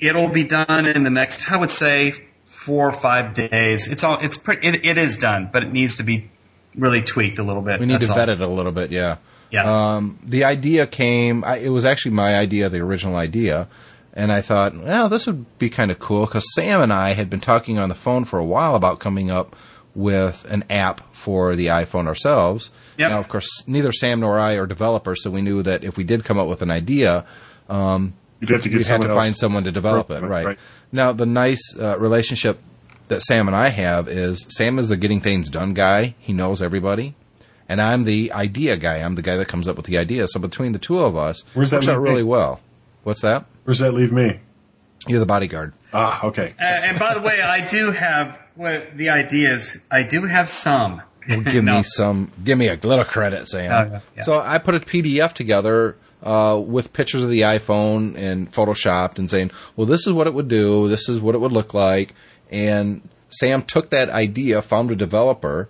[0.00, 1.50] it'll be done in the next.
[1.50, 2.26] I would say
[2.64, 3.88] four or five days.
[3.88, 4.18] It's all.
[4.20, 4.66] It's pretty.
[4.66, 6.30] It, it is done, but it needs to be
[6.74, 7.80] really tweaked a little bit.
[7.80, 8.18] We need That's to all.
[8.18, 9.16] vet it a little bit, yeah.
[9.50, 9.94] Yeah.
[9.96, 11.44] Um, the idea came.
[11.44, 13.68] I, it was actually my idea, the original idea,
[14.12, 17.30] and I thought, well, this would be kind of cool because Sam and I had
[17.30, 19.54] been talking on the phone for a while about coming up
[19.94, 22.70] with an app for the iPhone ourselves.
[22.96, 23.10] Yep.
[23.10, 26.02] Now, of course, neither Sam nor I are developers, so we knew that if we
[26.02, 27.24] did come up with an idea,
[27.68, 30.58] You'd have to get we'd have to find someone to develop it, Right, right?
[30.94, 31.04] Right.
[31.06, 32.58] Now, the nice uh, relationship
[33.08, 36.14] that Sam and I have is Sam is the getting things done guy.
[36.18, 37.14] He knows everybody,
[37.68, 38.96] and I'm the idea guy.
[38.98, 40.26] I'm the guy that comes up with the idea.
[40.28, 42.10] So between the two of us, Where's that works out leave me?
[42.10, 42.60] really well.
[43.02, 43.44] What's that?
[43.64, 44.40] Where's that leave me?
[45.06, 45.74] You're the bodyguard.
[45.92, 46.54] Ah, okay.
[46.58, 49.84] Uh, and by the way, I do have well, the ideas.
[49.90, 51.02] I do have some.
[51.28, 51.76] Well, give No.
[51.78, 52.32] me some.
[52.42, 53.64] Give me a little credit, Sam.
[53.64, 54.22] Yeah, yeah.
[54.22, 59.30] So I put a PDF together uh, with pictures of the iPhone and photoshopped and
[59.30, 60.88] saying, "Well, this is what it would do.
[60.88, 62.14] This is what it would look like."
[62.50, 65.68] And Sam took that idea, found a developer,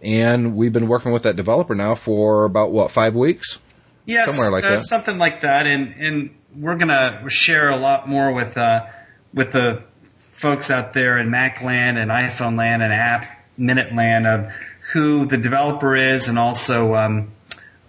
[0.00, 3.58] and we've been working with that developer now for about what five weeks.
[4.06, 4.82] Yes, Somewhere like uh, that.
[4.82, 8.86] something like that, and and we're gonna share a lot more with uh,
[9.34, 9.82] with the
[10.16, 13.26] folks out there in Mac land and iPhone land and App
[13.58, 14.52] Minute land of
[14.92, 17.32] who the developer is and also um,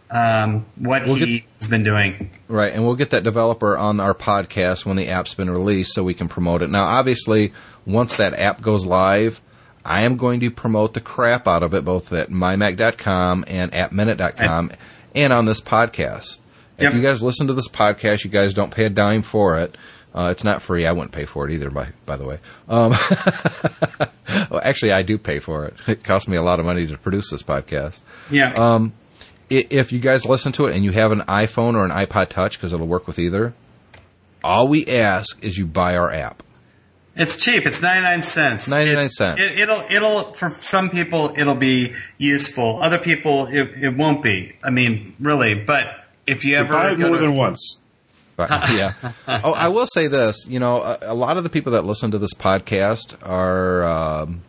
[0.10, 2.30] um, what We'll he has been doing.
[2.48, 6.04] Right, and we'll get that developer on our podcast when the app's been released so
[6.04, 6.70] we can promote it.
[6.70, 7.54] Now, obviously,
[7.86, 9.42] once that app goes live,
[9.84, 13.92] I am going to promote the crap out of it both at mymac.com and at
[13.92, 14.72] minute.com
[15.16, 16.40] and on this podcast.
[16.78, 16.90] Yep.
[16.92, 19.76] If you guys listen to this podcast, you guys don't pay a dime for it.
[20.14, 20.86] Uh, it's not free.
[20.86, 22.40] I wouldn't pay for it either, by by the way.
[22.68, 22.92] Um,
[24.50, 25.76] well, actually, I do pay for it.
[25.88, 28.02] It costs me a lot of money to produce this podcast
[28.32, 28.54] Yeah.
[28.54, 28.94] Um,
[29.50, 32.58] if you guys listen to it and you have an iPhone or an iPod Touch,
[32.58, 33.54] because it'll work with either,
[34.44, 36.44] all we ask is you buy our app.
[37.16, 37.66] It's cheap.
[37.66, 38.70] It's ninety nine cents.
[38.70, 39.42] 99 cents.
[39.42, 42.80] It, it'll it'll for some people it'll be useful.
[42.82, 44.56] Other people it, it won't be.
[44.64, 45.56] I mean, really.
[45.56, 45.88] But
[46.28, 47.82] if you ever Buy it more to- than once.
[48.36, 48.94] But, yeah.
[49.28, 50.46] Oh, I will say this.
[50.48, 54.42] You know, a, a lot of the people that listen to this podcast are um,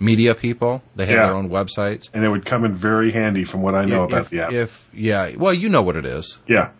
[0.00, 0.82] media people.
[0.96, 1.26] They have Yeah.
[1.26, 2.08] their own websites.
[2.14, 4.52] And it would come in very handy from what I know if, about the app.
[4.52, 6.38] if yeah, well, you know what it is.
[6.46, 6.70] yeah.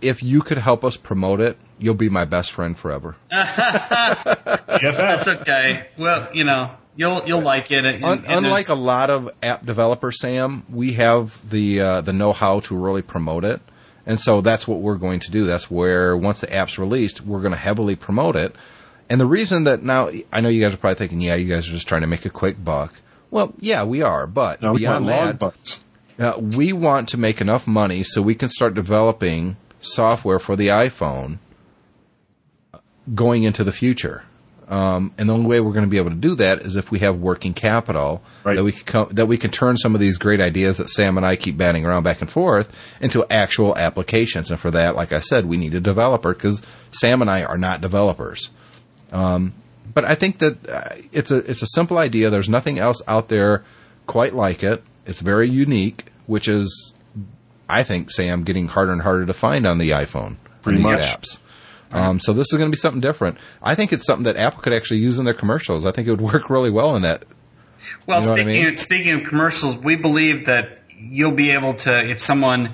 [0.00, 3.16] If you could help us promote it, you'll be my best friend forever.
[3.30, 3.56] EFF.
[4.96, 5.86] That's okay.
[5.98, 7.84] Well, you know, you'll you'll like it.
[7.84, 12.12] And, Un- and unlike a lot of app developers, Sam, we have the uh, the
[12.12, 13.60] know how to really promote it,
[14.06, 15.44] and so that's what we're going to do.
[15.44, 18.54] That's where once the app's released, we're going to heavily promote it.
[19.12, 21.68] And the reason that now I know you guys are probably thinking, yeah, you guys
[21.68, 22.94] are just trying to make a quick buck.
[23.30, 25.84] Well, yeah, we are, but want beyond that, bucks.
[26.18, 30.68] uh, we want to make enough money so we can start developing software for the
[30.68, 31.38] iPhone
[33.14, 34.24] going into the future.
[34.68, 36.90] Um, and the only way we're going to be able to do that is if
[36.90, 38.56] we have working capital Right.
[38.56, 41.18] that we can co- that we can turn some of these great ideas that Sam
[41.18, 44.50] and I keep batting around back and forth into actual applications.
[44.50, 46.62] And for that, like I said, we need a developer because
[46.92, 48.48] Sam and I are not developers
[49.12, 52.30] but I think that uh, it's a it's a simple idea.
[52.30, 53.62] There's nothing else out there
[54.06, 54.82] quite like it.
[55.06, 56.92] It's very unique, which is,
[57.68, 60.38] I think, Sam, getting harder and harder to find on the iPhone.
[60.62, 61.00] Pretty these much.
[61.00, 61.38] apps.
[61.92, 63.36] Um, so this is going to be something different.
[63.62, 65.84] I think it's something that Apple could actually use in their commercials.
[65.84, 67.24] I think it would work really well in that.
[68.06, 68.76] well, you know what I speaking mean?
[68.76, 72.72] speaking of commercials, we believe that you'll be able to if someone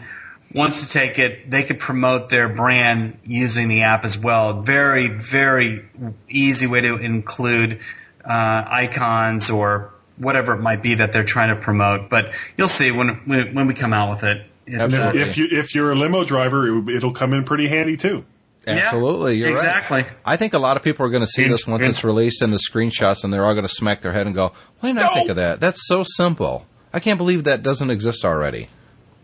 [0.53, 4.61] wants to take it, they could promote their brand using the app as well.
[4.62, 5.85] Very very
[6.29, 7.81] easy way to include
[8.25, 12.09] uh, icons or whatever it might be that they're trying to promote.
[12.09, 14.45] But you'll see when when, when we come out with it.
[14.66, 15.20] It, Absolutely.
[15.23, 18.25] uh, If you if you're a limo driver, it, will- come in pretty handy too.
[18.66, 19.53] Absolutely, you're right.
[19.57, 20.05] exactly.
[20.27, 22.05] I think a lot of people are going to see In- this once in- it's
[22.05, 24.91] released in the screenshots, and they're all going to smack their head and go, "Why
[24.91, 25.59] didn't I think of that?
[25.61, 26.66] That's so simple.
[26.93, 28.69] I can't believe that doesn't exist already."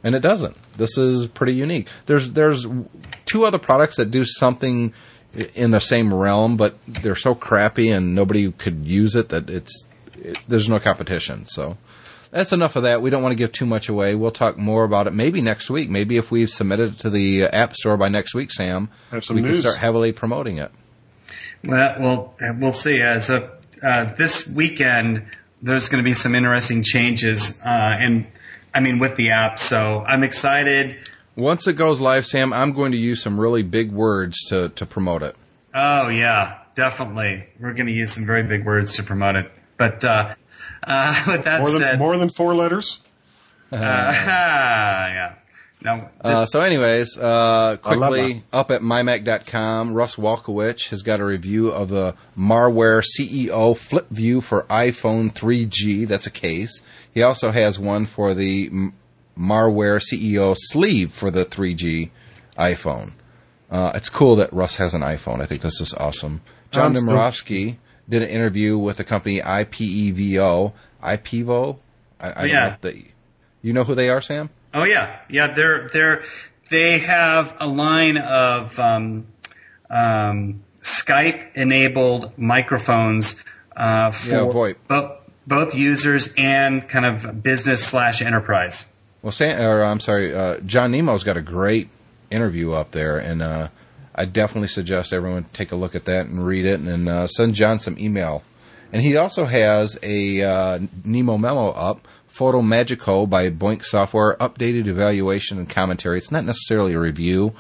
[0.05, 0.57] And it doesn't.
[0.77, 1.89] This is pretty unique.
[2.07, 2.67] There's there's
[3.25, 4.93] two other products that do something
[5.55, 9.87] in the same realm, but they're so crappy and nobody could use it that it's
[10.23, 11.47] it, there's no competition.
[11.49, 11.79] So
[12.31, 13.01] that's enough of that.
[13.01, 14.15] We don't want to give too much away.
[14.15, 15.89] We'll talk more about it maybe next week.
[15.89, 19.25] Maybe if we've submitted it to the uh, App Store by next week, Sam, Have
[19.25, 20.71] some we can start heavily promoting it.
[21.63, 23.01] Well, well, we'll see.
[23.01, 23.51] Uh, so
[23.83, 25.25] uh, this weekend,
[25.63, 28.27] there's going to be some interesting changes, uh, and
[28.75, 29.59] I mean with the app.
[29.59, 30.97] So I'm excited.
[31.37, 34.87] Once it goes live, Sam, I'm going to use some really big words to, to
[34.87, 35.35] promote it.
[35.75, 37.47] Oh yeah, definitely.
[37.59, 39.51] We're going to use some very big words to promote it.
[39.77, 40.35] But uh,
[40.85, 43.01] uh, with that More than said, more than four letters.
[43.73, 45.35] uh, yeah.
[45.85, 51.25] No, this, Uh, so, anyways, uh, quickly up at mymac.com, Russ Walkowicz has got a
[51.25, 56.09] review of the Marware CEO Flip View for iPhone 3G.
[56.09, 56.81] That's a case.
[57.13, 58.71] He also has one for the
[59.39, 62.11] Marware CEO sleeve for the 3G
[62.59, 63.13] iPhone.
[63.71, 65.43] Uh, it's cool that Russ has an iPhone.
[65.43, 66.41] I think this is awesome.
[66.71, 67.15] John still-
[68.09, 70.73] did an interview with the company IPEVO.
[71.03, 71.79] IPEVO?
[72.21, 72.53] I, I yeah.
[72.53, 73.05] don't know if they,
[73.63, 74.51] you know who they are, Sam?
[74.75, 75.55] Oh yeah, yeah.
[75.55, 76.25] They're they're
[76.69, 79.27] they have a line of um,
[79.89, 83.45] um, Skype enabled microphones
[83.77, 84.77] uh, for Yeah, VoIP.
[84.89, 85.13] both
[85.47, 88.91] both users and kind of business slash enterprise.
[89.23, 91.89] Well, Sam, or I'm sorry, uh, John Nemo's got a great
[92.31, 93.69] interview up there, and uh,
[94.15, 97.55] I definitely suggest everyone take a look at that and read it, and uh, send
[97.55, 98.43] John some email.
[98.93, 102.07] And he also has a uh, Nemo memo up,
[102.37, 106.19] FotoMagico by Boinx Software, updated evaluation and commentary.
[106.19, 107.55] It's not necessarily a review,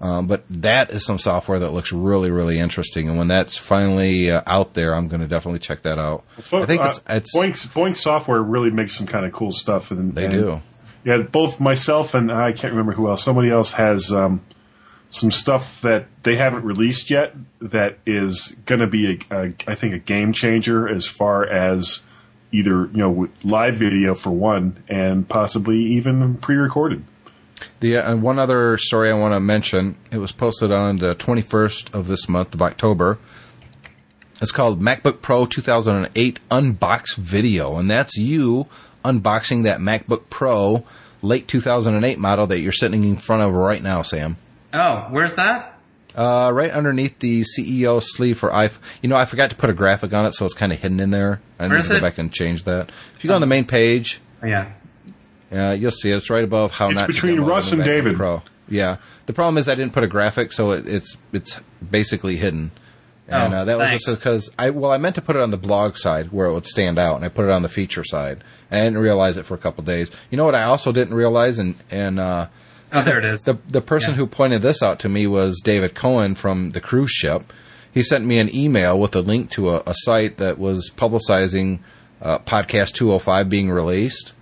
[0.00, 3.08] um, but that is some software that looks really, really interesting.
[3.08, 6.24] And when that's finally uh, out there, I'm going to definitely check that out.
[6.38, 9.90] I think uh, it's, it's Boinx, Boinx Software really makes some kind of cool stuff.
[9.90, 10.62] And, they and- do.
[11.04, 13.22] Yeah, both myself and I can't remember who else.
[13.22, 14.40] Somebody else has um,
[15.10, 19.74] some stuff that they haven't released yet that is going to be, a, a, I
[19.74, 22.02] think, a game changer as far as
[22.54, 27.04] either you know with live video for one, and possibly even pre-recorded.
[27.80, 29.96] The uh, and one other story I want to mention.
[30.10, 33.18] It was posted on the 21st of this month of October.
[34.40, 38.66] It's called MacBook Pro 2008 Unbox Video, and that's you
[39.04, 40.84] unboxing that MacBook Pro
[41.22, 44.36] late 2008 model that you're sitting in front of right now, Sam.
[44.72, 45.73] Oh, where's that?
[46.16, 48.78] Uh, right underneath the CEO sleeve for iPhone.
[49.02, 51.00] You know, I forgot to put a graphic on it, so it's kind of hidden
[51.00, 51.40] in there.
[51.58, 52.02] I need Where's to go it?
[52.02, 52.90] back and change that.
[53.16, 54.70] If you go on the main page, Oh, yeah.
[55.52, 56.16] uh, you'll see it.
[56.16, 58.16] It's right above how It's not to between download Russ the and MacBook David.
[58.16, 58.42] Pro.
[58.68, 58.96] Yeah.
[59.26, 61.60] The problem is I didn't put a graphic, so it, it's it's
[61.90, 62.70] basically hidden.
[63.26, 65.50] And Oh, uh, that was just because I well I meant to put it on
[65.50, 68.04] the blog side where it would stand out, and I put it on the feature
[68.04, 68.44] side.
[68.70, 70.10] And I didn't realize it for a couple days.
[70.30, 70.54] You know what?
[70.54, 72.46] I also didn't realize, and and uh,
[72.94, 73.40] Oh, there it is.
[73.42, 74.16] the the person Yeah.
[74.18, 77.52] who pointed this out to me was David Cohen from the cruise ship.
[77.92, 81.80] He sent me an email with a link to a, a site that was publicizing
[82.22, 84.32] uh, podcast 205 being released.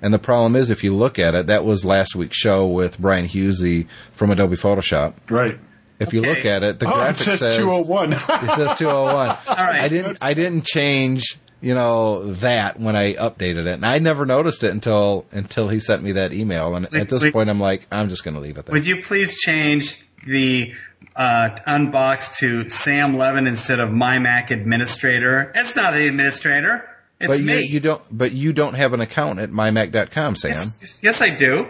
[0.00, 2.98] And the problem is, if you look at it, that was last week's show with
[2.98, 5.14] Brian Husey from Adobe Photoshop.
[5.30, 5.58] Right.
[5.98, 8.12] If you look at it, the Oh, it graphic says, says 201.
[8.12, 8.18] it
[8.52, 9.28] says 201.
[9.48, 9.80] All right.
[9.80, 14.26] I didn't I didn't change you know that when I updated it, and I never
[14.26, 16.76] noticed it until until he sent me that email.
[16.76, 17.32] And at this wait.
[17.32, 18.72] point, I'm like, I'm just going to leave it there.
[18.74, 20.74] Would you please change the
[21.16, 25.50] uh, unbox to Sam Levin instead of my Mac administrator?
[25.54, 26.86] It's not the administrator.
[27.18, 27.62] It's but you, me.
[27.62, 28.02] you don't.
[28.10, 30.50] But you don't have an account at mymac.com, Sam.
[30.50, 31.66] yes, yes, I do.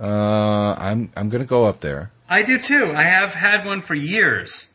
[0.00, 2.10] Uh, I'm I'm going to go up there.
[2.26, 2.90] I do too.
[2.94, 4.70] I have had one for years.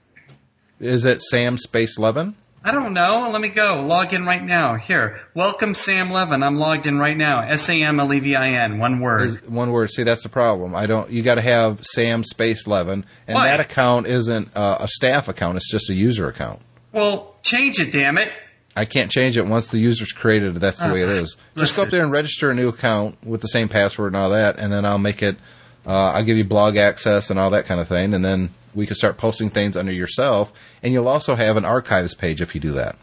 [0.79, 2.35] Is it Sam Space Levin?
[2.63, 3.27] I don't know.
[3.31, 3.83] Let me go.
[3.83, 4.75] Log in right now.
[4.75, 5.19] Here.
[5.33, 6.43] Welcome, Sam Levin.
[6.43, 7.41] I'm logged in right now.
[7.41, 8.77] S A M L E V I N.
[8.77, 9.21] One word.
[9.21, 9.89] Is one word.
[9.89, 10.75] See, that's the problem.
[10.75, 11.09] I don't.
[11.09, 13.47] You got to have Sam Space Levin, and Why?
[13.47, 15.57] that account isn't uh, a staff account.
[15.57, 16.61] It's just a user account.
[16.91, 18.31] well, change it, damn it.
[18.75, 20.55] I can't change it once the user's created.
[20.55, 21.35] That's the way it is.
[21.57, 21.67] Uh, is.
[21.67, 24.29] Just go up there and register a new account with the same password and all
[24.29, 25.37] that, and then I'll make it.
[25.85, 28.85] Uh, I'll give you blog access and all that kind of thing, and then we
[28.85, 30.51] can start posting things under yourself.
[30.83, 32.95] And you'll also have an archives page if you do that.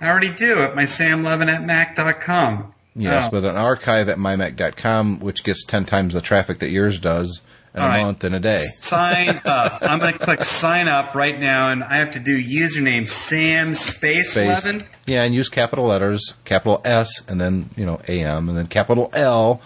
[0.00, 2.74] I already do at my samlevin at mac.com.
[2.94, 3.30] Yes, Oh.
[3.36, 7.40] with an archive at mymac.com, which gets ten times the traffic that yours does
[7.74, 8.02] in All a right.
[8.02, 8.58] month and a day.
[8.60, 9.78] Sign up.
[9.80, 13.72] I'm going to click sign up right now, and I have to do username Sam
[13.74, 14.46] Space, Space.
[14.48, 14.84] Levin.
[15.06, 19.08] Yeah, and use capital letters, capital S, and then you know AM, and then capital
[19.14, 19.62] L,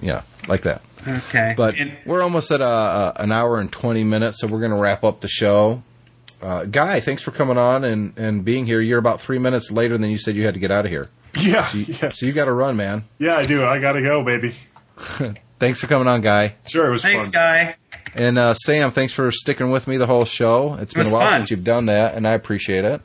[0.00, 0.80] Yeah, like that.
[1.06, 1.54] Okay.
[1.56, 4.70] But And- we're almost at uh, uh, an hour and 20 minutes, so we're going
[4.72, 5.82] to wrap up the show.
[6.42, 8.80] Uh, Guy, thanks for coming on and, and being here.
[8.80, 11.08] You're about three minutes later than you said you had to get out of here.
[11.38, 13.04] Yeah, So you, yeah, so you got to run, man.
[13.18, 13.36] yeah.
[13.36, 13.64] I do.
[13.64, 14.54] I gotta go, baby.
[15.60, 16.54] Thanks for coming on, Guy.
[16.66, 17.32] Sure, it was thanks, fun.
[17.32, 17.76] guy.
[18.14, 20.74] And uh, Sam, thanks for sticking with me the whole show.
[20.74, 21.40] It's been a while fun.
[21.40, 23.00] since you've done that, and I appreciate it.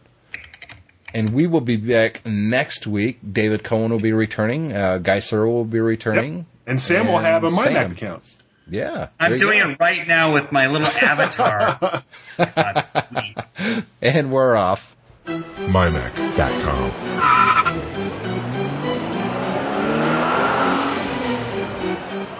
[1.14, 3.20] And we will be back next week.
[3.32, 4.74] David Cohen will be returning.
[4.74, 6.38] Uh, Guy Serle will be returning.
[6.38, 6.46] Yep.
[6.68, 7.66] And Sam will have a Sam.
[7.66, 8.24] MyMac account.
[8.70, 9.10] Yeah.
[9.20, 9.70] I'm doing go.
[9.70, 12.04] it right now with my little avatar.
[14.02, 14.96] And we're off.
[15.26, 16.92] MyMac.com.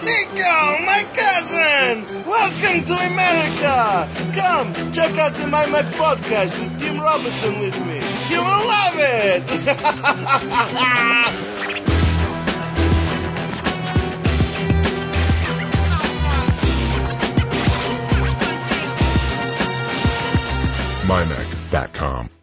[0.04, 2.06] Nico, my cousin!
[2.26, 4.10] Welcome to America!
[4.34, 8.02] Come, check out the MyMac podcast with Tim Robertson with me.
[8.30, 9.44] You will love it!
[21.06, 22.35] MyMac.com.